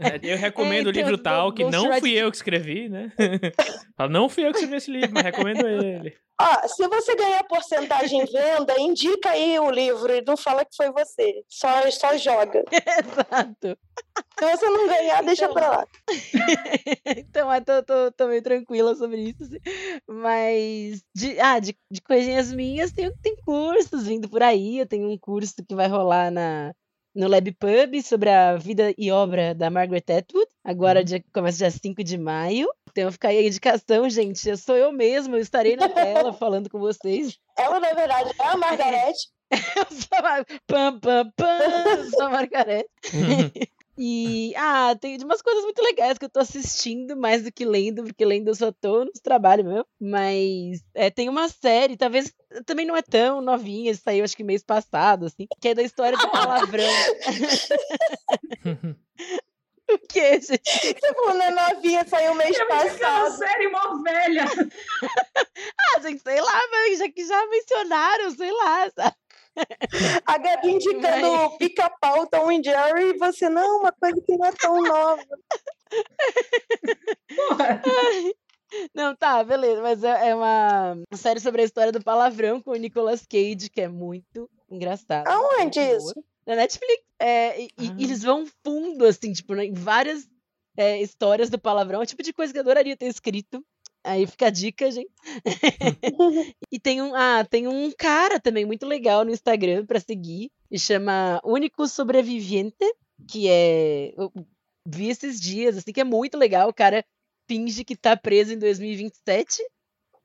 É, 0.00 0.18
Eu 0.22 0.36
recomendo 0.38 0.86
o 0.86 0.90
então, 0.90 1.02
livro 1.02 1.16
do- 1.16 1.22
tal, 1.22 1.52
que 1.52 1.64
não 1.64 1.98
fui 2.00 2.12
eu 2.12 2.30
que 2.30 2.36
escrevi, 2.36 2.88
né? 2.88 3.12
Não 4.10 4.28
fui 4.28 4.44
eu 4.44 4.50
que 4.50 4.58
escrevi 4.58 4.76
esse 4.76 4.90
livro, 4.90 5.10
mas 5.12 5.22
recomendo 5.22 5.66
ele. 5.68 6.16
Ó, 6.40 6.66
se 6.68 6.88
você 6.88 7.14
ganhar 7.14 7.44
porcentagem 7.44 8.22
em 8.22 8.24
venda, 8.24 8.74
indica 8.80 9.30
aí 9.30 9.56
o 9.60 9.70
livro 9.70 10.12
e 10.12 10.20
não 10.26 10.36
fala 10.36 10.64
que 10.64 10.74
foi 10.76 10.90
você. 10.90 11.44
Só, 11.48 11.88
só 11.92 12.16
joga. 12.16 12.64
Exato. 12.74 13.78
Se 14.36 14.44
você 14.56 14.68
não 14.68 14.88
ganhar, 14.88 15.22
deixa 15.22 15.44
Então- 15.44 15.54
pra 15.54 15.68
lá. 15.70 15.86
então, 17.16 17.54
eu 17.54 17.64
tô, 17.64 17.82
tô, 17.84 18.10
tô 18.12 18.26
meio 18.26 18.42
tranquila 18.42 18.96
sobre 19.04 19.20
isso. 19.22 19.44
assim. 19.44 19.58
Mas, 20.08 21.04
de, 21.14 21.38
ah, 21.40 21.58
de, 21.58 21.76
de 21.90 22.00
coisinhas 22.00 22.52
minhas, 22.52 22.92
tem, 22.92 23.12
tem 23.22 23.36
cursos 23.36 24.06
vindo 24.06 24.28
por 24.28 24.42
aí. 24.42 24.78
Eu 24.78 24.86
tenho 24.86 25.08
um 25.10 25.18
curso 25.18 25.54
que 25.66 25.74
vai 25.74 25.88
rolar 25.88 26.30
na, 26.30 26.74
no 27.14 27.28
Lab 27.28 27.50
Pub 27.52 28.02
sobre 28.02 28.30
a 28.30 28.56
vida 28.56 28.94
e 28.96 29.10
obra 29.10 29.54
da 29.54 29.70
Margaret 29.70 30.04
Atwood. 30.18 30.48
Agora 30.64 31.04
dia, 31.04 31.22
começa 31.32 31.58
dia 31.58 31.70
5 31.70 32.02
de 32.02 32.18
maio. 32.18 32.68
Então 32.90 33.10
fica 33.12 33.28
aí 33.28 33.38
a 33.38 33.46
indicação, 33.46 34.08
gente. 34.08 34.48
Eu 34.48 34.56
sou 34.56 34.76
eu 34.76 34.92
mesma, 34.92 35.36
eu 35.36 35.40
estarei 35.40 35.76
na 35.76 35.88
tela 35.88 36.32
falando 36.34 36.70
com 36.70 36.78
vocês. 36.78 37.38
Ela, 37.58 37.78
na 37.78 37.92
verdade, 37.92 38.30
é 38.38 38.46
a 38.46 38.56
Margarete. 38.56 39.28
Eu 39.50 39.86
sou 39.90 40.18
a 40.18 40.44
pam, 40.66 40.98
pam, 40.98 41.30
pam, 41.36 42.10
sou 42.10 42.22
a 42.22 42.30
Margareth. 42.30 42.86
E, 43.96 44.52
ah, 44.56 44.96
tem 45.00 45.16
umas 45.22 45.40
coisas 45.40 45.62
muito 45.62 45.80
legais 45.80 46.18
que 46.18 46.24
eu 46.24 46.28
tô 46.30 46.40
assistindo 46.40 47.16
mais 47.16 47.44
do 47.44 47.52
que 47.52 47.64
lendo, 47.64 48.02
porque 48.02 48.24
lendo 48.24 48.48
eu 48.48 48.54
só 48.54 48.72
tô 48.72 49.04
nos 49.04 49.20
trabalhos 49.20 49.66
mesmo. 49.66 49.86
Mas 50.00 50.84
é, 50.94 51.10
tem 51.10 51.28
uma 51.28 51.48
série, 51.48 51.96
talvez 51.96 52.32
também 52.66 52.84
não 52.84 52.96
é 52.96 53.02
tão 53.02 53.40
novinha, 53.40 53.94
saiu 53.94 54.24
acho 54.24 54.36
que 54.36 54.42
mês 54.42 54.64
passado, 54.64 55.26
assim, 55.26 55.46
que 55.60 55.68
é 55.68 55.74
da 55.74 55.82
história 55.82 56.18
do 56.18 56.28
palavrão. 56.28 56.84
o 59.90 59.98
que, 60.08 60.40
gente? 60.40 60.94
Tipo, 60.94 61.34
na 61.34 61.50
novinha 61.50 62.04
saiu 62.06 62.34
mês 62.34 62.56
Eu 62.58 62.66
me 62.66 62.72
aquela 62.72 62.90
passado. 62.90 63.38
série 63.38 63.68
mó 63.68 64.02
velha. 64.02 64.44
Ah, 65.96 66.00
gente, 66.00 66.22
sei 66.22 66.40
lá, 66.40 66.60
mas 66.70 66.98
já 66.98 67.08
que 67.08 67.24
já 67.24 67.46
mencionaram, 67.46 68.30
sei 68.32 68.50
lá, 68.50 68.90
sabe? 68.90 69.16
A 70.26 70.38
Gabi 70.38 70.72
indicando 70.72 71.56
pica-pau, 71.58 72.26
Tom 72.26 72.50
e 72.50 72.62
Jerry, 72.62 73.10
e 73.10 73.18
você, 73.18 73.48
não, 73.48 73.80
uma 73.80 73.92
coisa 73.92 74.20
que 74.20 74.36
não 74.36 74.46
é 74.46 74.52
tão 74.52 74.82
nova. 74.82 75.22
Porra. 77.36 77.82
Não, 78.94 79.14
tá, 79.14 79.44
beleza, 79.44 79.80
mas 79.82 80.02
é, 80.02 80.30
é 80.30 80.34
uma 80.34 80.96
série 81.14 81.38
sobre 81.38 81.62
a 81.62 81.64
história 81.64 81.92
do 81.92 82.02
palavrão 82.02 82.60
com 82.60 82.72
o 82.72 82.76
Nicolas 82.76 83.24
Cage, 83.24 83.70
que 83.70 83.80
é 83.80 83.88
muito 83.88 84.50
engraçado. 84.68 85.28
Aonde 85.28 85.80
muito 85.80 85.96
isso? 85.96 86.24
Na 86.46 86.56
Netflix. 86.56 87.04
É, 87.20 87.62
e, 87.62 87.68
e 87.78 87.88
Ah. 87.90 87.96
eles 87.98 88.22
vão 88.22 88.44
fundo, 88.64 89.04
assim, 89.06 89.32
tipo, 89.32 89.54
em 89.54 89.72
várias 89.72 90.26
é, 90.76 91.00
histórias 91.00 91.48
do 91.48 91.58
palavrão. 91.58 92.00
É 92.00 92.02
o 92.02 92.06
tipo 92.06 92.22
de 92.22 92.32
coisa 92.32 92.52
que 92.52 92.58
eu 92.58 92.62
adoraria 92.62 92.96
ter 92.96 93.06
escrito. 93.06 93.64
Aí 94.04 94.26
fica 94.26 94.48
a 94.48 94.50
dica, 94.50 94.90
gente. 94.90 95.10
e 96.70 96.78
tem 96.78 97.00
um, 97.00 97.14
ah, 97.14 97.44
tem 97.44 97.66
um 97.66 97.90
cara 97.90 98.38
também 98.38 98.66
muito 98.66 98.84
legal 98.84 99.24
no 99.24 99.30
Instagram 99.30 99.86
pra 99.86 99.98
seguir, 99.98 100.50
que 100.68 100.78
chama 100.78 101.40
Único 101.42 101.88
Sobreviviente, 101.88 102.84
que 103.26 103.48
é. 103.48 104.12
Eu 104.16 104.30
vi 104.86 105.08
esses 105.08 105.40
dias, 105.40 105.78
assim, 105.78 105.92
que 105.92 106.00
é 106.00 106.04
muito 106.04 106.36
legal. 106.36 106.68
O 106.68 106.74
cara 106.74 107.02
finge 107.48 107.82
que 107.82 107.96
tá 107.96 108.14
preso 108.14 108.52
em 108.52 108.58
2027. 108.58 109.62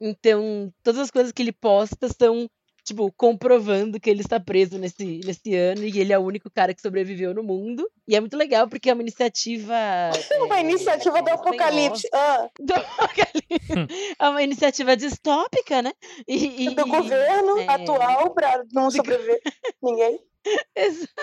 Então, 0.02 0.74
todas 0.84 1.00
as 1.02 1.12
coisas 1.12 1.32
que 1.32 1.42
ele 1.42 1.52
posta 1.54 2.10
são, 2.10 2.50
tipo, 2.90 3.12
comprovando 3.14 4.00
que 4.00 4.10
ele 4.10 4.22
está 4.22 4.40
preso 4.40 4.78
nesse, 4.78 5.22
nesse 5.24 5.56
ano 5.56 5.84
e 5.84 6.00
ele 6.00 6.12
é 6.12 6.20
o 6.20 6.24
único 6.24 6.50
cara 6.50 6.74
que 6.74 6.82
sobreviveu 6.82 7.34
no 7.34 7.44
mundo. 7.44 7.90
E 8.08 8.16
é 8.16 8.20
muito 8.20 8.36
legal 8.36 8.68
porque 8.68 8.90
é 8.90 8.94
uma 8.94 9.02
iniciativa. 9.04 9.74
Uma 10.42 10.58
é, 10.58 10.62
iniciativa 10.62 11.22
do 11.22 11.30
é, 11.30 11.34
apocalipse. 11.34 12.10
Ah, 12.14 12.50
do 12.60 12.74
apocalipse. 12.74 14.16
É 14.20 14.30
uma 14.30 14.44
iniciativa 14.44 14.98
distópica, 14.98 15.82
né? 15.82 15.94
E, 16.28 16.66
e- 16.66 16.76
do 16.76 16.88
e- 16.88 16.90
governo 16.90 17.58
é. 17.60 17.68
atual 17.68 18.34
pra 18.34 18.64
não 18.74 18.90
sobreviver 18.90 19.40
ninguém. 19.82 20.20
Exato. 20.76 21.14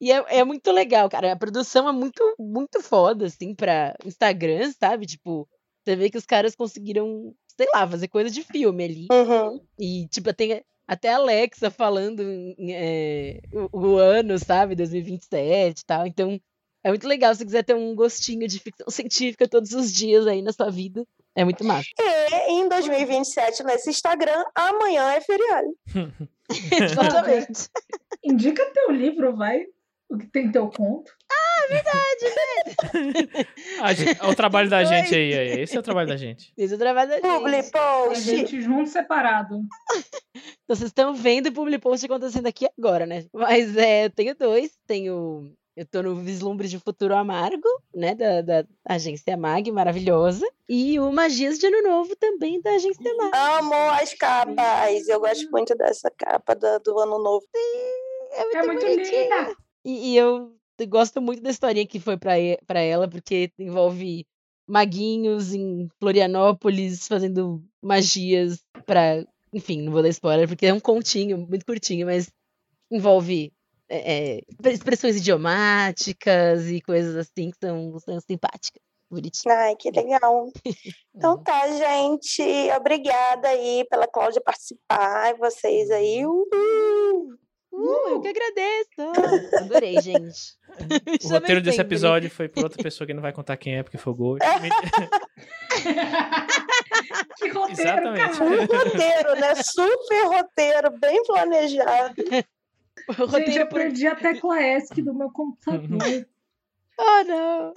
E 0.00 0.10
é, 0.10 0.38
é 0.38 0.44
muito 0.44 0.70
legal, 0.72 1.08
cara. 1.08 1.32
A 1.32 1.36
produção 1.36 1.88
é 1.88 1.92
muito, 1.92 2.22
muito 2.38 2.80
foda, 2.82 3.26
assim, 3.26 3.54
pra 3.54 3.94
Instagram, 4.04 4.72
sabe? 4.78 5.06
Tipo, 5.06 5.48
você 5.84 5.94
vê 5.96 6.08
que 6.10 6.16
os 6.16 6.24
caras 6.24 6.56
conseguiram, 6.56 7.34
sei 7.56 7.66
lá, 7.74 7.88
fazer 7.88 8.08
coisa 8.08 8.30
de 8.30 8.42
filme 8.42 8.84
ali. 8.84 9.06
Uhum. 9.10 9.60
E, 9.78 10.06
tipo, 10.08 10.32
tem 10.32 10.62
até 10.86 11.12
a 11.12 11.16
Alexa 11.16 11.70
falando 11.70 12.22
em, 12.22 12.72
é, 12.72 13.40
o, 13.52 13.78
o 13.78 13.96
ano, 13.96 14.38
sabe? 14.38 14.74
2027 14.74 15.80
e 15.80 15.84
tal. 15.84 16.06
Então, 16.06 16.40
é 16.84 16.90
muito 16.90 17.08
legal 17.08 17.32
se 17.32 17.38
você 17.38 17.44
quiser 17.46 17.64
ter 17.64 17.74
um 17.74 17.94
gostinho 17.94 18.46
de 18.46 18.58
ficção 18.58 18.86
científica 18.90 19.48
todos 19.48 19.72
os 19.72 19.92
dias 19.92 20.26
aí 20.26 20.42
na 20.42 20.52
sua 20.52 20.70
vida. 20.70 21.04
É 21.34 21.42
muito 21.42 21.64
massa. 21.64 21.88
E 21.98 22.52
em 22.52 22.68
2027, 22.68 23.64
nesse 23.64 23.90
Instagram, 23.90 24.44
amanhã 24.54 25.10
é 25.12 25.20
feriado. 25.20 25.68
Exatamente. 26.70 27.68
Indica 28.22 28.70
teu 28.72 28.92
livro, 28.92 29.34
vai. 29.34 29.64
O 30.08 30.18
que 30.18 30.26
tem 30.26 30.52
teu 30.52 30.68
conto. 30.68 31.10
A 33.82 33.92
gente- 33.92 34.18
é 34.20 34.26
o 34.26 34.34
trabalho 34.34 34.68
da 34.70 34.84
gente 34.84 35.14
aí, 35.14 35.34
aí. 35.34 35.60
Esse 35.60 35.76
é 35.76 35.80
o 35.80 35.82
trabalho 35.82 36.08
da 36.08 36.16
gente. 36.16 36.52
Esse 36.56 36.72
é 36.74 36.76
o 36.76 36.78
trabalho 36.78 37.10
da 37.10 37.20
Publi 37.20 37.52
gente. 37.62 37.76
A 37.76 37.80
post. 38.04 38.22
gente 38.24 38.60
junto 38.62 38.88
separado. 38.88 39.60
Então, 40.64 40.76
vocês 40.76 40.88
estão 40.90 41.14
vendo 41.14 41.48
o 41.48 41.52
public 41.52 41.80
post 41.82 42.04
acontecendo 42.06 42.46
aqui 42.46 42.66
agora, 42.78 43.06
né? 43.06 43.24
Mas 43.32 43.76
é, 43.76 44.06
eu 44.06 44.10
tenho 44.10 44.34
dois. 44.34 44.72
Tenho. 44.86 45.52
Eu 45.76 45.84
tô 45.84 46.02
no 46.04 46.14
Vislumbre 46.14 46.68
de 46.68 46.78
Futuro 46.78 47.16
Amargo, 47.16 47.68
né? 47.94 48.14
Da, 48.14 48.42
da 48.42 48.64
agência 48.88 49.36
Mag, 49.36 49.70
maravilhosa. 49.72 50.46
E 50.68 51.00
o 51.00 51.10
Magias 51.10 51.58
de 51.58 51.66
Ano 51.66 51.82
Novo 51.82 52.14
também 52.16 52.60
da 52.62 52.70
agência 52.76 53.12
Mag. 53.16 53.30
Amo 53.34 53.74
as 53.74 54.14
capas. 54.14 55.08
Eu 55.08 55.18
gosto 55.20 55.50
muito 55.50 55.74
dessa 55.76 56.10
capa 56.16 56.54
da- 56.54 56.78
do 56.78 56.96
ano 57.00 57.18
novo. 57.18 57.44
É 58.32 58.44
muito, 58.44 58.56
É 58.56 58.62
muito 58.66 58.86
linda. 58.86 59.56
E, 59.84 60.12
e 60.12 60.16
eu 60.16 60.52
gosto 60.88 61.20
muito 61.20 61.42
da 61.42 61.50
historinha 61.50 61.86
que 61.86 62.00
foi 62.00 62.16
pra, 62.16 62.34
pra 62.66 62.80
ela, 62.80 63.08
porque 63.08 63.50
envolve 63.58 64.26
maguinhos 64.66 65.52
em 65.52 65.88
Florianópolis 65.98 67.06
fazendo 67.06 67.62
magias 67.82 68.64
pra. 68.86 69.24
Enfim, 69.52 69.82
não 69.82 69.92
vou 69.92 70.02
dar 70.02 70.08
spoiler, 70.08 70.48
porque 70.48 70.66
é 70.66 70.74
um 70.74 70.80
continho 70.80 71.38
muito 71.38 71.64
curtinho, 71.64 72.06
mas 72.06 72.28
envolve 72.90 73.52
é, 73.88 74.38
é, 74.38 74.40
expressões 74.70 75.16
idiomáticas 75.16 76.68
e 76.68 76.80
coisas 76.80 77.14
assim 77.14 77.50
que 77.50 77.58
são, 77.58 77.98
são 78.00 78.20
simpáticas. 78.20 78.82
Bonitinho. 79.10 79.54
Ai, 79.54 79.76
que 79.76 79.90
legal. 79.90 80.50
Então 81.14 81.40
tá, 81.40 81.68
gente. 81.68 82.42
Obrigada 82.76 83.46
aí 83.46 83.86
pela 83.88 84.08
Cláudia 84.08 84.40
participar. 84.40 85.30
E 85.30 85.38
vocês 85.38 85.88
aí. 85.90 86.26
Uhul. 86.26 87.38
Uh, 87.76 88.08
eu 88.08 88.20
que 88.20 88.28
agradeço! 88.28 89.56
Adorei, 89.64 90.00
gente. 90.00 90.54
O 90.74 91.22
chamem 91.22 91.40
roteiro 91.40 91.60
desse 91.60 91.80
episódio 91.80 92.28
foi 92.28 92.48
por 92.48 92.64
outra 92.64 92.82
pessoa 92.82 93.06
que 93.06 93.14
não 93.14 93.22
vai 93.22 93.32
contar 93.32 93.56
quem 93.56 93.76
é, 93.76 93.82
porque 93.84 93.96
foi 93.96 94.12
o 94.12 94.16
Ghost. 94.16 94.44
que 97.36 97.48
roteiro, 97.50 97.80
Exatamente. 97.80 98.38
cara. 98.38 98.44
Um 98.44 98.66
roteiro, 98.66 99.40
né? 99.40 99.54
Super 99.62 100.24
roteiro, 100.26 100.98
bem 100.98 101.22
planejado. 101.24 102.14
O 103.08 103.28
Gente, 103.28 103.58
eu 103.58 103.66
por... 103.66 103.80
perdi 103.80 104.06
a 104.06 104.14
tecla 104.14 104.62
ESC 104.62 105.02
do 105.02 105.12
meu 105.12 105.28
computador. 105.28 106.26
Oh, 106.96 107.24
não! 107.26 107.72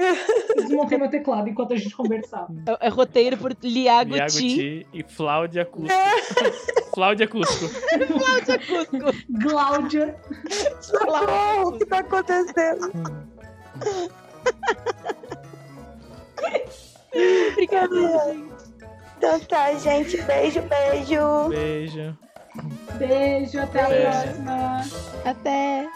Eu 0.55 0.63
desmontei 0.63 0.97
meu 0.97 1.09
teclado 1.09 1.49
enquanto 1.49 1.74
a 1.74 1.76
gente 1.76 1.95
conversava. 1.95 2.47
É, 2.82 2.88
é 2.88 2.89
roteiro 2.89 3.36
por 3.38 3.55
Liago 3.63 4.13
Liago 4.13 4.32
Ti. 4.32 4.55
Ti 4.55 4.88
e 4.93 5.03
Flávia 5.03 5.65
Cusco. 5.65 5.88
Flávia 6.93 7.28
Cusco. 7.28 7.65
Cusco. 7.68 9.24
Gláudia. 9.30 10.15
Socorro, 10.80 11.70
o 11.70 11.78
que 11.80 11.86
tá 11.86 11.97
acontecendo? 11.99 12.91
Obrigada, 17.51 17.95
gente. 18.30 18.53
Então 19.18 19.39
tá, 19.41 19.74
gente. 19.74 20.22
Beijo, 20.22 20.61
beijo. 20.61 21.49
Beijo. 21.49 22.18
Beijo, 22.97 23.59
até 23.59 23.82
a 23.82 23.88
Beijo. 23.88 24.11
próxima. 24.11 24.82
Até. 25.26 25.89